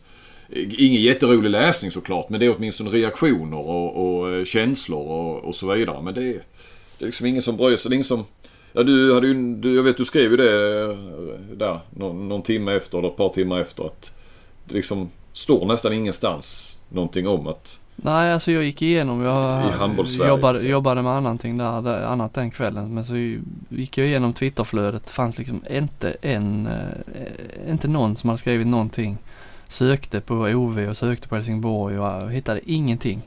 Ingen 0.52 1.02
jätterolig 1.02 1.50
läsning 1.50 1.90
såklart 1.90 2.28
men 2.28 2.40
det 2.40 2.46
är 2.46 2.56
åtminstone 2.56 2.90
reaktioner 2.90 3.68
och, 3.68 4.20
och 4.20 4.34
eh, 4.34 4.44
känslor 4.44 5.08
och, 5.08 5.44
och 5.44 5.54
så 5.54 5.74
vidare. 5.74 6.02
Men 6.02 6.14
det 6.14 6.22
är, 6.22 6.42
det 6.98 7.04
är 7.04 7.06
liksom 7.06 7.26
ingen 7.26 7.42
som 7.42 7.56
bryr 7.56 7.76
sig. 7.76 7.88
Det 7.88 7.92
är 7.92 7.96
ingen 7.96 8.04
som... 8.04 8.24
Ja, 8.72 8.82
du 8.82 9.14
hade 9.14 9.26
ju, 9.26 9.54
du, 9.54 9.76
jag 9.76 9.82
vet 9.82 9.96
du 9.96 10.04
skrev 10.04 10.30
ju 10.30 10.36
det 10.36 10.82
eh, 10.82 10.98
där 11.56 11.80
någon, 11.90 12.28
någon 12.28 12.42
timme 12.42 12.76
efter 12.76 12.98
eller 12.98 13.08
ett 13.08 13.16
par 13.16 13.28
timmar 13.28 13.60
efter 13.60 13.86
att 13.86 14.14
det 14.64 14.74
liksom 14.74 15.10
står 15.32 15.66
nästan 15.66 15.92
ingenstans 15.92 16.78
någonting 16.88 17.28
om 17.28 17.46
att 17.46 17.80
Nej, 17.96 18.32
alltså 18.32 18.50
jag 18.50 18.64
gick 18.64 18.82
igenom. 18.82 19.20
Jag 19.20 19.62
I 20.06 20.28
jobbade, 20.28 20.68
jobbade 20.68 21.02
med 21.02 21.12
annanting 21.12 21.58
där, 21.58 21.82
där, 21.82 22.04
annat 22.04 22.34
den 22.34 22.50
kvällen. 22.50 22.94
Men 22.94 23.04
så 23.04 23.16
gick 23.68 23.98
jag 23.98 24.06
igenom 24.06 24.32
Twitterflödet. 24.32 25.06
Det 25.06 25.12
fanns 25.12 25.38
liksom 25.38 25.62
inte 25.70 26.16
en, 26.22 26.66
eh, 26.66 27.70
inte 27.70 27.88
någon 27.88 28.16
som 28.16 28.28
hade 28.30 28.40
skrivit 28.40 28.66
någonting. 28.66 29.18
Sökte 29.68 30.20
på 30.20 30.34
OV 30.34 30.88
och 30.88 30.96
sökte 30.96 31.28
på 31.28 31.34
Helsingborg 31.34 31.98
och 31.98 32.06
jag 32.06 32.32
hittade 32.32 32.70
ingenting. 32.70 33.22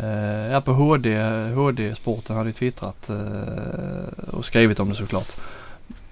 Uh, 0.00 0.52
ja, 0.52 0.60
på 0.60 0.72
HD, 0.72 1.22
HD-sporten 1.54 2.36
hade 2.36 2.52
twittrat 2.52 3.10
eh, 3.10 4.34
och 4.34 4.44
skrivit 4.44 4.80
om 4.80 4.88
det 4.88 4.94
såklart. 4.94 5.36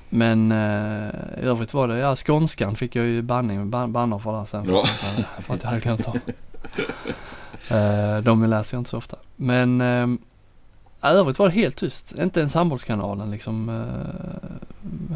Men 0.09 0.53
uh, 0.53 1.11
i 1.40 1.44
övrigt 1.44 1.74
var 1.74 1.88
det, 1.88 1.98
ja 1.98 2.16
skånskan 2.16 2.76
fick 2.76 2.96
jag 2.96 3.07
ju 3.07 3.22
banning, 3.22 3.70
ban, 3.70 3.92
banner 3.92 4.18
för 4.18 4.32
där 4.32 4.44
sen. 4.44 4.64
Ja. 4.68 4.86
för 5.40 5.55
att 5.55 5.62
jag 5.62 5.70
hade 5.70 5.80
glömt 5.80 6.05
dem. 6.05 6.20
Uh, 7.70 8.18
de 8.22 8.44
läser 8.44 8.76
jag 8.76 8.80
inte 8.80 8.90
så 8.90 8.98
ofta. 8.98 9.16
Men 9.36 9.80
uh, 9.80 10.18
övrigt 11.03 11.38
var 11.38 11.48
det 11.48 11.55
helt 11.55 11.76
tyst. 11.76 12.12
Inte 12.18 12.40
ens 12.40 12.55
handbollskanalen 12.55 13.30
liksom 13.30 13.68
uh, 13.68 14.51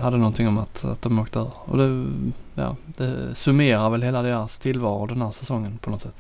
hade 0.01 0.17
någonting 0.17 0.49
om 0.49 0.59
att, 0.59 0.85
att 0.85 1.03
de 1.03 1.19
åkte 1.19 1.39
ur. 1.39 1.51
Och 1.65 1.79
det, 1.79 2.07
ja, 2.55 2.77
det 2.87 3.35
summerar 3.35 3.91
väl 3.91 4.03
hela 4.03 4.23
deras 4.23 4.59
tillvaro 4.59 5.07
den 5.07 5.23
här 5.23 5.31
säsongen 5.31 5.79
på 5.79 5.91
något 5.91 6.03
sätt. 6.03 6.17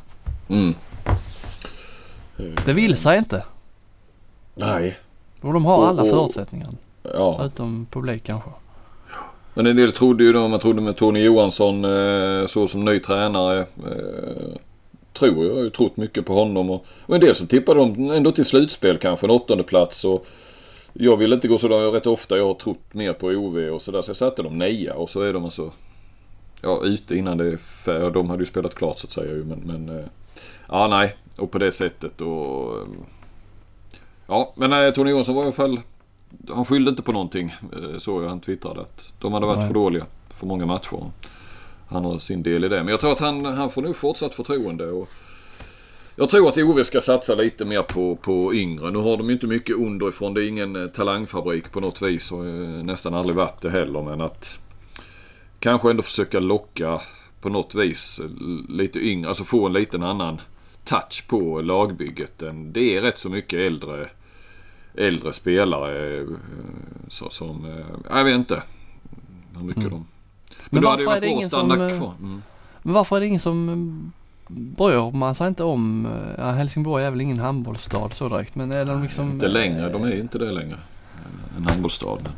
Mm. 0.48 0.74
Det 2.66 2.72
vill 2.72 2.96
sig 2.96 3.18
inte. 3.18 3.44
Nej. 4.54 4.96
Och 5.40 5.52
de 5.52 5.64
har 5.64 5.76
Och- 5.78 5.88
alla 5.88 6.02
och- 6.02 6.08
förutsättningar. 6.08 6.68
Ja. 7.02 7.44
Utom 7.44 7.86
publik 7.90 8.24
kanske. 8.24 8.50
Men 9.54 9.66
en 9.66 9.76
del 9.76 9.92
trodde 9.92 10.24
ju 10.24 10.32
då, 10.32 10.48
man 10.48 10.60
trodde 10.60 10.80
med 10.82 10.96
Tony 10.96 11.20
Johansson 11.24 11.84
eh, 11.84 12.46
så 12.46 12.68
som 12.68 12.84
ny 12.84 12.98
tränare. 13.00 13.58
Eh, 13.60 14.56
tror 15.12 15.36
jag, 15.36 15.46
jag 15.46 15.54
har 15.54 15.62
ju 15.62 15.70
trott 15.70 15.96
mycket 15.96 16.26
på 16.26 16.34
honom. 16.34 16.70
Och, 16.70 16.84
och 17.06 17.14
en 17.14 17.20
del 17.20 17.34
som 17.34 17.46
tippade 17.46 17.80
dem 17.80 18.10
ändå 18.10 18.32
till 18.32 18.44
slutspel 18.44 18.98
kanske, 18.98 19.26
en 19.26 19.30
åttonde 19.30 19.64
plats 19.64 20.04
och 20.04 20.26
Jag 20.98 21.16
vill 21.16 21.32
inte 21.32 21.48
gå 21.48 21.58
så 21.58 21.68
där 21.68 21.90
rätt 21.90 22.06
ofta. 22.06 22.36
Jag 22.36 22.46
har 22.46 22.54
trott 22.54 22.94
mer 22.94 23.12
på 23.12 23.26
OV 23.26 23.56
och 23.56 23.82
sådär. 23.82 24.02
Så 24.02 24.10
jag 24.10 24.16
satte 24.16 24.42
dem 24.42 24.58
nia 24.58 24.94
och 24.94 25.10
så 25.10 25.20
är 25.20 25.32
de 25.32 25.44
alltså... 25.44 25.72
ja, 26.62 26.80
ute 26.84 27.16
innan 27.16 27.38
det 27.38 27.46
är 27.46 28.10
De 28.10 28.30
hade 28.30 28.42
ju 28.42 28.46
spelat 28.46 28.74
klart 28.74 28.98
så 28.98 29.06
att 29.06 29.12
säga 29.12 29.44
men, 29.44 29.58
men 29.58 30.08
ja 30.68 30.88
nej. 30.88 31.16
Och 31.38 31.50
på 31.50 31.58
det 31.58 31.72
sättet 31.72 32.20
och 32.20 32.86
Ja 34.26 34.52
men 34.56 34.70
nej, 34.70 34.94
Tony 34.94 35.10
Johansson 35.10 35.34
var 35.34 35.42
i 35.42 35.44
alla 35.44 35.52
fall 35.52 35.80
Han 36.54 36.64
skyllde 36.64 36.90
inte 36.90 37.02
på 37.02 37.12
någonting 37.12 37.54
såg 37.98 38.24
jag 38.24 38.28
han 38.28 38.40
twittrade 38.40 38.80
att 38.80 39.12
de 39.20 39.32
hade 39.32 39.46
varit 39.46 39.58
nej. 39.58 39.66
för 39.66 39.74
dåliga 39.74 40.06
för 40.30 40.46
många 40.46 40.66
matcher. 40.66 41.10
Han 41.88 42.04
har 42.04 42.18
sin 42.18 42.42
del 42.42 42.64
i 42.64 42.68
det. 42.68 42.76
Men 42.76 42.88
jag 42.88 43.00
tror 43.00 43.12
att 43.12 43.20
han, 43.20 43.44
han 43.44 43.70
får 43.70 43.82
nog 43.82 43.96
fortsatt 43.96 44.34
förtroende. 44.34 44.86
Och 44.86 45.08
jag 46.16 46.28
tror 46.28 46.48
att 46.48 46.58
OV 46.58 46.82
ska 46.82 47.00
satsa 47.00 47.34
lite 47.34 47.64
mer 47.64 47.82
på, 47.82 48.16
på 48.16 48.54
yngre. 48.54 48.90
Nu 48.90 48.98
har 48.98 49.16
de 49.16 49.26
ju 49.26 49.32
inte 49.32 49.46
mycket 49.46 49.76
underifrån. 49.76 50.34
Det 50.34 50.44
är 50.44 50.48
ingen 50.48 50.76
eh, 50.76 50.86
talangfabrik 50.86 51.72
på 51.72 51.80
något 51.80 52.02
vis 52.02 52.32
och 52.32 52.44
nästan 52.84 53.14
aldrig 53.14 53.36
varit 53.36 53.60
det 53.60 53.70
heller. 53.70 54.02
Men 54.02 54.20
att 54.20 54.58
kanske 55.58 55.90
ändå 55.90 56.02
försöka 56.02 56.40
locka 56.40 57.00
på 57.40 57.48
något 57.48 57.74
vis 57.74 58.20
lite 58.68 58.98
yngre. 58.98 59.28
Alltså 59.28 59.44
få 59.44 59.66
en 59.66 59.72
liten 59.72 60.02
annan 60.02 60.40
touch 60.84 61.24
på 61.28 61.60
lagbygget. 61.60 62.42
Det 62.54 62.96
är 62.96 63.02
rätt 63.02 63.18
så 63.18 63.28
mycket 63.28 63.58
äldre, 63.58 64.08
äldre 64.94 65.32
spelare 65.32 66.20
eh, 66.20 66.26
så, 67.08 67.30
som, 67.30 67.64
eh, 67.64 68.16
jag 68.16 68.24
vet 68.24 68.34
inte 68.34 68.62
hur 69.56 69.64
mycket 69.64 69.82
mm. 69.82 69.90
de... 69.90 69.96
Men, 69.96 70.06
men 70.70 70.82
då 70.82 70.88
hade 70.88 71.02
det 71.02 71.06
varit 71.06 71.50
bra 71.50 71.60
att 71.60 71.98
kvar. 71.98 72.14
Mm. 72.20 72.42
Men 72.82 72.94
varför 72.94 73.16
är 73.16 73.20
det 73.20 73.26
ingen 73.26 73.40
som 73.40 74.12
bryr 74.48 75.16
man 75.16 75.34
sig 75.34 75.48
inte 75.48 75.64
om, 75.64 76.08
ja, 76.38 76.50
Helsingborg 76.50 77.04
är 77.04 77.10
väl 77.10 77.20
ingen 77.20 77.38
handbollsstad 77.38 78.10
så 78.14 78.28
direkt 78.28 78.54
men 78.54 78.72
är 78.72 78.84
de 78.84 79.02
liksom... 79.02 79.30
Inte 79.30 79.48
längre, 79.48 79.90
de 79.92 80.02
är 80.02 80.10
ju 80.10 80.20
inte 80.20 80.38
det 80.38 80.52
längre. 80.52 80.78
En 81.56 81.66
handbollsstad. 81.66 82.18
Men... 82.22 82.32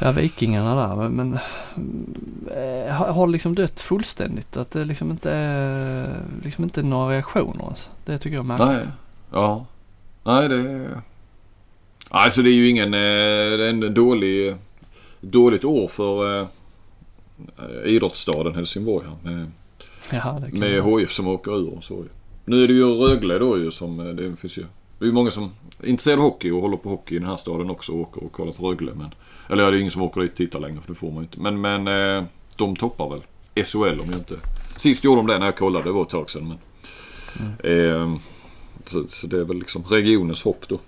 Ja, 0.00 0.12
Vikingarna 0.12 0.74
där 0.74 1.08
men 1.08 1.38
äh, 2.86 2.94
har 2.94 3.26
liksom 3.26 3.54
dött 3.54 3.80
fullständigt. 3.80 4.56
Att 4.56 4.70
det 4.70 4.84
liksom 4.84 5.10
inte 5.10 5.32
är 5.32 6.16
liksom 6.44 6.64
inte 6.64 6.82
några 6.82 7.12
reaktioner 7.12 7.64
ens. 7.64 7.90
Det 8.04 8.18
tycker 8.18 8.36
jag 8.36 8.44
är 8.44 8.46
märkligt. 8.46 8.68
Nej, 8.68 8.86
ja. 9.32 9.66
Nej 10.24 10.48
det 10.48 10.56
är... 10.56 10.88
Alltså 12.08 12.42
det 12.42 12.50
är 12.50 12.54
ju 12.54 12.68
ingen, 12.68 12.94
eh, 12.94 13.00
det 13.58 13.64
är 13.64 13.68
en 13.68 13.94
dålig, 13.94 14.56
dåligt 15.20 15.64
år 15.64 15.88
för 15.88 16.46
idrottsstaden 17.84 18.54
Helsingborg 18.54 19.06
här. 19.06 19.46
Ja, 20.24 20.40
med 20.52 20.84
HIF 20.84 21.12
som 21.12 21.26
åker 21.26 21.58
ur 21.58 21.76
och 21.76 21.84
så. 21.84 22.04
Nu 22.44 22.64
är 22.64 22.68
det 22.68 22.74
ju 22.74 22.84
Rögle 22.84 23.38
då 23.38 23.58
ju 23.58 23.70
som, 23.70 24.00
eh, 24.00 24.06
det 24.06 24.36
finns 24.36 24.58
ju, 24.58 24.62
det 24.98 25.04
är 25.04 25.06
ju 25.06 25.12
många 25.12 25.30
som 25.30 25.50
är 25.82 25.86
intresserade 25.86 26.22
av 26.22 26.28
hockey 26.28 26.50
och 26.50 26.60
håller 26.60 26.76
på 26.76 26.88
hockey 26.88 27.16
i 27.16 27.18
den 27.18 27.28
här 27.28 27.36
staden 27.36 27.70
också 27.70 27.92
och 27.92 28.00
åker 28.00 28.24
och 28.24 28.32
kollar 28.32 28.52
på 28.52 28.70
Rögle. 28.70 28.92
Men, 28.94 29.14
eller 29.48 29.64
ja, 29.64 29.70
det 29.70 29.76
är 29.76 29.80
ingen 29.80 29.90
som 29.90 30.02
åker 30.02 30.20
dit 30.20 30.30
och 30.30 30.36
tittar 30.36 30.60
längre 30.60 30.80
för 30.80 30.88
det 30.88 30.98
får 30.98 31.10
man 31.10 31.16
ju 31.16 31.22
inte. 31.22 31.40
Men, 31.40 31.60
men 31.60 31.88
eh, 32.18 32.24
de 32.56 32.76
toppar 32.76 33.08
väl 33.08 33.20
SHL 33.64 34.00
om 34.00 34.10
jag 34.10 34.18
inte... 34.18 34.36
Sist 34.76 35.04
gjorde 35.04 35.18
de 35.18 35.26
det 35.26 35.38
när 35.38 35.46
jag 35.46 35.56
kollade, 35.56 35.84
det 35.84 35.92
var 35.92 36.02
ett 36.02 36.08
tag 36.08 36.30
sedan. 36.30 36.48
Men, 36.48 36.58
mm. 37.62 38.14
eh, 38.14 38.18
så, 38.84 39.04
så, 39.08 39.26
det 39.26 39.40
är 39.40 39.44
väl 39.44 39.58
liksom 39.58 39.84
regionens 39.84 40.42
hopp 40.42 40.68
då. 40.68 40.78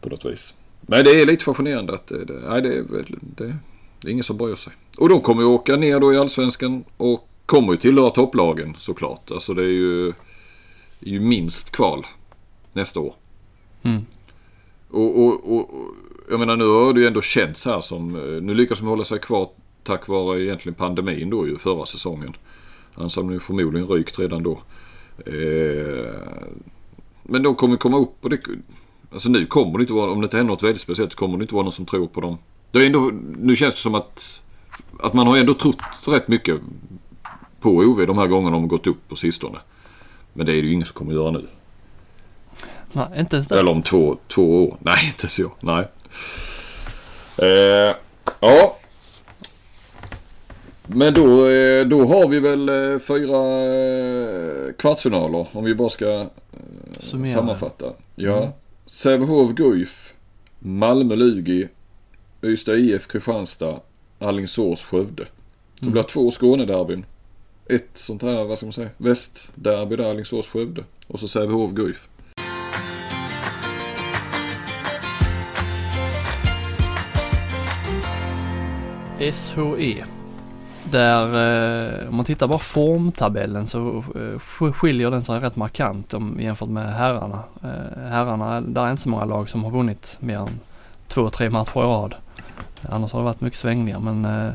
På 0.00 0.08
något 0.08 0.24
vis. 0.24 0.54
Men 0.80 1.04
det 1.04 1.20
är 1.22 1.26
lite 1.26 1.44
fascinerande 1.44 1.94
att 1.94 2.06
det, 2.06 2.24
det, 2.24 2.40
nej, 2.48 2.62
det, 2.62 2.74
är, 2.74 2.84
det, 3.20 3.56
det 4.00 4.08
är 4.08 4.12
ingen 4.12 4.24
som 4.24 4.36
bryr 4.36 4.54
sig. 4.54 4.72
Och 4.98 5.08
de 5.08 5.20
kommer 5.20 5.42
ju 5.42 5.48
åka 5.48 5.76
ner 5.76 6.00
då 6.00 6.12
i 6.14 6.18
Allsvenskan 6.18 6.84
och 6.96 7.29
kommer 7.50 7.72
ju 7.72 7.78
tillhöra 7.78 8.10
topplagen 8.10 8.76
såklart. 8.78 9.30
Alltså 9.30 9.54
det 9.54 9.62
är 9.62 9.66
ju, 9.66 10.12
ju 11.00 11.20
minst 11.20 11.70
kval 11.70 12.06
nästa 12.72 13.00
år. 13.00 13.14
Mm. 13.82 14.06
Och, 14.90 15.24
och, 15.24 15.56
och, 15.56 15.70
jag 16.30 16.40
menar 16.40 16.56
nu 16.56 16.64
har 16.64 16.92
det 16.92 17.00
ju 17.00 17.06
ändå 17.06 17.20
känts 17.20 17.66
här 17.66 17.80
som, 17.80 18.12
nu 18.42 18.54
lyckas 18.54 18.78
de 18.78 18.88
hålla 18.88 19.04
sig 19.04 19.18
kvar 19.18 19.50
tack 19.82 20.08
vare 20.08 20.42
egentligen 20.42 20.74
pandemin 20.74 21.30
då 21.30 21.48
ju 21.48 21.58
förra 21.58 21.86
säsongen. 21.86 22.32
Annars 22.94 23.16
hade 23.16 23.28
de 23.28 23.34
ju 23.34 23.40
förmodligen 23.40 23.88
rykt 23.88 24.18
redan 24.18 24.42
då. 24.42 24.62
Eh, 25.26 26.14
men 27.22 27.42
de 27.42 27.54
kommer 27.54 27.76
komma 27.76 27.98
upp 27.98 28.14
och 28.20 28.30
det, 28.30 28.40
alltså 29.12 29.28
nu 29.28 29.46
kommer 29.46 29.78
det 29.78 29.82
inte 29.82 29.92
vara, 29.92 30.10
om 30.10 30.20
det 30.20 30.24
inte 30.24 30.36
händer 30.36 30.52
något 30.52 30.62
väldigt 30.62 30.82
speciellt 30.82 31.12
så 31.12 31.18
kommer 31.18 31.38
det 31.38 31.42
inte 31.42 31.54
vara 31.54 31.64
någon 31.64 31.72
som 31.72 31.86
tror 31.86 32.06
på 32.06 32.20
dem. 32.20 32.38
Det 32.70 32.78
är 32.78 32.86
ändå, 32.86 33.10
nu 33.38 33.56
känns 33.56 33.74
det 33.74 33.80
som 33.80 33.94
att, 33.94 34.42
att 35.00 35.14
man 35.14 35.26
har 35.26 35.36
ändå 35.36 35.54
trott 35.54 35.80
rätt 36.06 36.28
mycket 36.28 36.60
på 37.60 37.70
OV 37.70 38.06
de 38.06 38.18
här 38.18 38.26
gångerna 38.26 38.56
de 38.56 38.68
gått 38.68 38.86
upp 38.86 39.08
på 39.08 39.16
sistone. 39.16 39.58
Men 40.32 40.46
det 40.46 40.52
är 40.52 40.62
det 40.62 40.68
ju 40.68 40.72
ingen 40.72 40.86
som 40.86 40.94
kommer 40.94 41.12
göra 41.12 41.30
nu. 41.30 41.46
Nej, 42.92 43.06
inte 43.16 43.36
ens 43.36 43.48
det. 43.48 43.58
Eller 43.58 43.70
om 43.70 43.82
två, 43.82 44.16
två 44.28 44.64
år. 44.64 44.76
Nej, 44.80 45.06
inte 45.06 45.28
så. 45.28 45.52
Nej. 45.60 45.88
Eh, 47.42 47.94
ja. 48.40 48.76
Men 50.86 51.14
då, 51.14 51.48
eh, 51.48 51.86
då 51.86 52.06
har 52.06 52.28
vi 52.28 52.40
väl 52.40 52.68
eh, 52.68 52.98
fyra 52.98 53.64
eh, 53.64 54.72
kvartsfinaler 54.78 55.46
om 55.52 55.64
vi 55.64 55.74
bara 55.74 55.88
ska 55.88 56.26
Summera. 57.00 57.34
sammanfatta. 57.34 57.92
Ja. 58.14 58.36
Mm. 58.36 58.50
Sävehof 58.86 59.52
Guif, 59.52 60.14
Malmö 60.58 61.14
Lugi, 61.14 61.68
Ystad 62.42 62.76
IF 62.76 63.06
Kristianstad, 63.06 63.80
Alingsås 64.18 64.82
Skövde. 64.82 65.26
Det 65.78 65.82
mm. 65.82 65.92
blir 65.92 66.02
två 66.02 66.30
Skånederbyn 66.30 67.04
ett 67.74 67.90
sånt 67.94 68.22
här, 68.22 68.44
vad 68.44 68.58
ska 68.58 68.66
man 68.66 68.72
säga, 68.72 68.90
västderby 68.96 69.96
där, 69.96 70.10
Alingsås-Skövde. 70.10 70.84
Och 71.06 71.20
så 71.20 71.28
Sävehof 71.28 71.72
guif 71.72 72.08
SHE. 79.20 80.04
Där, 80.84 81.26
eh, 81.26 82.08
om 82.08 82.16
man 82.16 82.24
tittar 82.24 82.48
bara 82.48 82.58
formtabellen 82.58 83.66
så 83.66 84.04
eh, 84.14 84.72
skiljer 84.72 85.10
den 85.10 85.24
sig 85.24 85.40
rätt 85.40 85.56
markant 85.56 86.14
om, 86.14 86.38
jämfört 86.40 86.68
med 86.68 86.94
herrarna. 86.94 87.42
Eh, 87.62 88.02
herrarna, 88.10 88.60
där 88.60 88.86
är 88.86 88.90
inte 88.90 89.02
så 89.02 89.08
många 89.08 89.24
lag 89.24 89.48
som 89.48 89.64
har 89.64 89.70
vunnit 89.70 90.16
mer 90.20 90.38
än 90.38 90.60
två, 91.08 91.30
tre 91.30 91.50
matcher 91.50 91.80
i 91.80 91.82
rad. 91.82 92.14
Annars 92.88 93.12
har 93.12 93.20
det 93.20 93.24
varit 93.24 93.40
mycket 93.40 93.58
svängningar 93.58 94.00
men 94.00 94.24
eh, 94.24 94.52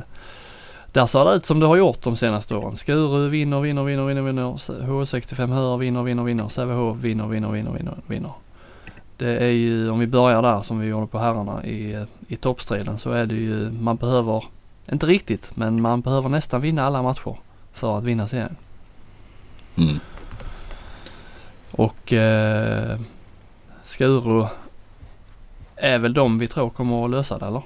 där 0.95 1.05
ser 1.05 1.25
det 1.25 1.31
ut 1.31 1.45
som 1.45 1.59
det 1.59 1.65
har 1.65 1.75
gjort 1.75 2.01
de 2.01 2.15
senaste 2.15 2.55
åren. 2.55 2.75
Skuru 2.75 3.29
vinner, 3.29 3.59
vinner, 3.59 3.83
vinner, 3.83 4.03
vinner, 4.05 4.21
vinner. 4.21 4.43
H65 4.43 5.53
Höör 5.53 5.77
vinner, 5.77 6.03
vinner, 6.03 6.23
vinner. 6.23 6.47
Sävehof 6.47 6.97
vinner, 6.97 7.27
vinner, 7.27 7.51
vinner, 7.51 7.71
vinner, 7.71 7.95
vinner. 8.07 8.31
Det 9.17 9.37
är 9.37 9.49
ju, 9.49 9.89
om 9.89 9.99
vi 9.99 10.07
börjar 10.07 10.41
där 10.41 10.61
som 10.61 10.79
vi 10.79 10.87
gjorde 10.87 11.07
på 11.07 11.19
herrarna 11.19 11.65
i, 11.65 12.05
i 12.27 12.35
toppstriden 12.35 12.99
så 12.99 13.11
är 13.11 13.25
det 13.25 13.35
ju, 13.35 13.71
man 13.71 13.95
behöver, 13.95 14.43
inte 14.91 15.05
riktigt, 15.05 15.51
men 15.55 15.81
man 15.81 16.01
behöver 16.01 16.29
nästan 16.29 16.61
vinna 16.61 16.83
alla 16.83 17.01
matcher 17.01 17.37
för 17.73 17.97
att 17.97 18.03
vinna 18.03 18.27
serien. 18.27 18.55
Mm. 19.75 19.99
Och 21.71 22.13
eh, 22.13 22.99
Skuru 23.85 24.45
är 25.75 25.99
väl 25.99 26.13
de 26.13 26.39
vi 26.39 26.47
tror 26.47 26.69
kommer 26.69 27.05
att 27.05 27.11
lösa 27.11 27.37
det 27.37 27.45
eller? 27.45 27.61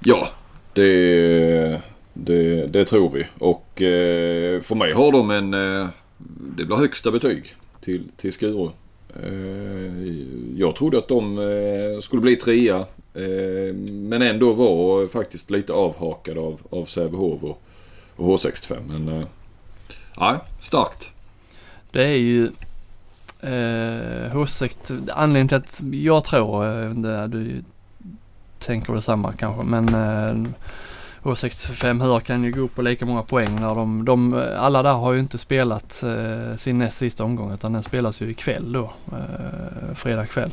Ja, 0.00 0.28
det, 0.72 1.80
det, 2.14 2.66
det 2.66 2.84
tror 2.84 3.10
vi. 3.10 3.26
Och 3.38 3.82
eh, 3.82 4.60
för 4.60 4.74
mig 4.74 4.92
har 4.92 5.12
de 5.12 5.30
en... 5.30 5.54
Eh, 5.54 5.88
det 6.56 6.64
blir 6.64 6.76
högsta 6.76 7.10
betyg 7.10 7.54
till, 7.80 8.08
till 8.16 8.32
Skuru. 8.32 8.70
Eh, 9.22 10.14
jag 10.56 10.76
trodde 10.76 10.98
att 10.98 11.08
de 11.08 11.38
eh, 11.38 12.00
skulle 12.00 12.22
bli 12.22 12.36
trea. 12.36 12.78
Eh, 13.14 13.74
men 13.90 14.22
ändå 14.22 14.52
var 14.52 15.06
faktiskt 15.06 15.50
lite 15.50 15.72
avhakad 15.72 16.38
av, 16.38 16.60
av 16.70 16.86
Sävehof 16.86 17.42
och, 17.42 17.62
och 18.16 18.38
H65. 18.38 18.76
Men 18.88 19.08
eh, 20.18 20.36
starkt. 20.60 21.10
Det 21.92 22.04
är 22.04 22.16
ju 22.16 22.44
eh, 23.40 24.34
H6, 24.34 25.10
anledningen 25.12 25.48
till 25.48 25.56
att 25.56 25.80
jag 25.92 26.24
tror, 26.24 26.82
eh, 26.82 27.24
du 27.28 27.62
tänker 28.60 28.92
detsamma 28.92 29.32
kanske. 29.32 29.62
Men 29.62 29.88
eh, 29.88 30.50
H65 31.22 32.02
Hör 32.02 32.20
kan 32.20 32.44
ju 32.44 32.52
gå 32.52 32.60
upp 32.60 32.74
på 32.74 32.82
lika 32.82 33.06
många 33.06 33.22
poäng 33.22 33.60
när 33.60 33.74
de, 33.74 34.04
de 34.04 34.44
alla 34.58 34.82
där 34.82 34.92
har 34.92 35.12
ju 35.12 35.20
inte 35.20 35.38
spelat 35.38 36.02
eh, 36.02 36.56
sin 36.56 36.78
näst 36.78 36.98
sista 36.98 37.24
omgång 37.24 37.52
utan 37.52 37.72
den 37.72 37.82
spelas 37.82 38.20
ju 38.22 38.30
ikväll 38.30 38.72
då, 38.72 38.92
eh, 39.12 39.94
fredag 39.94 40.26
kväll. 40.26 40.50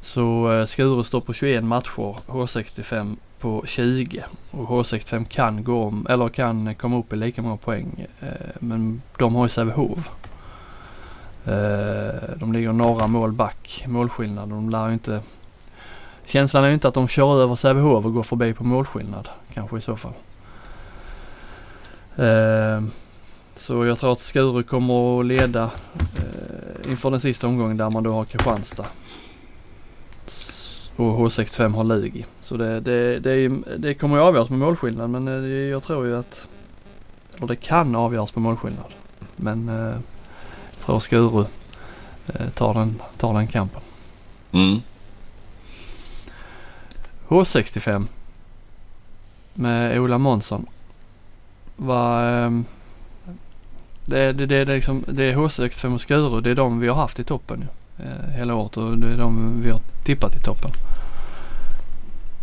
Så 0.00 0.52
eh, 0.52 0.66
Skuru 0.66 1.02
står 1.02 1.20
på 1.20 1.32
21 1.32 1.64
matcher, 1.64 2.16
H65 2.26 3.16
på 3.40 3.62
20 3.66 4.24
och 4.50 4.68
H65 4.68 5.24
kan 5.24 5.64
gå 5.64 5.84
om, 5.84 6.06
eller 6.10 6.28
kan 6.28 6.74
komma 6.74 6.98
upp 6.98 7.12
i 7.12 7.16
lika 7.16 7.42
många 7.42 7.56
poäng. 7.56 8.06
Eh, 8.20 8.28
men 8.58 9.02
de 9.18 9.34
har 9.34 9.44
ju 9.44 9.48
Sävehof. 9.48 10.10
Eh, 11.44 12.36
de 12.36 12.52
ligger 12.52 12.72
några 12.72 13.06
mål 13.06 13.32
back, 13.32 13.84
målskillnad. 13.88 14.48
De 14.48 14.70
lär 14.70 14.86
ju 14.86 14.92
inte 14.92 15.20
Känslan 16.30 16.64
är 16.64 16.68
ju 16.68 16.74
inte 16.74 16.88
att 16.88 16.94
de 16.94 17.08
kör 17.08 17.42
över 17.42 17.54
Sävehof 17.54 18.04
och 18.04 18.14
går 18.14 18.22
förbi 18.22 18.54
på 18.54 18.64
målskillnad 18.64 19.28
kanske 19.54 19.78
i 19.78 19.80
så 19.80 19.96
fall. 19.96 20.12
Eh, 22.16 22.84
så 23.54 23.84
jag 23.84 23.98
tror 23.98 24.12
att 24.12 24.20
Skuru 24.20 24.62
kommer 24.62 25.20
att 25.20 25.26
leda 25.26 25.70
eh, 26.16 26.90
inför 26.90 27.10
den 27.10 27.20
sista 27.20 27.46
omgången 27.46 27.76
där 27.76 27.90
man 27.90 28.02
då 28.02 28.12
har 28.12 28.24
Kristianstad. 28.24 28.86
och 30.96 31.18
H65 31.18 31.74
har 31.74 31.84
Lugi. 31.84 32.26
Så 32.40 32.56
det, 32.56 32.80
det, 32.80 33.18
det, 33.18 33.48
det 33.78 33.94
kommer 33.94 34.16
ju 34.16 34.22
avgöras 34.22 34.50
med 34.50 34.58
målskillnad 34.58 35.10
men 35.10 35.28
eh, 35.28 35.44
jag 35.44 35.82
tror 35.82 36.06
ju 36.06 36.16
att, 36.16 36.46
och 37.40 37.48
det 37.48 37.56
kan 37.56 37.96
avgöras 37.96 38.30
på 38.30 38.40
målskillnad. 38.40 38.94
Men 39.36 39.68
eh, 39.68 39.94
jag 40.70 40.86
tror 40.86 41.00
Skuru 41.00 41.44
eh, 42.26 42.48
tar, 42.54 42.74
den, 42.74 43.02
tar 43.16 43.34
den 43.34 43.46
kampen. 43.46 43.80
Mm. 44.52 44.80
H65 47.30 48.06
med 49.54 50.00
Ola 50.00 50.18
Månsson. 50.18 50.66
Ehm, 51.78 52.64
det, 54.04 54.32
det, 54.32 54.46
det, 54.46 54.64
liksom, 54.64 55.04
det 55.08 55.24
är 55.24 55.36
H65 55.36 55.94
och 55.94 56.00
Skuru. 56.00 56.40
Det 56.40 56.50
är 56.50 56.54
de 56.54 56.80
vi 56.80 56.88
har 56.88 56.94
haft 56.94 57.20
i 57.20 57.24
toppen 57.24 57.60
ju, 57.60 58.04
eh, 58.04 58.36
hela 58.36 58.54
året 58.54 58.76
och 58.76 58.98
det 58.98 59.06
är 59.06 59.18
de 59.18 59.62
vi 59.62 59.70
har 59.70 59.80
tippat 60.04 60.36
i 60.36 60.38
toppen. 60.38 60.70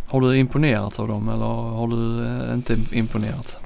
Har 0.06 0.20
du 0.20 0.36
imponerats 0.36 1.00
av 1.00 1.08
dem 1.08 1.28
eller 1.28 1.46
har 1.46 1.88
du 1.88 2.26
eh, 2.26 2.54
inte 2.54 2.76
imponerats? 2.92 3.56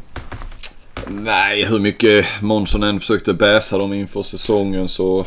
Nej, 1.09 1.65
hur 1.65 1.79
mycket 1.79 2.27
Månsson 2.41 2.83
än 2.83 3.01
försökte 3.01 3.35
bäsa 3.35 3.79
dem 3.79 3.93
inför 3.93 4.23
säsongen 4.23 4.89
så 4.89 5.27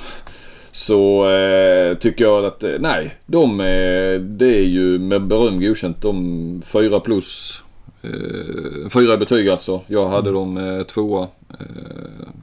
så 0.76 1.30
eh, 1.30 1.97
tycker 1.97 2.26
jag 2.26 2.45
att, 2.45 2.63
eh, 2.63 2.73
nej, 2.80 3.15
de 3.26 3.59
är, 3.59 4.19
det 4.19 4.57
är 4.57 4.63
ju 4.63 4.99
med 4.99 5.28
beröm 5.28 5.61
godkänt. 5.61 6.01
De 6.01 6.61
fyra 6.65 6.99
plus. 6.99 7.63
Eh, 8.01 8.89
fyra 8.93 9.17
betyg 9.17 9.49
alltså. 9.49 9.82
Jag 9.88 10.07
hade 10.07 10.30
mm. 10.30 10.34
dem 10.34 10.57
eh, 10.57 10.84
tvåa. 10.84 11.28
Eh, 11.49 11.57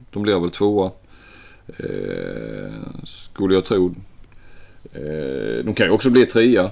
de 0.09 0.23
blev 0.23 0.41
väl 0.41 0.49
tvåa. 0.49 0.91
Eh, 1.67 2.71
skulle 3.03 3.53
jag 3.53 3.65
tro. 3.65 3.95
Eh, 4.93 5.65
de 5.65 5.73
kan 5.73 5.87
ju 5.87 5.91
också 5.91 6.09
bli 6.09 6.25
trea. 6.25 6.71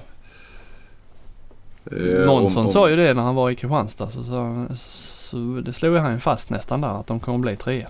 Eh, 1.92 2.26
Månsson 2.26 2.70
sa 2.70 2.90
ju 2.90 2.96
det 2.96 3.14
när 3.14 3.22
han 3.22 3.34
var 3.34 3.50
i 3.50 3.54
Kristianstad. 3.54 4.10
Så, 4.10 4.22
så, 4.22 4.66
så 4.76 5.36
det 5.64 5.72
slog 5.72 5.96
han 5.96 6.20
fast 6.20 6.50
nästan 6.50 6.80
där 6.80 7.00
att 7.00 7.06
de 7.06 7.20
kommer 7.20 7.38
bli 7.38 7.56
trea. 7.56 7.88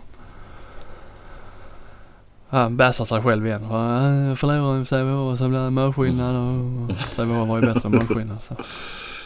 Han 2.53 2.76
bäsar 2.76 3.05
sig 3.05 3.22
själv 3.22 3.46
igen. 3.46 3.62
Jag 3.70 4.38
förlorar 4.38 4.82
i 4.82 4.84
Sävehof 4.84 5.38
så 5.38 5.48
blir 5.48 5.59
det 5.59 5.70
målskillnad 5.70 6.36
och 6.36 6.96
Sävehof 7.11 7.48
var 7.48 7.61
ju 7.61 7.66
bättre 7.66 7.88
målskillnad. 7.88 8.38
Så. 8.48 8.55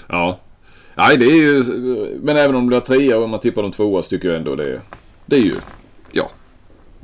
Ja. 0.07 0.39
Nej 0.95 1.17
det 1.17 1.25
är 1.25 1.37
ju, 1.37 1.65
men 2.23 2.37
även 2.37 2.57
om 2.57 2.63
det 2.63 2.69
blir 2.69 2.81
trea 2.81 3.19
och 3.19 3.29
man 3.29 3.41
tippar 3.41 3.63
de 3.63 3.73
tvåa 3.73 4.03
så 4.03 4.09
tycker 4.09 4.29
jag 4.29 4.37
ändå 4.37 4.55
det, 4.57 4.81
det 5.27 5.37
är 5.37 5.41
ju, 5.41 5.55
ja. 6.13 6.31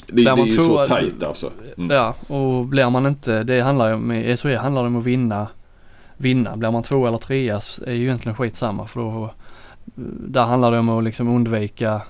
Det, 0.07 0.25
det 0.25 0.31
är 0.31 0.37
ju 0.37 0.57
tvåa, 0.57 0.87
så 0.87 0.95
tajt 0.95 1.23
alltså. 1.23 1.51
Mm. 1.77 1.97
Ja 1.97 2.15
och 2.29 2.65
blir 2.65 2.91
man 2.91 3.07
inte, 3.07 3.45
det 3.45 3.61
handlar 3.61 3.89
ju 3.89 3.95
om, 3.95 4.13
i 4.13 4.37
SHE 4.37 4.57
handlar 4.57 4.83
det 4.83 4.89
om 4.89 4.97
att 4.97 5.05
vinna, 5.05 5.47
vinna. 6.17 6.57
Blir 6.57 6.71
man 6.71 6.83
två 6.83 7.07
eller 7.07 7.19
trea 7.19 7.61
är 7.87 7.93
ju 7.93 8.03
egentligen 8.03 8.37
skitsamma 8.37 8.87
för 8.87 9.01
då, 9.01 9.31
där 10.27 10.43
handlar 10.43 10.71
det 10.71 10.79
om 10.79 10.89
att 10.89 11.05
liksom 11.05 11.29
undvika 11.29 12.01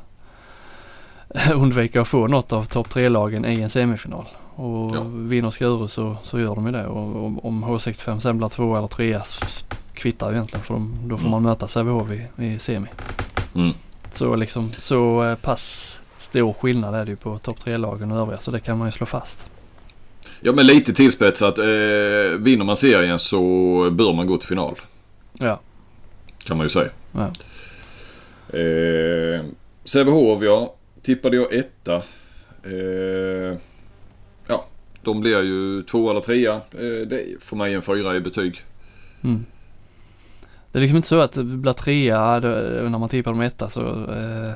undvika 1.54 2.00
att 2.00 2.08
få 2.08 2.26
något 2.26 2.52
av 2.52 2.64
topp 2.64 2.90
tre-lagen 2.90 3.44
i 3.44 3.60
en 3.60 3.70
semifinal. 3.70 4.26
Och 4.54 4.96
ja. 4.96 5.02
vinner 5.04 5.50
Skuru 5.50 5.88
så, 5.88 6.16
så 6.22 6.40
gör 6.40 6.54
de 6.54 6.66
ju 6.66 6.72
det. 6.72 6.86
Och, 6.86 7.24
och 7.24 7.44
om 7.44 7.64
H65 7.64 8.20
sen 8.20 8.38
blir 8.38 8.48
två 8.48 8.76
eller 8.76 8.88
trea 8.88 9.22
kvittar 9.94 10.30
ju 10.30 10.36
egentligen 10.36 10.64
för 10.64 10.74
de, 10.74 10.98
då 11.04 11.16
får 11.16 11.22
mm. 11.22 11.30
man 11.30 11.42
möta 11.42 11.68
Sävehof 11.68 12.10
i, 12.10 12.44
i 12.44 12.58
semi. 12.58 12.88
Mm. 13.54 13.72
Så 14.12 14.36
liksom 14.36 14.72
så 14.78 15.24
eh, 15.24 15.36
pass 15.36 15.98
stor 16.18 16.52
skillnad 16.52 16.94
är 16.94 17.04
det 17.04 17.10
ju 17.10 17.16
på 17.16 17.38
topp 17.38 17.60
tre-lagen 17.60 18.12
och 18.12 18.18
övriga 18.18 18.40
så 18.40 18.50
det 18.50 18.60
kan 18.60 18.78
man 18.78 18.88
ju 18.88 18.92
slå 18.92 19.06
fast. 19.06 19.50
Ja 20.40 20.52
men 20.52 20.66
lite 20.66 20.92
tillspetsat. 20.92 21.58
Eh, 21.58 21.64
vinner 22.38 22.64
man 22.64 22.76
serien 22.76 23.18
så 23.18 23.40
bör 23.90 24.12
man 24.12 24.26
gå 24.26 24.36
till 24.36 24.48
final. 24.48 24.74
Ja. 25.32 25.60
Kan 26.44 26.56
man 26.56 26.64
ju 26.64 26.68
säga. 26.68 26.90
Ja. 27.12 27.26
Eh, 28.58 29.44
Sävehof 29.84 30.42
ja 30.42 30.74
tippade 31.02 31.36
jag 31.36 31.54
etta. 31.54 31.96
Eh, 32.64 33.58
ja, 34.46 34.66
de 35.02 35.20
blir 35.20 35.42
ju 35.42 35.82
två 35.82 36.10
eller 36.10 36.20
trea. 36.20 36.54
Eh, 36.54 37.06
det 37.06 37.32
är 37.32 37.40
för 37.40 37.56
mig 37.56 37.74
en 37.74 37.82
fyra 37.82 38.16
i 38.16 38.20
betyg. 38.20 38.60
Mm. 39.22 39.44
Det 40.72 40.78
är 40.78 40.80
liksom 40.80 40.96
inte 40.96 41.08
så 41.08 41.20
att 41.20 41.32
det 41.32 41.44
blir 41.44 41.72
trea 41.72 42.36
eh, 42.36 42.90
när 42.90 42.98
man 42.98 43.08
tippar 43.08 43.30
dem 43.30 43.40
etta 43.40 43.70
så 43.70 43.80
eh, 43.88 44.52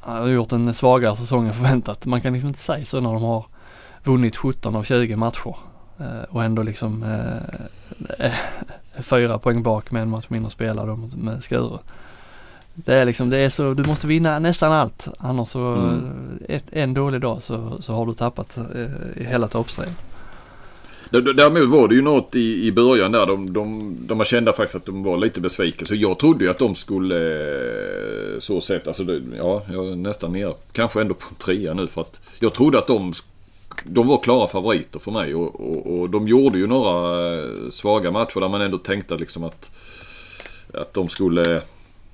har 0.00 0.28
gjort 0.28 0.52
en 0.52 0.74
svagare 0.74 1.16
säsong 1.16 1.46
än 1.46 1.54
förväntat. 1.54 2.06
Man 2.06 2.20
kan 2.20 2.32
liksom 2.32 2.48
inte 2.48 2.60
säga 2.60 2.84
så 2.84 3.00
när 3.00 3.12
de 3.12 3.22
har 3.22 3.46
vunnit 4.04 4.36
17 4.36 4.76
av 4.76 4.82
20 4.82 5.16
matcher 5.16 5.56
eh, 5.98 6.22
och 6.28 6.44
ändå 6.44 6.62
liksom 6.62 7.02
eh, 7.02 8.26
eh, 8.26 8.32
fyra 9.02 9.38
poäng 9.38 9.62
bak 9.62 9.90
med 9.90 10.02
en 10.02 10.10
match 10.10 10.26
mindre 10.28 10.50
spelad 10.50 11.16
med 11.16 11.42
Skuru. 11.42 11.78
Det 12.74 12.94
är 12.94 13.04
liksom, 13.04 13.30
det 13.30 13.38
är 13.38 13.50
så, 13.50 13.74
du 13.74 13.82
måste 13.82 14.06
vinna 14.06 14.38
nästan 14.38 14.72
allt. 14.72 15.08
Annars 15.18 15.48
så, 15.48 15.74
mm. 15.74 16.38
ett, 16.48 16.64
en 16.70 16.94
dålig 16.94 17.20
dag 17.20 17.42
så, 17.42 17.82
så 17.82 17.92
har 17.92 18.06
du 18.06 18.14
tappat 18.14 18.56
eh, 18.56 19.24
hela 19.26 19.48
toppstriden. 19.48 19.94
Däremot 21.10 21.70
var 21.70 21.88
det 21.88 21.94
ju 21.94 22.02
något 22.02 22.36
i, 22.36 22.66
i 22.66 22.72
början 22.72 23.12
där. 23.12 23.26
De, 23.26 23.52
de, 23.52 23.96
de 24.00 24.18
var 24.18 24.24
kända 24.24 24.52
faktiskt 24.52 24.76
att 24.76 24.86
de 24.86 25.02
var 25.02 25.18
lite 25.18 25.40
besvikna. 25.40 25.86
Så 25.86 25.94
jag 25.94 26.18
trodde 26.18 26.44
ju 26.44 26.50
att 26.50 26.58
de 26.58 26.74
skulle 26.74 27.16
eh, 28.34 28.38
så 28.38 28.60
sett, 28.60 28.86
alltså 28.86 29.04
det, 29.04 29.22
ja, 29.36 29.62
jag 29.72 29.88
är 29.88 29.96
nästan 29.96 30.32
nere. 30.32 30.54
Kanske 30.72 31.00
ändå 31.00 31.14
på 31.14 31.34
trea 31.34 31.74
nu 31.74 31.86
för 31.86 32.00
att 32.00 32.20
jag 32.38 32.54
trodde 32.54 32.78
att 32.78 32.86
de 32.86 33.12
de 33.84 34.06
var 34.06 34.18
klara 34.18 34.48
favoriter 34.48 34.98
för 34.98 35.10
mig 35.10 35.34
och, 35.34 35.60
och, 35.60 36.00
och 36.00 36.10
de 36.10 36.28
gjorde 36.28 36.58
ju 36.58 36.66
några 36.66 37.34
eh, 37.34 37.70
svaga 37.70 38.10
matcher 38.10 38.40
där 38.40 38.48
man 38.48 38.60
ändå 38.60 38.78
tänkte 38.78 39.16
liksom 39.16 39.44
att, 39.44 39.70
att 40.74 40.94
de 40.94 41.08
skulle 41.08 41.62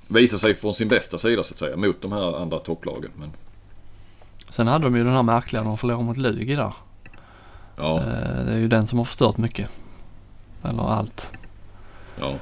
visa 0.07 0.37
sig 0.37 0.55
från 0.55 0.73
sin 0.73 0.87
bästa 0.87 1.17
sida 1.17 1.43
så 1.43 1.53
att 1.53 1.59
säga 1.59 1.77
mot 1.77 2.01
de 2.01 2.11
här 2.11 2.41
andra 2.41 2.59
topplagen. 2.59 3.11
Men... 3.15 3.31
Sen 4.49 4.67
hade 4.67 4.85
de 4.85 4.95
ju 4.95 5.03
den 5.03 5.13
här 5.13 5.23
märkliga 5.23 5.61
när 5.61 5.69
de 5.69 5.77
förlorade 5.77 6.03
mot 6.03 6.17
Lugi 6.17 6.55
där. 6.55 6.73
Ja. 7.75 7.97
Eh, 7.97 8.45
det 8.45 8.51
är 8.51 8.57
ju 8.57 8.67
den 8.67 8.87
som 8.87 8.97
har 8.97 9.05
förstört 9.05 9.37
mycket. 9.37 9.69
Eller 10.63 10.83
allt. 10.83 11.31
Ja. 12.19 12.35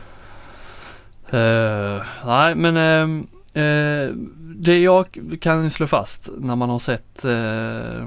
Uh, 1.33 2.03
nej 2.25 2.55
men 2.55 2.77
uh, 2.77 3.25
uh, 3.63 4.15
det 4.57 4.79
jag 4.79 5.19
kan 5.41 5.71
slå 5.71 5.87
fast 5.87 6.29
när 6.37 6.55
man 6.55 6.69
har 6.69 6.79
sett, 6.79 7.23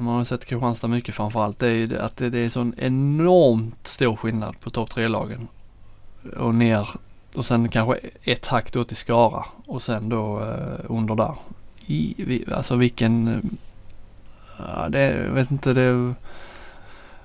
man 0.00 0.06
har 0.06 0.24
sett 0.24 0.44
Kristianstad 0.44 0.88
mycket 0.88 1.14
framförallt. 1.14 1.58
Det 1.58 1.68
är 1.68 1.98
att 1.98 2.16
det, 2.16 2.30
det 2.30 2.38
är 2.38 2.50
sån 2.50 2.74
enormt 2.78 3.86
stor 3.86 4.16
skillnad 4.16 4.60
på 4.60 4.70
topp 4.70 4.90
tre 4.90 5.08
lagen 5.08 5.48
och 6.36 6.54
ner 6.54 6.88
och 7.38 7.46
sen 7.46 7.68
kanske 7.68 7.98
ett 8.22 8.46
hack 8.46 8.72
då 8.72 8.84
till 8.84 8.96
Skara 8.96 9.44
och 9.66 9.82
sen 9.82 10.08
då 10.08 10.40
eh, 10.40 10.84
under 10.88 11.14
där. 11.14 11.34
I, 11.86 12.44
alltså 12.52 12.76
vilken, 12.76 13.28
eh, 14.58 14.88
det, 14.88 15.00
jag 15.00 15.32
vet 15.32 15.50
inte 15.50 15.72
det. 15.72 16.14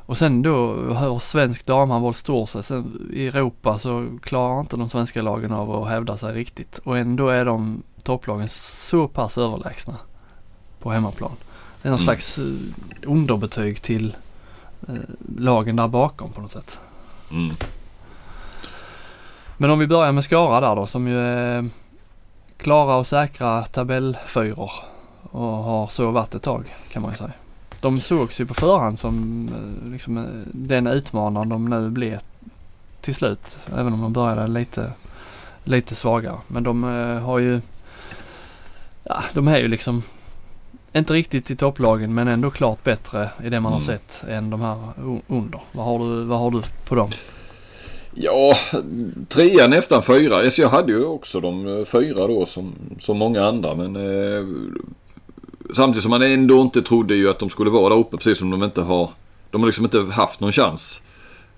Och 0.06 0.18
sen 0.18 0.42
då 0.42 0.74
hur 0.76 1.20
svensk 1.20 1.66
damhandboll 1.66 2.14
står 2.14 2.46
sig. 2.46 2.64
Sen 2.64 3.10
i 3.14 3.28
Europa 3.28 3.80
så 3.80 4.08
klarar 4.22 4.60
inte 4.60 4.78
de 4.78 4.90
svenska 4.90 5.22
lagen 5.22 5.52
av 5.52 5.76
att 5.76 5.90
hävda 5.90 6.18
sig 6.18 6.34
riktigt. 6.34 6.78
Och 6.78 6.98
ändå 6.98 7.30
är 7.30 7.46
de 7.46 7.84
topplagen 8.04 8.50
så 8.50 9.08
pass 9.08 9.38
överlägsna 9.38 9.98
på 10.80 10.92
hemmaplan. 10.92 11.32
Det 11.82 11.88
är 11.88 11.92
någon 11.92 12.00
mm. 12.00 12.06
slags 12.06 12.38
eh, 12.38 12.46
underbetyg 13.04 13.82
till 13.82 14.16
eh, 14.88 14.96
lagen 15.38 15.76
där 15.76 15.88
bakom 15.88 16.32
på 16.32 16.42
något 16.42 16.52
sätt. 16.52 16.80
Mm. 17.32 17.56
Men 19.64 19.72
om 19.72 19.80
vi 19.80 19.88
börjar 19.88 20.12
med 20.12 20.24
Skara 20.24 20.60
där 20.60 20.76
då 20.76 20.88
som 20.88 21.08
ju 21.08 21.20
är 21.20 21.70
klara 22.58 22.96
och 22.96 23.08
säkra 23.08 23.64
tabellfyror 23.64 24.72
och 25.32 25.42
har 25.42 25.88
så 25.88 26.12
varit 26.12 26.36
ett 26.36 26.42
tag 26.42 26.76
kan 26.92 27.02
man 27.02 27.12
ju 27.12 27.18
säga. 27.18 27.32
De 27.82 28.02
sågs 28.02 28.42
ju 28.42 28.46
på 28.46 28.54
förhand 28.54 29.00
som 29.00 29.48
eh, 29.48 29.92
liksom, 29.92 30.18
eh, 30.18 30.24
den 30.52 30.88
utmanaren 30.88 31.50
de 31.50 31.70
nu 31.70 31.90
blev 31.90 32.20
till 33.02 33.16
slut. 33.16 33.60
Även 33.76 33.94
om 33.94 34.02
de 34.02 34.14
började 34.14 34.48
lite, 34.48 34.92
lite 35.64 35.96
svagare. 35.96 36.38
Men 36.48 36.64
de 36.64 36.84
uh, 36.84 37.20
har 37.20 37.40
ju, 37.40 37.62
ja 39.04 39.24
de 39.34 39.48
är 39.48 39.60
ju 39.60 39.68
liksom 39.68 40.04
inte 40.94 41.14
riktigt 41.14 41.52
i 41.52 41.56
topplagen 41.56 42.14
men 42.14 42.28
ändå 42.28 42.52
klart 42.52 42.84
bättre 42.84 43.30
i 43.44 43.50
det 43.50 43.60
man 43.60 43.72
mm. 43.72 43.74
har 43.74 43.80
sett 43.80 44.24
än 44.30 44.50
de 44.50 44.62
här 44.62 44.78
under. 45.28 45.62
Vad 45.72 45.86
har 45.86 46.00
du, 46.00 46.24
vad 46.24 46.40
har 46.40 46.52
du 46.52 46.62
på 46.88 46.96
dem? 46.96 47.10
Ja, 48.16 48.58
trea 49.28 49.68
nästan 49.68 50.04
fyra. 50.04 50.52
Så 50.52 50.62
jag 50.62 50.70
hade 50.70 50.92
ju 50.92 51.06
också 51.06 51.40
de 51.40 51.78
eh, 51.78 51.86
fyra 51.86 52.28
då 52.28 52.46
som, 52.46 52.74
som 53.00 53.18
många 53.18 53.46
andra 53.46 53.76
men 53.76 53.96
eh, 53.96 54.48
samtidigt 55.74 56.04
som 56.04 56.10
man 56.10 56.22
ändå 56.22 56.62
inte 56.62 56.82
trodde 56.82 57.16
ju 57.16 57.30
att 57.30 57.40
de 57.40 57.50
skulle 57.50 57.70
vara 57.70 57.90
där 57.90 58.00
uppe 58.00 58.18
precis 58.18 58.38
som 58.38 58.50
de 58.50 58.64
inte 58.64 58.82
har. 58.82 59.10
De 59.52 59.62
har 59.62 59.68
liksom 59.68 59.86
inte 59.86 60.02
haft 60.02 60.40
någon 60.40 60.52
chans 60.52 61.02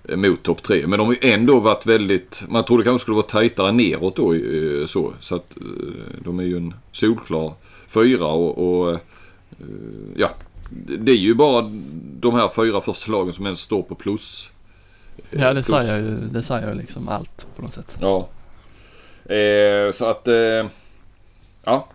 eh, 0.08 0.16
mot 0.16 0.42
topp 0.42 0.62
tre. 0.62 0.86
Men 0.86 0.98
de 0.98 1.06
har 1.06 1.16
ju 1.22 1.30
ändå 1.30 1.60
varit 1.60 1.86
väldigt, 1.86 2.42
man 2.48 2.64
trodde 2.64 2.84
kanske 2.84 3.02
skulle 3.02 3.14
vara 3.14 3.26
tajtare 3.26 3.72
neråt 3.72 4.16
då 4.16 4.34
eh, 4.34 4.86
så. 4.86 5.12
Så 5.20 5.34
att 5.34 5.56
eh, 5.56 6.22
de 6.24 6.38
är 6.38 6.44
ju 6.44 6.56
en 6.56 6.74
solklar 6.92 7.52
fyra 7.88 8.26
och, 8.26 8.58
och 8.58 8.98
ja. 10.16 10.30
Det 10.98 11.12
är 11.12 11.16
ju 11.16 11.34
bara 11.34 11.70
de 12.20 12.34
här 12.34 12.48
fyra 12.48 12.80
första 12.80 13.12
lagen 13.12 13.32
som 13.32 13.44
ens 13.44 13.60
står 13.60 13.82
på 13.82 13.94
plus 13.94 14.50
Ja 15.30 15.52
det 15.54 15.62
Plus- 15.62 15.66
säger 15.66 15.98
ju, 15.98 16.20
det 16.20 16.42
säger 16.42 16.68
ju 16.68 16.74
liksom 16.74 17.08
allt 17.08 17.46
på 17.56 17.62
något 17.62 17.74
sätt. 17.74 17.98
Ja. 18.00 18.28
Eh, 19.34 19.92
så 19.92 20.10
att, 20.10 20.28
eh, 20.28 20.66
ja. 21.64 21.88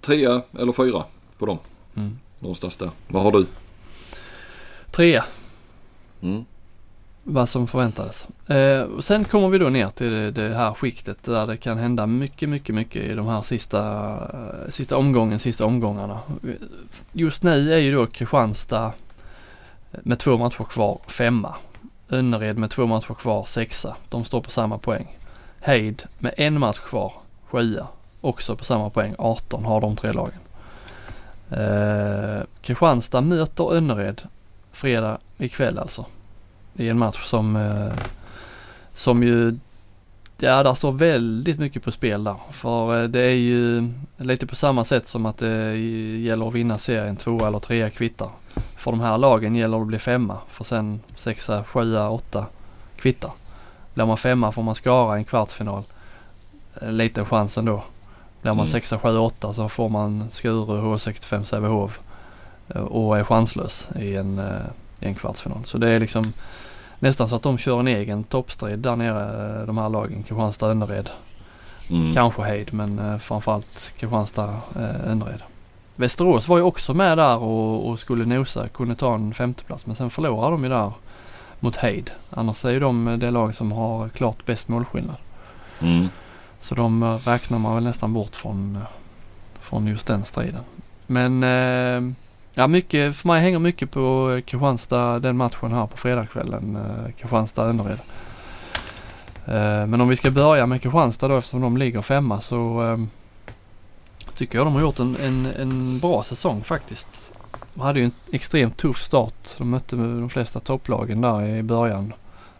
Trea 0.00 0.42
eller 0.58 0.72
fyra 0.72 1.04
på 1.38 1.46
dem. 1.46 1.58
Mm. 1.96 2.18
Någonstans 2.38 2.76
där. 2.76 2.90
Vad 3.08 3.22
har 3.22 3.32
du? 3.32 3.46
Trea, 4.90 5.24
Mm. 6.22 6.44
vad 7.24 7.48
som 7.48 7.66
förväntades. 7.66 8.28
Eh, 8.46 8.98
sen 9.00 9.24
kommer 9.24 9.48
vi 9.48 9.58
då 9.58 9.68
ner 9.68 9.90
till 9.90 10.10
det, 10.12 10.30
det 10.30 10.54
här 10.54 10.74
skiktet 10.74 11.22
där 11.22 11.46
det 11.46 11.56
kan 11.56 11.78
hända 11.78 12.06
mycket, 12.06 12.48
mycket, 12.48 12.74
mycket 12.74 13.02
i 13.02 13.14
de 13.14 13.26
här 13.26 13.42
sista, 13.42 14.06
eh, 14.32 14.70
sista 14.70 14.96
omgången, 14.96 15.38
sista 15.38 15.64
omgångarna. 15.64 16.18
Just 17.12 17.42
nu 17.42 17.72
är 17.72 17.78
ju 17.78 17.92
då 17.94 18.06
Kristianstad 18.06 18.92
med 19.90 20.18
två 20.18 20.36
matcher 20.38 20.64
kvar 20.64 20.98
femma. 21.06 21.54
Önnered 22.10 22.58
med 22.58 22.70
två 22.70 22.86
matcher 22.86 23.14
kvar 23.14 23.44
sexa. 23.44 23.96
De 24.08 24.24
står 24.24 24.40
på 24.40 24.50
samma 24.50 24.78
poäng. 24.78 25.16
Heid 25.60 26.02
med 26.18 26.34
en 26.36 26.58
match 26.60 26.78
kvar 26.78 27.12
sjua. 27.46 27.86
Också 28.20 28.56
på 28.56 28.64
samma 28.64 28.90
poäng. 28.90 29.14
18 29.18 29.64
har 29.64 29.80
de 29.80 29.96
tre 29.96 30.12
lagen. 30.12 30.40
Eh, 31.50 32.42
Kristianstad 32.60 33.20
möter 33.20 33.74
Önnered 33.74 34.22
fredag 34.72 35.18
ikväll 35.38 35.78
alltså. 35.78 36.06
Det 36.72 36.86
är 36.86 36.90
en 36.90 36.98
match 36.98 37.24
som, 37.24 37.56
eh, 37.56 38.04
som 38.92 39.22
ju, 39.22 39.58
ja 40.38 40.62
där 40.62 40.74
står 40.74 40.92
väldigt 40.92 41.58
mycket 41.58 41.82
på 41.82 41.90
spel 41.90 42.24
där. 42.24 42.36
För 42.52 43.02
eh, 43.02 43.08
det 43.08 43.20
är 43.20 43.36
ju 43.36 43.90
lite 44.16 44.46
på 44.46 44.56
samma 44.56 44.84
sätt 44.84 45.06
som 45.06 45.26
att 45.26 45.38
det 45.38 45.76
gäller 46.18 46.48
att 46.48 46.54
vinna 46.54 46.78
serien 46.78 47.16
två 47.16 47.46
eller 47.46 47.58
trea 47.58 47.90
kvittar. 47.90 48.30
För 48.88 48.92
de 48.92 49.00
här 49.00 49.18
lagen 49.18 49.54
gäller 49.54 49.76
det 49.76 49.82
att 49.82 49.86
bli 49.88 49.98
femma. 49.98 50.36
För 50.50 50.64
sen 50.64 51.00
sexa, 51.16 51.64
sjua, 51.64 52.10
åtta 52.10 52.46
kvittar. 52.96 53.30
Blir 53.94 54.06
man 54.06 54.16
femma 54.16 54.52
får 54.52 54.62
man 54.62 54.74
skara 54.74 55.16
en 55.16 55.24
kvartsfinal. 55.24 55.82
En 56.80 56.96
liten 56.96 57.26
chans 57.26 57.58
ändå. 57.58 57.82
Blir 58.42 58.52
man 58.52 58.58
Mm. 58.66 58.66
sexa, 58.66 58.98
sjua, 58.98 59.20
åtta 59.20 59.54
så 59.54 59.68
får 59.68 59.88
man 59.88 60.24
Skuru, 60.30 60.80
H65, 60.80 61.44
Sävehof 61.44 62.00
eh, 62.68 62.80
och 62.82 63.18
är 63.18 63.24
chanslös 63.24 63.88
i 63.98 64.16
en, 64.16 64.38
eh, 64.38 64.66
i 65.00 65.06
en 65.06 65.14
kvartsfinal. 65.14 65.64
Så 65.64 65.78
det 65.78 65.90
är 65.90 65.98
liksom 65.98 66.24
nästan 66.98 67.28
så 67.28 67.34
att 67.34 67.42
de 67.42 67.58
kör 67.58 67.80
en 67.80 67.88
egen 67.88 68.24
toppstrid 68.24 68.78
där 68.78 68.96
nere, 68.96 69.60
eh, 69.60 69.66
de 69.66 69.78
här 69.78 69.88
lagen. 69.88 70.22
Kristianstad, 70.22 70.66
Önnered. 70.70 71.10
Mm. 71.90 72.14
Kanske 72.14 72.42
Heid 72.42 72.72
men 72.74 72.98
eh, 72.98 73.18
framförallt 73.18 73.92
Kristianstad, 73.98 74.56
eh, 74.76 75.10
Önnered. 75.10 75.42
Västerås 75.98 76.48
var 76.48 76.56
ju 76.56 76.62
också 76.62 76.94
med 76.94 77.18
där 77.18 77.38
och, 77.38 77.88
och 77.88 77.98
skulle 77.98 78.24
nosa, 78.24 78.68
kunde 78.68 78.94
ta 78.94 79.14
en 79.14 79.34
femteplats 79.34 79.86
men 79.86 79.94
sen 79.96 80.10
förlorade 80.10 80.50
de 80.50 80.62
ju 80.64 80.68
där 80.68 80.92
mot 81.60 81.76
Heid. 81.76 82.10
Annars 82.30 82.64
är 82.64 82.70
ju 82.70 82.80
de 82.80 83.18
det 83.18 83.30
lag 83.30 83.54
som 83.54 83.72
har 83.72 84.08
klart 84.08 84.46
bäst 84.46 84.68
målskillnad. 84.68 85.16
Mm. 85.80 86.08
Så 86.60 86.74
de 86.74 87.02
eh, 87.02 87.16
räknar 87.16 87.58
man 87.58 87.74
väl 87.74 87.84
nästan 87.84 88.12
bort 88.12 88.36
från, 88.36 88.76
eh, 88.76 88.82
från 89.60 89.86
just 89.86 90.06
den 90.06 90.24
striden. 90.24 90.60
Men 91.06 91.42
eh, 91.42 92.14
ja, 92.54 92.66
mycket, 92.66 93.16
för 93.16 93.28
mig 93.28 93.40
hänger 93.40 93.58
mycket 93.58 93.90
på 93.90 94.32
eh, 94.36 94.40
Kristianstad, 94.40 95.18
den 95.18 95.36
matchen 95.36 95.72
här 95.72 95.86
på 95.86 95.96
fredagskvällen. 95.96 96.76
Eh, 96.76 97.12
Kristianstad-Önnered. 97.12 97.98
Eh, 99.46 99.86
men 99.86 100.00
om 100.00 100.08
vi 100.08 100.16
ska 100.16 100.30
börja 100.30 100.66
med 100.66 100.82
Kristianstad 100.82 101.28
då 101.28 101.36
eftersom 101.36 101.60
de 101.60 101.76
ligger 101.76 102.02
femma 102.02 102.40
så 102.40 103.08
tycker 104.38 104.58
jag 104.58 104.66
de 104.66 104.74
har 104.74 104.80
gjort 104.80 104.98
en, 104.98 105.16
en, 105.16 105.46
en 105.46 105.98
bra 105.98 106.22
säsong 106.22 106.64
faktiskt. 106.64 107.32
De 107.74 107.80
hade 107.80 107.98
ju 107.98 108.04
en 108.04 108.12
extremt 108.32 108.76
tuff 108.76 109.02
start. 109.02 109.58
De 109.58 109.70
mötte 109.70 109.96
de 109.96 110.30
flesta 110.30 110.60
topplagen 110.60 111.20
där 111.20 111.46
i 111.46 111.62
början. 111.62 112.12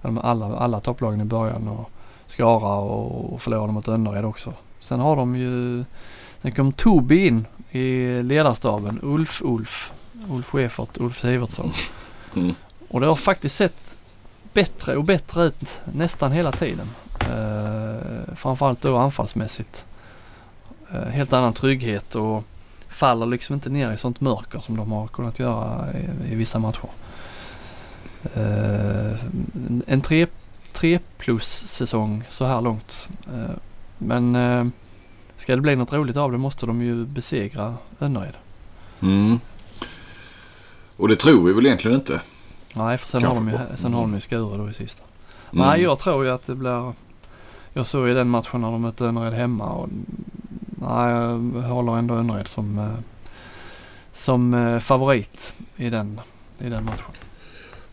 Alla, 0.03 0.57
alla 0.57 0.81
topplagen 0.81 1.21
i 1.21 1.25
början. 1.25 1.69
Och, 1.69 1.91
Skara 2.27 2.77
och, 2.77 3.33
och 3.35 3.43
förlorade 3.43 3.73
mot 3.73 3.89
Önnered 3.89 4.25
också. 4.25 4.55
Sen 4.81 5.01
har 5.01 5.17
de 5.17 5.37
ju, 5.37 5.85
sen 6.43 6.53
kom 6.53 6.73
Tobi 6.73 7.27
in 7.27 7.47
i 7.71 8.23
ledarstaben, 8.23 8.99
Ulf 9.03 9.43
Ulf, 9.45 9.93
Schäfert, 10.47 10.99
Ulf 11.01 11.21
Sivertsson. 11.21 11.73
Mm. 12.37 12.55
Och 12.89 13.01
det 13.01 13.07
har 13.07 13.17
faktiskt 13.17 13.57
sett 13.57 13.97
bättre 14.53 14.97
och 14.97 15.05
bättre 15.05 15.45
ut 15.45 15.81
nästan 15.85 16.33
hela 16.33 16.53
tiden. 16.53 16.87
Uh, 17.23 18.35
framförallt 18.37 18.83
då 18.83 18.97
anfallsmässigt. 18.97 19.85
Eh, 20.93 21.09
helt 21.09 21.33
annan 21.33 21.53
trygghet 21.53 22.15
och 22.15 22.45
faller 22.89 23.27
liksom 23.27 23.55
inte 23.55 23.71
ner 23.71 23.93
i 23.93 23.97
sånt 23.97 24.21
mörker 24.21 24.61
som 24.61 24.77
de 24.77 24.93
har 24.93 25.07
kunnat 25.07 25.39
göra 25.39 25.87
i, 25.93 26.33
i 26.33 26.35
vissa 26.35 26.59
matcher. 26.59 26.89
Eh, 28.35 29.17
en 29.87 30.01
tre, 30.01 30.27
tre 30.73 30.99
plus 31.19 31.49
säsong 31.67 32.25
så 32.29 32.45
här 32.45 32.61
långt. 32.61 33.09
Eh, 33.27 33.55
men 33.99 34.73
ska 35.37 35.57
det 35.57 35.63
bli 35.63 35.77
något 35.77 35.93
roligt 35.93 36.17
av 36.17 36.33
det 36.33 36.39
måste 36.39 36.67
de 36.67 36.83
ju 36.83 37.05
besegra 37.05 37.75
Önnered. 38.01 38.35
Mm. 39.01 39.41
Och 40.97 41.09
det 41.09 41.17
tror 41.17 41.47
vi 41.47 41.53
väl 41.53 41.67
egentligen 41.67 41.97
inte. 41.97 42.21
Nej, 42.75 42.99
för 42.99 43.09
sen 43.09 43.25
har, 43.25 43.35
de 43.35 43.49
ju, 43.49 43.59
sen 43.77 43.95
har 43.95 44.01
de 44.01 44.15
ju 44.15 44.21
Skure 44.21 44.57
då 44.57 44.71
i 44.71 44.75
sista. 44.75 45.03
Mm. 45.53 45.67
Nej, 45.67 45.83
jag 45.83 45.99
tror 45.99 46.25
ju 46.25 46.31
att 46.31 46.47
det 46.47 46.55
blir... 46.55 46.93
Jag 47.73 47.87
såg 47.87 48.09
ju 48.09 48.15
den 48.15 48.29
matchen 48.29 48.61
när 48.61 48.71
de 48.71 48.83
mötte 48.83 49.05
Önnered 49.05 49.33
hemma 49.33 49.65
och 49.73 49.89
nej, 50.81 51.13
jag 51.55 51.69
håller 51.69 51.97
ändå 51.97 52.15
Önnered 52.15 52.49
som, 52.49 52.79
eh, 52.79 53.05
som 54.13 54.55
eh, 54.55 54.79
favorit 54.79 55.55
i 55.77 55.91
den, 55.91 56.21
i 56.59 56.69
den 56.69 56.85
matchen. 56.85 57.13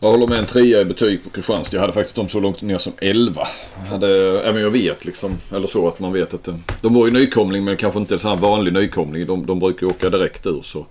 Jag 0.00 0.10
håller 0.10 0.26
med 0.26 0.38
en 0.38 0.46
trea 0.46 0.80
i 0.80 0.84
betyg 0.84 1.24
på 1.24 1.30
Kristianstad. 1.30 1.76
Jag 1.76 1.80
hade 1.80 1.92
faktiskt 1.92 2.16
dem 2.16 2.28
så 2.28 2.40
långt 2.40 2.62
ner 2.62 2.78
som 2.78 2.92
11. 2.98 3.42
Jag 3.84 3.90
hade, 3.90 4.40
även 4.42 4.62
jag 4.62 4.70
vet 4.70 5.04
liksom, 5.04 5.38
eller 5.52 5.66
så 5.66 5.88
att 5.88 6.00
man 6.00 6.12
vet 6.12 6.34
att 6.34 6.44
det, 6.44 6.58
de 6.82 6.94
var 6.94 7.06
ju 7.06 7.12
nykomling 7.12 7.64
men 7.64 7.76
kanske 7.76 8.00
inte 8.00 8.18
så 8.18 8.28
här 8.28 8.36
vanlig 8.36 8.72
nykomling. 8.72 9.26
De, 9.26 9.46
de 9.46 9.58
brukar 9.58 9.86
ju 9.86 9.90
åka 9.92 10.10
direkt 10.10 10.46
ur 10.46 10.62
så. 10.62 10.86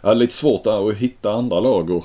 Jag 0.00 0.08
hade 0.08 0.20
lite 0.20 0.34
svårt 0.34 0.64
där 0.64 0.90
att 0.90 0.96
hitta 0.96 1.32
andra 1.32 1.60
lag 1.60 1.90
och 1.90 2.04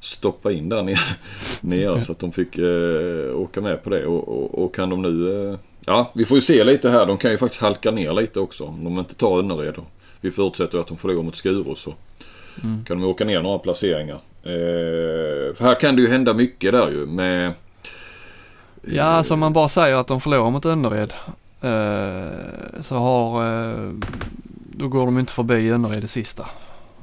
stoppa 0.00 0.52
in 0.52 0.68
där 0.68 0.82
nere, 0.82 0.98
nere 1.60 2.00
så 2.00 2.12
att 2.12 2.18
de 2.18 2.32
fick 2.32 2.58
eh, 2.58 3.40
åka 3.40 3.60
med 3.60 3.84
på 3.84 3.90
det. 3.90 4.06
Och, 4.06 4.28
och, 4.28 4.64
och 4.64 4.74
kan 4.74 4.90
de 4.90 5.02
nu... 5.02 5.48
Eh, 5.50 5.58
ja, 5.88 6.10
vi 6.14 6.24
får 6.24 6.36
ju 6.36 6.40
se 6.40 6.64
lite 6.64 6.90
här. 6.90 7.06
De 7.06 7.18
kan 7.18 7.30
ju 7.30 7.38
faktiskt 7.38 7.62
halka 7.62 7.90
ner 7.90 8.12
lite 8.12 8.40
också 8.40 8.64
om 8.64 8.84
de 8.84 8.98
inte 8.98 9.14
tar 9.14 9.38
Önnered. 9.38 9.74
Vi 10.20 10.30
förutsätter 10.30 10.78
att 10.78 10.86
de 10.86 10.96
förlorar 10.96 11.22
mot 11.22 11.36
Skuru 11.36 11.74
så 11.76 11.94
Mm. 12.64 12.84
kan 12.84 13.00
de 13.00 13.06
åka 13.06 13.24
ner 13.24 13.42
några 13.42 13.58
placeringar. 13.58 14.18
Eh, 14.42 15.54
för 15.54 15.60
här 15.60 15.80
kan 15.80 15.96
det 15.96 16.02
ju 16.02 16.08
hända 16.08 16.34
mycket 16.34 16.72
där 16.72 16.90
ju 16.90 17.06
med... 17.06 17.52
Ja, 18.82 19.04
alltså 19.04 19.34
om 19.34 19.40
man 19.40 19.52
bara 19.52 19.68
säger 19.68 19.96
att 19.96 20.06
de 20.06 20.20
förlorar 20.20 20.50
mot 20.50 20.66
Önnered 20.66 21.14
eh, 21.60 22.82
så 22.82 22.96
har... 22.96 23.46
Eh, 23.70 23.90
då 24.76 24.88
går 24.88 25.04
de 25.04 25.18
inte 25.18 25.32
förbi 25.32 25.70
Önnered 25.70 26.04
i 26.04 26.08
sista. 26.08 26.46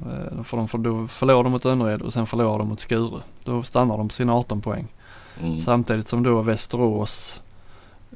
Eh, 0.00 0.42
för 0.44 0.56
de, 0.56 0.68
för 0.68 0.78
då 0.78 1.06
förlorar 1.06 1.42
de 1.42 1.52
mot 1.52 1.66
Önnered 1.66 2.02
och 2.02 2.12
sen 2.12 2.26
förlorar 2.26 2.58
de 2.58 2.68
mot 2.68 2.80
Skuru. 2.80 3.20
Då 3.44 3.62
stannar 3.62 3.98
de 3.98 4.08
på 4.08 4.14
sina 4.14 4.34
18 4.34 4.60
poäng. 4.60 4.86
Mm. 5.42 5.60
Samtidigt 5.60 6.08
som 6.08 6.22
då 6.22 6.42
Västerås, 6.42 7.40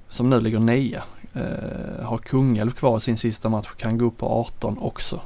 som 0.09 0.31
nu 0.31 0.41
ligger 0.41 0.59
nia, 0.59 1.03
eh, 1.35 2.05
har 2.05 2.19
Kungälv 2.19 2.71
kvar 2.71 2.97
i 2.97 3.01
sin 3.01 3.17
sista 3.19 3.49
match 3.49 3.69
och 3.73 3.79
kan 3.79 3.99
gå 3.99 4.05
upp 4.05 4.19
på 4.19 4.27
18 4.29 4.79
också. 4.79 5.21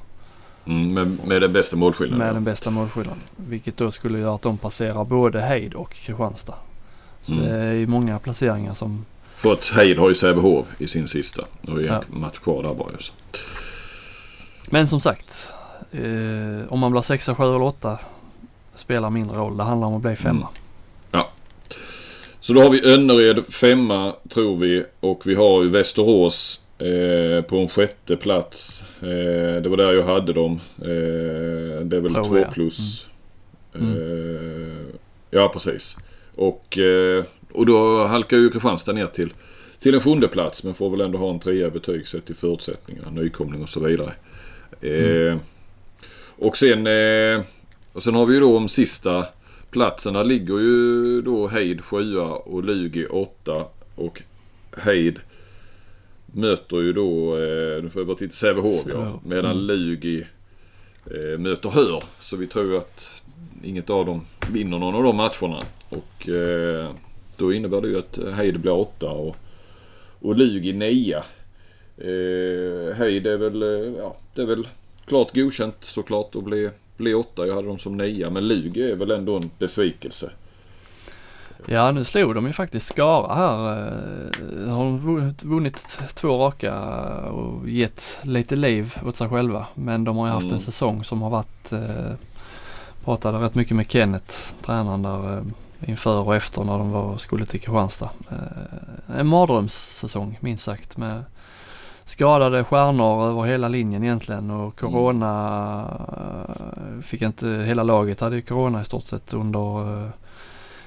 Mm, 0.66 0.94
med, 0.94 1.26
med 1.28 1.42
den 1.42 1.52
bästa 1.52 1.76
målskillnaden. 1.76 2.26
Med 2.26 2.34
den 2.34 2.44
bästa 2.44 2.70
målskillnaden. 2.70 3.20
Vilket 3.36 3.76
då 3.76 3.90
skulle 3.90 4.18
göra 4.18 4.34
att 4.34 4.42
de 4.42 4.58
passerar 4.58 5.04
både 5.04 5.40
Heid 5.42 5.74
och 5.74 5.92
Kristianstad. 5.92 6.54
Så 7.22 7.32
Mm. 7.32 7.44
det 7.44 7.50
är 7.56 7.72
ju 7.72 7.86
många 7.86 8.18
placeringar 8.18 8.74
som, 8.74 9.04
För 9.36 9.52
att 9.52 9.64
Heid 9.76 9.98
har 9.98 10.08
ju 10.08 10.14
Sävehof 10.14 10.80
i 10.80 10.88
sin 10.88 11.08
sista. 11.08 11.42
Och 11.68 11.78
en 11.78 11.84
Ja. 11.84 12.02
match 12.08 12.38
kvar 12.38 12.62
där 12.62 12.74
bara 12.74 12.90
ju. 12.92 12.98
så. 12.98 13.12
men 14.70 14.88
som 14.88 15.00
sagt, 15.00 15.48
eh, 15.92 16.66
om 16.72 16.80
man 16.80 16.92
blir 16.92 17.02
sexa, 17.02 17.34
sju 17.34 17.42
eller 17.44 17.62
åtta 17.62 17.98
spelar 18.76 19.10
mindre 19.10 19.36
roll. 19.36 19.56
Det 19.56 19.62
handlar 19.62 19.88
om 19.88 19.94
att 19.94 20.02
bli 20.02 20.16
femma. 20.16 20.48
Så 22.44 22.52
då 22.52 22.60
har 22.60 22.70
vi 22.70 22.92
Önnered 22.94 23.44
femma 23.48 24.16
tror 24.28 24.56
vi 24.56 24.84
och 25.00 25.26
vi 25.26 25.34
har 25.34 25.62
ju 25.62 25.68
Västerås 25.68 26.60
eh, 26.78 27.44
på 27.44 27.56
en 27.58 27.68
sjätte 27.68 28.16
plats. 28.16 28.84
Eh, 29.00 29.62
det 29.62 29.68
var 29.68 29.76
där 29.76 29.92
jag 29.92 30.02
hade 30.02 30.32
dem. 30.32 30.60
Eh, 30.78 31.84
det 31.84 31.96
är 31.96 32.00
väl 32.00 32.14
Tror 32.14 32.24
två 32.24 32.38
jag. 32.38 32.52
plus. 32.52 33.06
Mm. 33.74 33.92
Eh, 33.92 34.94
ja 35.30 35.48
precis. 35.52 35.96
Och, 36.34 36.78
eh, 36.78 37.24
och 37.52 37.66
då 37.66 38.04
halkar 38.06 38.36
ju 38.36 38.50
Kristianstad 38.50 38.92
ner 38.92 39.06
till, 39.06 39.32
till 39.78 39.94
en 39.94 40.00
sjunde 40.00 40.28
plats 40.28 40.64
men 40.64 40.74
får 40.74 40.90
väl 40.90 41.00
ändå 41.00 41.18
ha 41.18 41.30
en 41.30 41.40
trea 41.40 41.70
betyg 41.70 42.08
sett 42.08 42.24
till 42.26 42.34
förutsättningar, 42.36 43.10
nykomling 43.10 43.62
och 43.62 43.68
så 43.68 43.80
vidare. 43.80 44.12
Eh, 44.80 45.36
Och 46.38 46.56
sen, 46.56 46.86
och 47.92 48.02
sen 48.02 48.14
har 48.14 48.26
vi 48.26 48.34
ju 48.34 48.40
då 48.40 48.56
om 48.56 48.68
sista 48.68 49.26
platsen. 49.74 50.14
Där 50.14 50.24
ligger 50.24 50.58
ju 50.58 51.22
då 51.22 51.48
Heid 51.48 51.84
7 51.84 52.18
och 52.18 52.64
Lugi 52.64 53.06
8 53.06 53.64
och 53.94 54.22
Heid 54.76 55.18
möter 56.26 56.76
ju 56.76 56.92
då, 56.92 57.36
eh, 57.36 57.82
nu 57.82 57.90
får 57.90 58.00
jag 58.00 58.06
bara 58.06 58.16
titta, 58.16 58.34
Sävehof 58.34 58.84
ja. 58.88 59.20
Medan 59.24 59.50
Mm. 59.52 59.64
Lugi 59.64 60.26
eh, 61.10 61.38
möter 61.38 61.70
Hör. 61.70 62.02
Så 62.20 62.36
vi 62.36 62.46
tror 62.46 62.76
att 62.76 63.24
inget 63.64 63.90
av 63.90 64.06
dem 64.06 64.20
vinner 64.52 64.78
någon 64.78 64.94
av 64.94 65.02
de 65.02 65.16
matcherna. 65.16 65.62
Och 65.88 66.28
eh, 66.28 66.90
då 67.36 67.52
innebär 67.52 67.80
det 67.80 67.88
ju 67.88 67.98
att 67.98 68.18
Heid 68.36 68.60
blir 68.60 68.72
åtta 68.72 69.10
och, 69.10 69.36
och 70.20 70.36
Lugi 70.36 70.72
nia. 70.72 71.24
Eh, 71.98 72.96
Heid 72.96 73.26
är 73.26 73.36
väl, 73.36 73.62
eh, 73.62 73.92
ja, 73.98 74.16
det 74.34 74.42
är 74.42 74.46
väl 74.46 74.68
klart 75.06 75.34
godkänt 75.34 75.76
såklart 75.80 76.36
att 76.36 76.44
bli, 76.44 76.70
bli 76.96 77.14
åtta. 77.14 77.46
Jag 77.46 77.54
hade 77.54 77.68
dem 77.68 77.78
som 77.78 77.96
nia. 77.96 78.30
Men 78.30 78.48
Lugi 78.48 78.90
är 78.90 78.96
väl 78.96 79.10
ändå 79.10 79.36
en 79.36 79.50
besvikelse. 79.58 80.30
Ja, 81.66 81.92
nu 81.92 82.04
slog 82.04 82.34
de 82.34 82.46
ju 82.46 82.52
faktiskt 82.52 82.86
Skara 82.86 83.34
här. 83.34 83.76
Eh, 83.76 84.68
har 84.74 84.84
de 84.84 84.98
vunnit 85.42 85.98
två 86.14 86.38
raka 86.38 86.74
och 87.30 87.68
gett 87.68 88.18
lite 88.22 88.56
liv 88.56 88.94
åt 89.06 89.16
sig 89.16 89.28
själva. 89.28 89.66
Men 89.74 90.04
de 90.04 90.16
har 90.16 90.26
ju 90.26 90.32
haft 90.32 90.44
Mm. 90.44 90.54
en 90.54 90.60
säsong 90.60 91.04
som 91.04 91.22
har 91.22 91.30
varit, 91.30 91.72
eh, 91.72 92.12
pratade 93.04 93.38
rätt 93.38 93.54
mycket 93.54 93.76
med 93.76 93.90
Kenneth, 93.90 94.34
tränaren 94.62 95.02
där 95.02 95.32
eh, 95.32 95.42
inför 95.90 96.20
och 96.20 96.36
efter 96.36 96.64
när 96.64 96.78
de 96.78 96.90
var, 96.90 97.18
skulle 97.18 97.46
till 97.46 97.60
Kristianstad. 97.60 98.10
Eh, 98.30 99.18
en 99.20 99.26
mardrömssäsong 99.26 100.38
minst 100.40 100.64
sagt 100.64 100.96
med 100.96 101.24
skadade 102.06 102.64
stjärnor 102.64 103.26
över 103.26 103.42
hela 103.42 103.68
linjen 103.68 104.04
egentligen 104.04 104.50
och 104.50 104.76
Corona 104.78 105.30
eh, 106.16 107.02
fick 107.02 107.22
inte, 107.22 107.48
hela 107.48 107.82
laget 107.82 108.20
hade 108.20 108.36
ju 108.36 108.42
Corona 108.42 108.82
i 108.82 108.84
stort 108.84 109.04
sett 109.04 109.34
under 109.34 110.02
eh, 110.04 110.10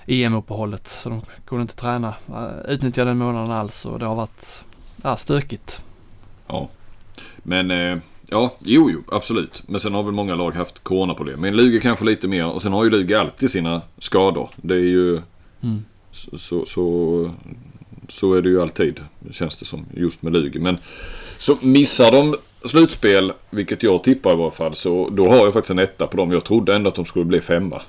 EM-uppehållet 0.07 0.87
så 0.87 1.09
de 1.09 1.21
kunde 1.45 1.61
inte 1.61 1.75
träna, 1.75 2.13
eh, 2.29 2.71
utnyttja 2.71 3.05
den 3.05 3.17
månaden 3.17 3.51
alls 3.51 3.85
och 3.85 3.99
det 3.99 4.05
har 4.05 4.15
varit 4.15 4.63
ja, 5.03 5.17
stökigt. 5.17 5.81
Ja. 6.47 6.67
Men 7.37 7.69
ja, 8.29 8.51
jo, 8.59 8.89
jo, 8.91 9.01
absolut. 9.11 9.63
Men 9.67 9.79
sen 9.79 9.93
har 9.93 10.03
väl 10.03 10.13
många 10.13 10.35
lag 10.35 10.55
haft 10.55 10.83
coronaproblem. 10.83 11.41
Men 11.41 11.55
Lugi 11.55 11.79
kanske 11.79 12.05
lite 12.05 12.27
mer. 12.27 12.47
Och 12.47 12.61
sen 12.61 12.73
har 12.73 12.83
ju 12.83 12.89
Lugi 12.89 13.15
alltid 13.15 13.51
sina 13.51 13.81
skador. 13.99 14.49
Det 14.55 14.73
är 14.73 14.79
ju 14.79 15.21
Mm. 15.61 15.85
så, 16.11 16.37
så, 16.37 16.65
så, 16.65 17.31
så 18.07 18.33
är 18.33 18.41
det 18.41 18.49
ju 18.49 18.61
alltid. 18.61 18.99
Känns 19.31 19.57
det 19.57 19.65
som. 19.65 19.85
Just 19.93 20.21
med 20.21 20.33
Lugi. 20.33 20.59
Men 20.59 20.77
så 21.37 21.57
missar 21.61 22.11
de 22.11 22.35
slutspel, 22.65 23.33
vilket 23.49 23.83
jag 23.83 24.03
tippar 24.03 24.33
i 24.33 24.35
varje 24.35 24.51
fall. 24.51 24.75
Så 24.75 25.09
då 25.09 25.29
har 25.29 25.37
jag 25.37 25.53
faktiskt 25.53 25.71
en 25.71 25.79
etta 25.79 26.07
på 26.07 26.17
dem. 26.17 26.31
Jag 26.31 26.43
trodde 26.43 26.75
ändå 26.75 26.89
att 26.89 26.95
de 26.95 27.05
skulle 27.05 27.25
bli 27.25 27.41
femma. 27.41 27.81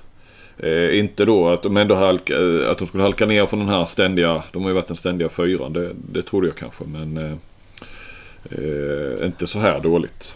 Eh, 0.58 0.98
inte 0.98 1.24
då 1.24 1.48
att 1.48 1.62
de 1.62 1.76
ändå 1.76 1.94
halka, 1.94 2.34
eh, 2.34 2.70
att 2.70 2.78
de 2.78 2.86
skulle 2.86 3.02
halka 3.02 3.26
ner 3.26 3.46
från 3.46 3.60
den 3.60 3.68
här 3.68 3.84
ständiga, 3.84 4.42
de 4.52 4.62
har 4.62 4.70
ju 4.70 4.74
varit 4.74 4.86
den 4.86 4.96
ständiga 4.96 5.28
fyran. 5.28 5.72
Det, 5.72 5.92
det 6.12 6.22
trodde 6.22 6.46
jag 6.46 6.56
kanske 6.56 6.84
men 6.84 7.16
eh, 7.16 7.32
eh, 8.50 9.26
inte 9.26 9.46
så 9.46 9.58
här 9.58 9.80
dåligt. 9.80 10.34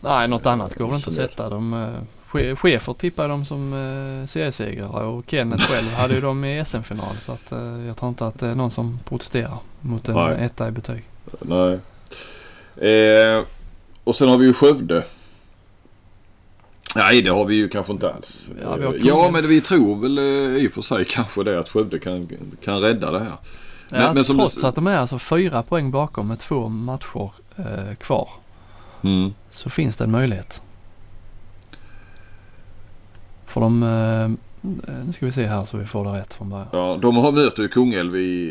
Nej, 0.00 0.28
något 0.28 0.46
annat 0.46 0.74
går 0.74 0.86
väl 0.86 0.96
inte 0.96 1.10
att 1.10 1.16
sätta. 1.16 1.48
De, 1.48 1.72
eh, 1.72 1.88
Schäfer 2.56 2.92
tippade 2.92 3.28
dem 3.28 3.44
som 3.44 3.72
eh, 3.72 4.26
seriesegrare 4.26 5.04
och 5.06 5.24
Kenneth 5.28 5.62
själv 5.62 5.88
hade 5.94 6.14
ju 6.14 6.20
dem 6.20 6.44
i 6.44 6.64
SM-final 6.64 7.16
så 7.26 7.32
att 7.32 7.52
eh, 7.52 7.86
jag 7.86 7.96
tror 7.96 8.08
inte 8.08 8.26
att 8.26 8.38
det 8.38 8.46
är 8.46 8.54
någon 8.54 8.70
som 8.70 8.98
protesterar 9.04 9.58
mot 9.80 10.08
en 10.08 10.14
Nej. 10.14 10.36
etta 10.44 10.68
i 10.68 10.70
betyg. 10.70 11.04
Nej. 11.40 11.78
Eh, 12.90 13.42
och 14.04 14.14
sen 14.14 14.28
har 14.28 14.38
vi 14.38 14.46
ju 14.46 14.52
Skövde. 14.54 15.04
Nej 16.96 17.22
det 17.22 17.30
har 17.30 17.44
vi 17.44 17.54
ju 17.54 17.68
kanske 17.68 17.92
inte 17.92 18.12
alls. 18.14 18.48
Ja, 18.62 18.78
Eh, 18.78 18.90
ja 19.02 19.30
men 19.30 19.48
vi 19.48 19.60
tror 19.60 19.96
väl 20.00 20.18
eh, 20.18 20.24
i 20.64 20.68
och 20.68 20.72
för 20.72 20.82
sig 20.82 21.04
kanske 21.04 21.44
det 21.44 21.58
att 21.58 21.68
Skövde 21.68 21.98
kan, 21.98 22.28
kan 22.64 22.80
rädda 22.80 23.10
det 23.10 23.18
här. 23.18 23.36
Men- 23.88 24.00
ja, 24.00 24.06
men 24.06 24.16
du 24.16 24.24
trots 24.24 24.56
s- 24.56 24.64
att 24.64 24.74
de 24.74 24.86
är 24.86 24.96
alltså 24.96 25.18
fyra 25.18 25.62
poäng 25.62 25.90
bakom 25.90 26.28
med 26.28 26.38
två 26.38 26.68
matcher 26.68 27.30
eh, 27.56 27.94
kvar 28.00 28.28
Mm. 29.04 29.34
så 29.50 29.70
finns 29.70 29.96
det 29.96 30.04
en 30.04 30.10
möjlighet. 30.10 30.60
För 33.52 33.60
de, 33.60 33.82
eh, 33.82 34.30
nu 35.06 35.12
ska 35.12 35.26
vi 35.26 35.32
se 35.32 35.46
här 35.46 35.64
så 35.64 35.76
vi 35.76 35.84
får 35.86 36.04
det 36.04 36.10
rätt 36.20 36.34
från 36.34 36.50
början. 36.50 36.66
Ja, 36.72 36.98
de 37.02 37.16
har 37.16 37.32
möter 37.32 37.62
ju 37.62 37.68
Kungälv 37.68 38.16
i, 38.16 38.48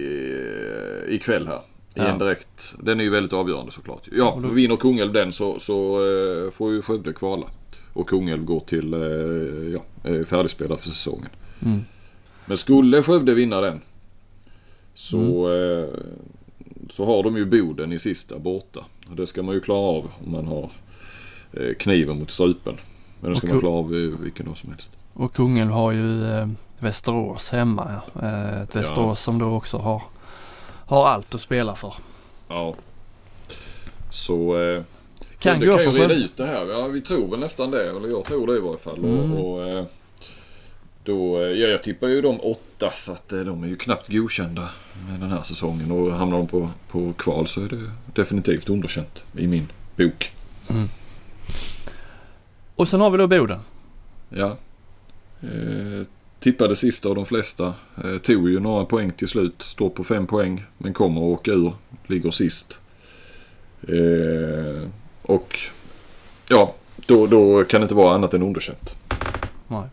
eh, 1.07 1.15
ikväll 1.15 1.47
här. 1.47 1.57
I 1.59 1.61
Ja. 1.99 2.07
en 2.07 2.19
direkt. 2.19 2.75
Den 2.79 2.99
är 2.99 3.03
ju 3.03 3.09
väldigt 3.09 3.33
avgörande 3.33 3.71
såklart. 3.71 4.07
Ja, 4.11 4.31
och 4.31 4.41
då- 4.41 4.47
vinner 4.49 4.75
Kungälv 4.75 5.13
den 5.13 5.31
så, 5.31 5.59
så 5.59 5.97
eh, 6.45 6.51
får 6.51 6.71
ju 6.73 6.81
Skövde 6.81 7.13
kvala. 7.13 7.45
Och 7.93 8.09
Kungälv 8.09 8.43
går 8.45 8.59
till 8.59 8.93
eh, 8.93 8.99
ja, 9.73 10.09
eh, 10.11 10.25
färdigspelad 10.25 10.79
för 10.79 10.89
säsongen. 10.89 11.29
Mm. 11.65 11.79
Men 12.45 12.57
skulle 12.57 13.03
Skövde 13.03 13.33
vinna 13.33 13.61
den 13.61 13.81
så, 14.93 15.47
Mm. 15.47 15.83
eh, 15.83 15.89
så 16.89 17.05
har 17.05 17.23
de 17.23 17.37
ju 17.37 17.45
Boden 17.45 17.93
i 17.93 17.99
sista 17.99 18.39
borta. 18.39 18.79
Och 19.09 19.15
det 19.15 19.27
ska 19.27 19.43
man 19.43 19.55
ju 19.55 19.61
klara 19.61 19.79
av 19.79 20.11
om 20.25 20.31
man 20.31 20.47
har 20.47 20.69
eh, 21.53 21.73
kniven 21.79 22.19
mot 22.19 22.31
strupen. 22.31 22.75
Men 23.21 23.31
det 23.31 23.37
ska 23.37 23.47
man 23.47 23.59
klara 23.59 23.73
av 23.73 23.89
vilken 24.21 24.45
dag 24.45 24.57
som 24.57 24.69
helst. 24.69 24.91
Och 25.13 25.33
Kungälv 25.33 25.71
har 25.71 25.91
ju 25.91 26.31
eh, 26.31 26.47
Västerås 26.79 27.49
hemma. 27.49 28.01
Ja. 28.13 28.21
Eh, 28.21 28.61
ett 28.61 28.69
Ja. 28.75 28.81
Västerås 28.81 29.21
som 29.21 29.39
då 29.39 29.55
också 29.55 29.77
har, 29.77 30.01
har 30.85 31.07
allt 31.07 31.35
att 31.35 31.41
spela 31.41 31.75
för. 31.75 31.93
Ja. 32.47 32.75
Så 34.09 34.61
eh, 34.61 34.83
Kan 35.39 35.59
det 35.59 35.65
kan 35.65 35.83
ju 35.83 35.91
reda 35.91 36.13
ut 36.13 36.37
det 36.37 36.45
här. 36.45 36.65
Ja, 36.65 36.87
vi 36.87 37.01
tror 37.01 37.27
väl 37.31 37.39
nästan 37.39 37.71
det. 37.71 37.89
Eller 37.89 38.09
jag 38.09 38.25
tror 38.25 38.47
det 38.47 38.57
i 38.57 38.59
varje 38.59 38.77
fall. 38.77 38.97
Mm. 38.97 39.33
Och, 39.33 39.53
och, 39.53 39.67
eh, 39.67 39.85
då, 41.03 41.41
eh, 41.41 41.47
ja, 41.47 41.67
jag 41.67 41.83
tippar 41.83 42.07
ju 42.07 42.21
de 42.21 42.39
åtta 42.41 42.91
så 42.95 43.11
att 43.11 43.33
eh, 43.33 43.39
de 43.39 43.63
är 43.63 43.67
ju 43.67 43.75
knappt 43.75 44.07
godkända 44.11 44.69
med 45.09 45.19
den 45.19 45.31
här 45.31 45.43
säsongen. 45.43 45.91
Och 45.91 46.11
hamnar 46.11 46.37
de 46.37 46.47
på, 46.47 46.69
på 46.87 47.13
kval 47.13 47.47
så 47.47 47.61
är 47.61 47.69
det 47.69 47.91
definitivt 48.13 48.69
underkänt 48.69 49.23
i 49.37 49.47
min 49.47 49.71
bok. 49.95 50.31
Och 52.75 52.87
sen 52.87 53.01
har 53.01 53.09
vi 53.09 53.17
då 53.17 53.27
Boden. 53.27 53.59
Ja. 54.29 54.57
Eh, 55.41 56.07
tippade 56.39 56.75
sista 56.75 57.09
av 57.09 57.15
de 57.15 57.25
flesta. 57.25 57.73
Eh, 58.03 58.17
tog 58.17 58.49
ju 58.49 58.59
några 58.59 58.85
poäng 58.85 59.11
till 59.11 59.27
slut. 59.27 59.61
Står 59.61 59.89
på 59.89 60.03
fem 60.03 60.27
poäng. 60.27 60.63
Men 60.77 60.93
kommer 60.93 61.21
att 61.21 61.39
åka 61.39 61.51
ur. 61.51 61.73
Ligger 62.07 62.31
sist. 62.31 62.77
Eh, 63.81 64.89
och 65.21 65.57
ja, 66.49 66.73
då, 67.05 67.27
då 67.27 67.63
kan 67.63 67.81
det 67.81 67.85
inte 67.85 67.95
vara 67.95 68.15
annat 68.15 68.33
än 68.33 68.43
underkänt. 68.43 68.95
Nej. 69.67 69.89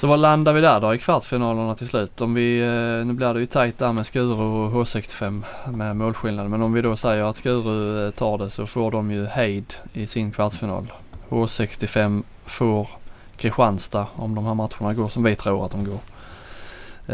Så 0.00 0.06
vad 0.06 0.18
landar 0.18 0.52
vi 0.52 0.60
där 0.60 0.80
då 0.80 0.94
i 0.94 0.98
kvartsfinalerna 0.98 1.74
till 1.74 1.88
slut? 1.88 2.20
Om 2.20 2.34
vi, 2.34 2.60
eh, 2.60 3.06
nu 3.06 3.12
blir 3.12 3.34
det 3.34 3.40
ju 3.40 3.46
tajt 3.46 3.78
där 3.78 3.92
med 3.92 4.06
Skuru 4.06 4.32
och 4.32 4.72
H65 4.72 5.42
med 5.72 5.96
målskillnad. 5.96 6.50
Men 6.50 6.62
om 6.62 6.72
vi 6.72 6.82
då 6.82 6.96
säger 6.96 7.24
att 7.24 7.36
Skuru 7.36 8.06
eh, 8.06 8.10
tar 8.10 8.38
det 8.38 8.50
så 8.50 8.66
får 8.66 8.90
de 8.90 9.10
ju 9.10 9.26
Heid 9.26 9.74
i 9.92 10.06
sin 10.06 10.32
kvartsfinal. 10.32 10.92
H65 11.28 12.22
får 12.46 12.88
Kristianstad 13.36 14.06
om 14.16 14.34
de 14.34 14.46
här 14.46 14.54
matcherna 14.54 14.94
går 14.94 15.08
som 15.08 15.22
vi 15.22 15.36
tror 15.36 15.64
att 15.64 15.70
de 15.70 15.84
går. 15.84 16.00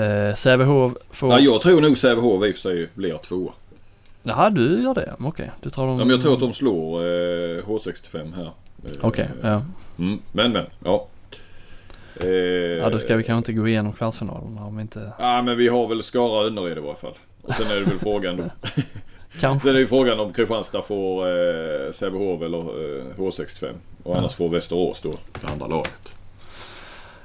Eh, 0.03 0.35
Sävehof 0.35 0.93
får... 1.11 1.33
Ja, 1.33 1.39
jag 1.39 1.61
tror 1.61 1.81
nog 1.81 1.99
Sävehof 1.99 2.45
i 2.45 2.51
och 2.51 2.55
för 2.55 2.61
sig 2.61 2.89
blir 2.95 3.19
tvåa. 3.19 3.53
Jaha, 4.23 4.51
du 4.51 4.83
gör 4.83 4.95
det? 4.95 5.15
Okej, 5.19 5.51
du 5.63 5.71
tror 5.71 5.87
de... 5.87 5.99
Ja, 5.99 6.05
men 6.05 6.11
jag 6.11 6.23
tror 6.23 6.35
att 6.35 6.41
de 6.41 6.53
slår 6.53 7.01
eh, 7.01 7.63
H65 7.63 8.35
här. 8.35 8.53
Eh, 8.85 8.91
Okej, 9.01 9.29
ja. 9.43 9.63
Mm, 9.99 10.19
men 10.33 10.53
men, 10.53 10.67
ja. 10.85 11.07
Eh, 12.21 12.29
Ja, 12.29 12.91
då 12.91 12.99
ska 12.99 13.17
vi 13.17 13.23
kanske 13.25 13.39
inte 13.53 13.61
gå 13.63 13.69
igenom 13.69 13.93
kvartsfinalerna 13.93 14.65
om 14.65 14.77
vi 14.77 14.83
inte... 14.83 15.13
Ja, 15.19 15.43
men 15.43 15.57
vi 15.57 15.69
har 15.69 15.89
väl 15.89 16.03
Skara 16.03 16.47
Önnered 16.47 16.79
i 16.79 16.81
varje 16.81 16.97
fall. 16.97 17.15
Och 17.43 17.55
sen 17.55 17.67
är 17.71 17.75
det 17.75 17.81
väl 17.81 17.99
frågan 17.99 18.37
då. 18.37 18.45
Kanske. 19.41 19.69
Sen 19.69 19.77
är 19.77 19.81
ju 19.81 19.87
frågan 19.87 20.21
om 20.21 20.33
Kristianstad 20.33 20.83
får 20.83 21.27
eh, 21.29 21.93
Sävehof 21.93 22.43
eller 22.43 22.59
eh, 22.59 23.05
H65. 23.17 23.65
Och 24.03 24.15
Ja. 24.15 24.19
annars 24.19 24.35
får 24.35 24.49
Västerås 24.49 25.01
då 25.01 25.13
det 25.41 25.49
andra 25.53 25.67
laget. 25.67 26.15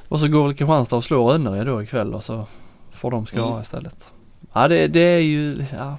Och 0.07 0.19
så 0.19 0.27
går 0.27 0.43
väl 0.43 0.55
Kristianstad 0.55 0.95
och 0.95 1.03
slår 1.03 1.33
Önnered 1.33 1.67
då 1.67 1.83
ikväll 1.83 2.13
och 2.13 2.23
så 2.23 2.45
får 2.91 3.11
de 3.11 3.25
Skara 3.25 3.47
Mm. 3.47 3.61
istället. 3.61 4.09
Ja 4.53 4.67
det, 4.67 4.87
det 4.87 4.99
är 4.99 5.19
ju, 5.19 5.65
ja. 5.77 5.97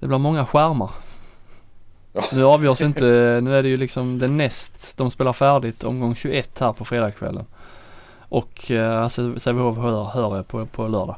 Det 0.00 0.06
blir 0.06 0.18
många 0.18 0.46
skärmar. 0.46 0.90
Nu 2.32 2.44
avgörs 2.44 2.80
inte, 2.80 3.04
nu 3.42 3.56
är 3.56 3.62
det 3.62 3.68
ju 3.68 3.76
liksom 3.76 4.18
det 4.18 4.28
näst, 4.28 4.96
de 4.96 5.10
spelar 5.10 5.32
färdigt 5.32 5.84
omgång 5.84 6.14
21 6.14 6.58
här 6.58 6.72
på 6.72 6.84
fredagskvällen. 6.84 7.44
Och 8.28 8.70
eh, 8.70 9.02
alltså 9.02 9.38
Sävehof 9.38 9.76
hör, 9.76 10.04
hör 10.04 10.36
jag 10.36 10.48
på, 10.48 10.66
på 10.66 10.88
lördag. 10.88 11.16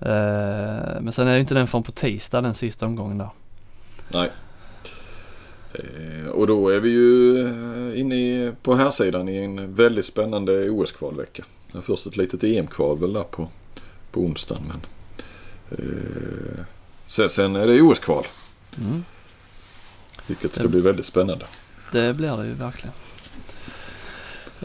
Eh, 0.00 1.00
men 1.00 1.12
sen 1.12 1.28
är 1.28 1.34
det 1.34 1.40
inte 1.40 1.54
den 1.54 1.68
från 1.68 1.82
på 1.82 1.92
tisdag 1.92 2.40
den 2.40 2.54
sista 2.54 2.86
omgången 2.86 3.18
där. 3.18 3.30
Nej. 4.08 4.30
Eh, 5.74 6.28
och 6.28 6.46
då 6.46 6.68
är 6.68 6.80
vi 6.80 6.88
ju 6.88 7.40
eh, 7.40 8.00
inne 8.00 8.14
i, 8.14 8.52
på 8.62 8.74
här 8.74 8.90
sidan 8.90 9.28
i 9.28 9.36
en 9.36 9.74
väldigt 9.74 10.04
spännande 10.04 10.70
OS-kvalvecka. 10.70 11.44
Det 11.72 11.82
Först 11.82 12.06
ett 12.06 12.16
litet 12.16 12.44
EM-kval 12.44 12.98
väl 12.98 13.12
där 13.12 13.24
på, 13.24 13.48
på 14.10 14.20
onsdagen. 14.20 14.62
Men, 14.68 14.80
eh, 15.70 16.64
sen, 17.08 17.30
sen 17.30 17.56
är 17.56 17.66
det 17.66 17.82
OS-kval. 17.82 18.24
Mm. 18.78 19.04
Vilket 20.26 20.54
ska 20.54 20.68
bli 20.68 20.80
väldigt 20.80 21.06
spännande. 21.06 21.46
Det 21.92 22.16
blir 22.16 22.36
det 22.36 22.46
ju 22.46 22.52
verkligen. 22.52 22.94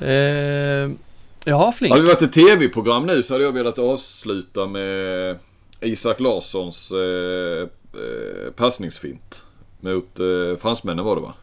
Eh, 0.01 0.97
jaha 1.45 1.71
Flink. 1.71 1.91
Hade 1.91 2.03
vi 2.03 2.07
varit 2.07 2.21
ett 2.21 2.33
tv-program 2.33 3.05
nu 3.05 3.23
så 3.23 3.33
hade 3.33 3.43
jag 3.43 3.51
velat 3.51 3.79
avsluta 3.79 4.67
med 4.67 5.37
Isak 5.81 6.19
Larssons 6.19 6.91
eh, 6.91 7.61
eh, 7.93 8.51
passningsfint. 8.55 9.43
Mot 9.79 10.19
eh, 10.19 10.57
fransmännen 10.61 11.05
var 11.05 11.15
det 11.15 11.21
va? 11.21 11.33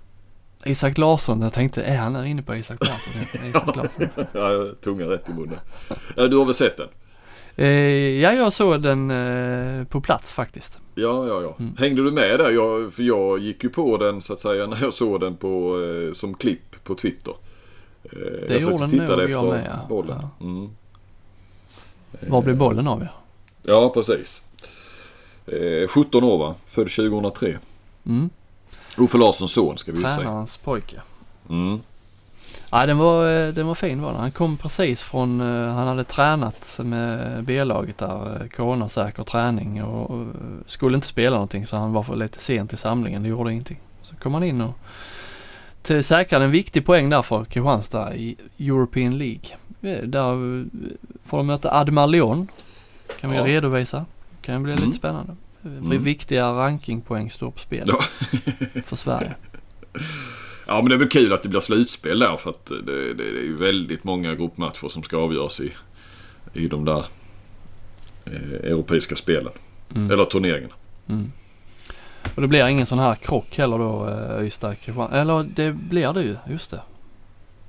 Isak 0.64 0.98
Larsson, 0.98 1.42
jag 1.42 1.52
tänkte 1.52 1.82
är 1.82 1.96
han 1.96 2.12
där 2.12 2.24
inne 2.24 2.42
på 2.42 2.56
Isak 2.56 2.78
Larsson? 2.80 3.12
Ja, 3.32 3.48
Isak 3.48 3.76
Larsson. 3.76 4.08
ja, 4.32 4.74
tunga 4.84 5.04
rätt 5.04 5.28
i 5.28 5.32
munnen. 5.32 5.58
Ja, 6.16 6.26
du 6.26 6.36
har 6.36 6.44
väl 6.44 6.54
sett 6.54 6.76
den? 6.76 6.88
Eh, 7.56 7.68
ja, 8.20 8.32
jag 8.32 8.52
såg 8.52 8.82
den 8.82 9.10
eh, 9.10 9.84
på 9.84 10.00
plats 10.00 10.32
faktiskt. 10.32 10.78
Ja, 10.94 11.26
ja, 11.28 11.42
ja. 11.42 11.56
Mm. 11.58 11.76
Hängde 11.78 12.04
du 12.04 12.10
med 12.10 12.38
där? 12.38 12.50
Jag, 12.50 12.92
för 12.92 13.02
jag 13.02 13.38
gick 13.38 13.64
ju 13.64 13.70
på 13.70 13.96
den 13.96 14.22
så 14.22 14.32
att 14.32 14.40
säga 14.40 14.66
när 14.66 14.78
jag 14.80 14.94
såg 14.94 15.20
den 15.20 15.36
på, 15.36 15.80
eh, 15.82 16.12
som 16.12 16.34
klipp 16.34 16.84
på 16.84 16.94
Twitter. 16.94 17.34
Eh, 18.12 18.18
Det 18.48 18.52
jag 18.54 18.62
satt 18.62 18.72
gjorde 18.72 18.88
tittade 18.90 19.22
nog 19.22 19.30
jag 19.30 19.44
med, 19.44 19.66
ja. 19.70 19.86
bollen. 19.88 20.18
Ja. 20.38 20.44
Mm. 20.46 20.70
Var 22.28 22.42
blev 22.42 22.56
bollen 22.56 22.88
av 22.88 23.02
ja? 23.02 23.08
Ja, 23.62 23.90
precis. 23.94 24.42
Eh, 25.46 25.88
17 25.88 26.24
år 26.24 26.38
va? 26.38 26.54
Född 26.64 26.90
2003. 26.90 27.58
Mm. 28.06 28.30
Uffe 28.96 29.18
Larssons 29.18 29.52
son 29.52 29.78
ska 29.78 29.92
vi 29.92 30.02
säga. 30.02 30.16
Tränarens 30.16 30.56
pojke. 30.56 31.00
Mm. 31.50 31.80
Ja, 32.70 32.86
den 32.86 32.98
var, 32.98 33.30
eh, 33.30 33.48
den 33.48 33.66
var 33.66 33.74
fin 33.74 34.02
var 34.02 34.12
den. 34.12 34.20
Han 34.20 34.30
kom 34.30 34.56
precis 34.56 35.02
från, 35.02 35.40
eh, 35.40 35.72
han 35.74 35.88
hade 35.88 36.04
tränat 36.04 36.80
med 36.82 37.44
B-laget 37.44 37.98
där, 37.98 38.40
eh, 38.42 38.48
coronasäker 38.48 39.24
träning 39.24 39.84
och 39.84 40.26
skulle 40.66 40.94
inte 40.94 41.06
spela 41.06 41.36
någonting 41.36 41.66
så 41.66 41.76
han 41.76 41.92
var 41.92 42.02
för 42.02 42.16
lite 42.16 42.38
sent 42.38 42.72
i 42.72 42.76
samlingen, 42.76 43.22
det 43.22 43.28
gjorde 43.28 43.52
ingenting. 43.52 43.80
Så 44.02 44.16
kom 44.16 44.34
han 44.34 44.42
in 44.42 44.60
och 44.60 44.74
till, 45.86 46.04
säkrade 46.04 46.44
en 46.44 46.50
viktig 46.50 46.84
poäng 46.84 47.10
där 47.10 47.22
för 47.22 47.44
Kristianstad 47.44 48.14
i 48.16 48.36
European 48.58 49.18
League. 49.18 49.48
Eh, 49.82 50.02
Där 50.08 50.58
eh, 50.60 50.64
får 51.24 51.36
de 51.36 51.46
möta 51.46 51.74
Admar 51.74 52.06
Leon, 52.06 52.48
kan 53.20 53.30
vi 53.30 53.36
Ja. 53.36 53.46
redovisa. 53.46 54.04
Kan 54.42 54.62
bli 54.62 54.72
Mm. 54.72 54.84
lite 54.84 54.96
spännande. 54.98 55.32
Eh, 55.64 55.70
Mm. 55.76 56.02
Viktiga 56.04 56.50
rankingpoäng 56.52 57.30
står 57.30 57.50
på 57.50 57.58
spel 57.58 57.84
Ja. 57.86 58.00
för 58.84 58.96
Sverige. 58.96 59.34
ja, 60.66 60.80
men 60.80 60.88
det 60.88 60.94
är 60.94 60.98
väl 60.98 61.08
kul 61.08 61.32
att 61.32 61.42
det 61.42 61.48
blir 61.48 61.60
slutspel 61.60 62.18
där 62.18 62.36
för 62.36 62.50
att 62.50 62.66
det, 62.66 62.82
det, 62.82 63.14
det 63.14 63.24
är 63.28 63.42
ju 63.42 63.56
väldigt 63.56 64.04
många 64.04 64.34
gruppmatcher 64.34 64.88
som 64.88 65.02
ska 65.02 65.16
avgöras 65.16 65.60
i, 65.60 65.72
i 66.54 66.68
de 66.68 66.84
där 66.84 67.04
eh, 68.24 68.32
europeiska 68.72 69.16
spelen. 69.16 69.52
Mm. 69.94 70.10
Eller 70.10 70.24
turneringarna. 70.24 70.74
Mm. 71.08 71.32
Och 72.36 72.42
det 72.42 72.48
blir 72.48 72.68
ingen 72.68 72.86
sån 72.86 72.98
här 72.98 73.14
krock 73.14 73.58
heller 73.58 73.78
då 73.78 74.08
eh, 74.08 74.44
Ystad 74.46 74.74
Kristianstad. 74.74 75.16
Eller 75.20 75.42
det 75.42 75.72
blir 75.72 76.12
det 76.12 76.22
ju, 76.22 76.36
just 76.50 76.70
det. 76.70 76.80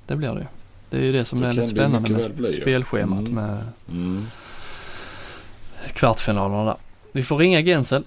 Det 0.06 0.16
blir 0.16 0.28
det 0.34 0.40
ju. 0.40 0.46
Det 0.90 0.96
är 0.96 1.02
ju 1.02 1.12
det 1.12 1.24
som 1.24 1.40
Det 1.40 1.48
är 1.48 1.52
lite 1.52 1.68
spännande 1.68 2.10
med 2.10 2.30
bli, 2.34 2.54
ja. 2.56 2.60
spelschemat 2.62 3.18
Mm. 3.28 3.34
med 3.34 3.58
Mm. 3.88 4.26
kvartsfinalerna 5.92 6.64
där. 6.64 6.76
Vi 7.12 7.22
får 7.22 7.38
ringa 7.38 7.60
Gensel. 7.62 8.04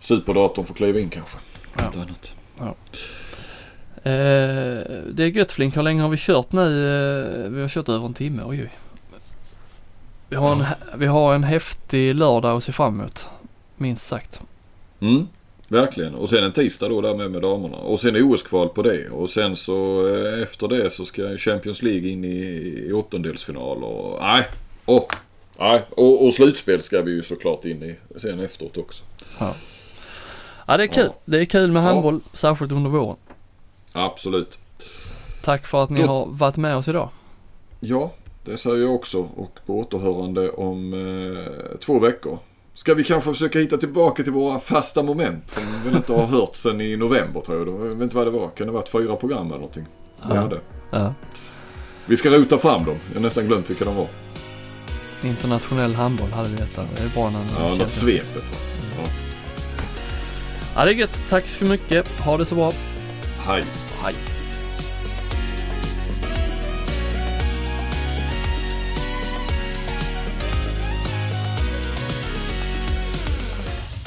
Superdatorn 0.00 0.66
får 0.66 0.74
kliva 0.74 1.00
in 1.00 1.10
kanske. 1.10 1.38
Ja. 1.78 1.84
Annat. 1.84 2.34
Eh, 3.96 4.12
det 5.12 5.22
är 5.24 5.26
Götflink, 5.26 5.76
hur 5.76 5.82
länge 5.82 6.02
har 6.02 6.08
vi 6.08 6.16
kört 6.18 6.52
nu? 6.52 6.60
Eh, 7.44 7.50
vi 7.50 7.62
har 7.62 7.68
kört 7.68 7.88
över 7.88 8.06
en 8.06 8.14
timme, 8.14 8.42
oj 8.46 8.62
oj. 8.62 8.70
Vi 10.28 10.36
har, 10.36 10.52
en, 10.52 10.64
vi 10.96 11.06
har 11.06 11.34
en 11.34 11.44
häftig 11.44 12.14
lördag 12.14 12.56
att 12.56 12.64
se 12.64 12.72
fram 12.72 13.00
emot. 13.00 13.28
Minst 13.76 14.06
sagt. 14.06 14.40
Mm, 15.00 15.28
verkligen. 15.68 16.14
Och 16.14 16.28
sen 16.28 16.44
en 16.44 16.52
tisdag 16.52 16.88
då 16.88 17.00
där 17.00 17.14
med, 17.14 17.30
med 17.30 17.42
damerna. 17.42 17.76
Och 17.76 18.00
sen 18.00 18.16
OS-kval 18.16 18.68
på 18.68 18.82
det. 18.82 19.08
Och 19.10 19.30
sen 19.30 19.56
så 19.56 20.06
eh, 20.08 20.42
efter 20.42 20.68
det 20.68 20.90
så 20.90 21.04
ska 21.04 21.36
Champions 21.36 21.82
League 21.82 22.08
in 22.08 22.24
i, 22.24 22.36
i 22.88 22.92
åttondelsfinal 22.92 23.84
och 23.84 24.18
nej. 24.22 24.46
Och, 24.84 25.12
nej. 25.58 25.82
Och, 25.90 26.24
och 26.26 26.32
slutspel 26.34 26.82
ska 26.82 27.02
vi 27.02 27.10
ju 27.12 27.22
såklart 27.22 27.64
in 27.64 27.82
i 27.82 27.94
sen 28.18 28.40
efteråt 28.40 28.76
också. 28.76 29.04
Ja 30.68 30.76
det 30.76 30.82
är 30.82 30.86
kul. 30.86 31.04
Ja. 31.06 31.14
Det 31.24 31.38
är 31.40 31.44
kul 31.44 31.72
med 31.72 31.82
Ja. 31.82 31.86
handboll, 31.86 32.20
särskilt 32.32 32.72
under 32.72 32.90
våren. 32.90 33.16
Absolut. 33.92 34.58
Tack 35.42 35.66
för 35.66 35.82
att 35.84 35.90
ni 35.90 36.00
Då- 36.00 36.06
har 36.06 36.26
varit 36.26 36.56
med 36.56 36.76
oss 36.76 36.88
idag. 36.88 37.08
Ja, 37.80 38.12
det 38.44 38.56
säger 38.56 38.76
jag 38.76 38.94
också. 38.94 39.28
Och 39.36 39.58
på 39.66 39.78
återhörande 39.78 40.50
om 40.50 40.94
eh, 40.94 41.78
två 41.78 41.98
veckor. 41.98 42.38
Ska 42.76 42.94
vi 42.94 43.04
kanske 43.04 43.30
försöka 43.32 43.58
hitta 43.58 43.76
tillbaka 43.76 44.22
till 44.22 44.32
våra 44.32 44.58
fasta 44.58 45.02
moment 45.02 45.50
som 45.50 45.62
vi 45.72 45.88
väl 45.88 45.96
inte 45.96 46.12
har 46.12 46.26
hört 46.26 46.56
sen 46.56 46.80
i 46.80 46.96
november 46.96 47.40
tror 47.40 47.58
jag. 47.58 47.68
Jag 47.90 47.94
vet 47.94 48.02
inte 48.02 48.16
vad 48.16 48.26
det 48.26 48.30
var. 48.30 48.48
Kan 48.48 48.66
det 48.66 48.72
ha 48.72 48.78
varit 48.80 48.88
fyra 48.88 49.14
program 49.14 49.46
eller 49.46 49.54
någonting? 49.56 49.86
Vi 50.28 50.34
Ja. 50.34 50.40
hade. 50.40 50.60
Ja. 50.90 51.14
Vi 52.06 52.16
ska 52.16 52.30
rota 52.30 52.58
fram 52.58 52.84
dem. 52.84 52.96
Jag 53.08 53.14
har 53.14 53.22
nästan 53.22 53.46
glömt 53.46 53.70
vilka 53.70 53.84
de 53.84 53.96
var. 53.96 54.08
Internationell 55.24 55.94
handboll 55.94 56.30
hade 56.30 56.48
vi 56.48 56.56
hetat. 56.56 56.86
Det 56.96 57.02
är 57.02 57.08
bra 57.08 57.30
när 57.30 57.68
Ja, 57.68 57.74
något 57.74 57.90
svepet 57.92 58.34
va? 58.36 58.58
Ja. 58.98 59.08
Ja 60.76 60.84
det 60.84 60.90
är 60.90 60.94
gött. 60.94 61.22
Tack 61.28 61.48
så 61.48 61.64
mycket. 61.64 62.20
Ha 62.20 62.36
det 62.36 62.44
så 62.44 62.54
bra. 62.54 62.72
Hej. 63.38 63.64
Hej. 64.02 64.14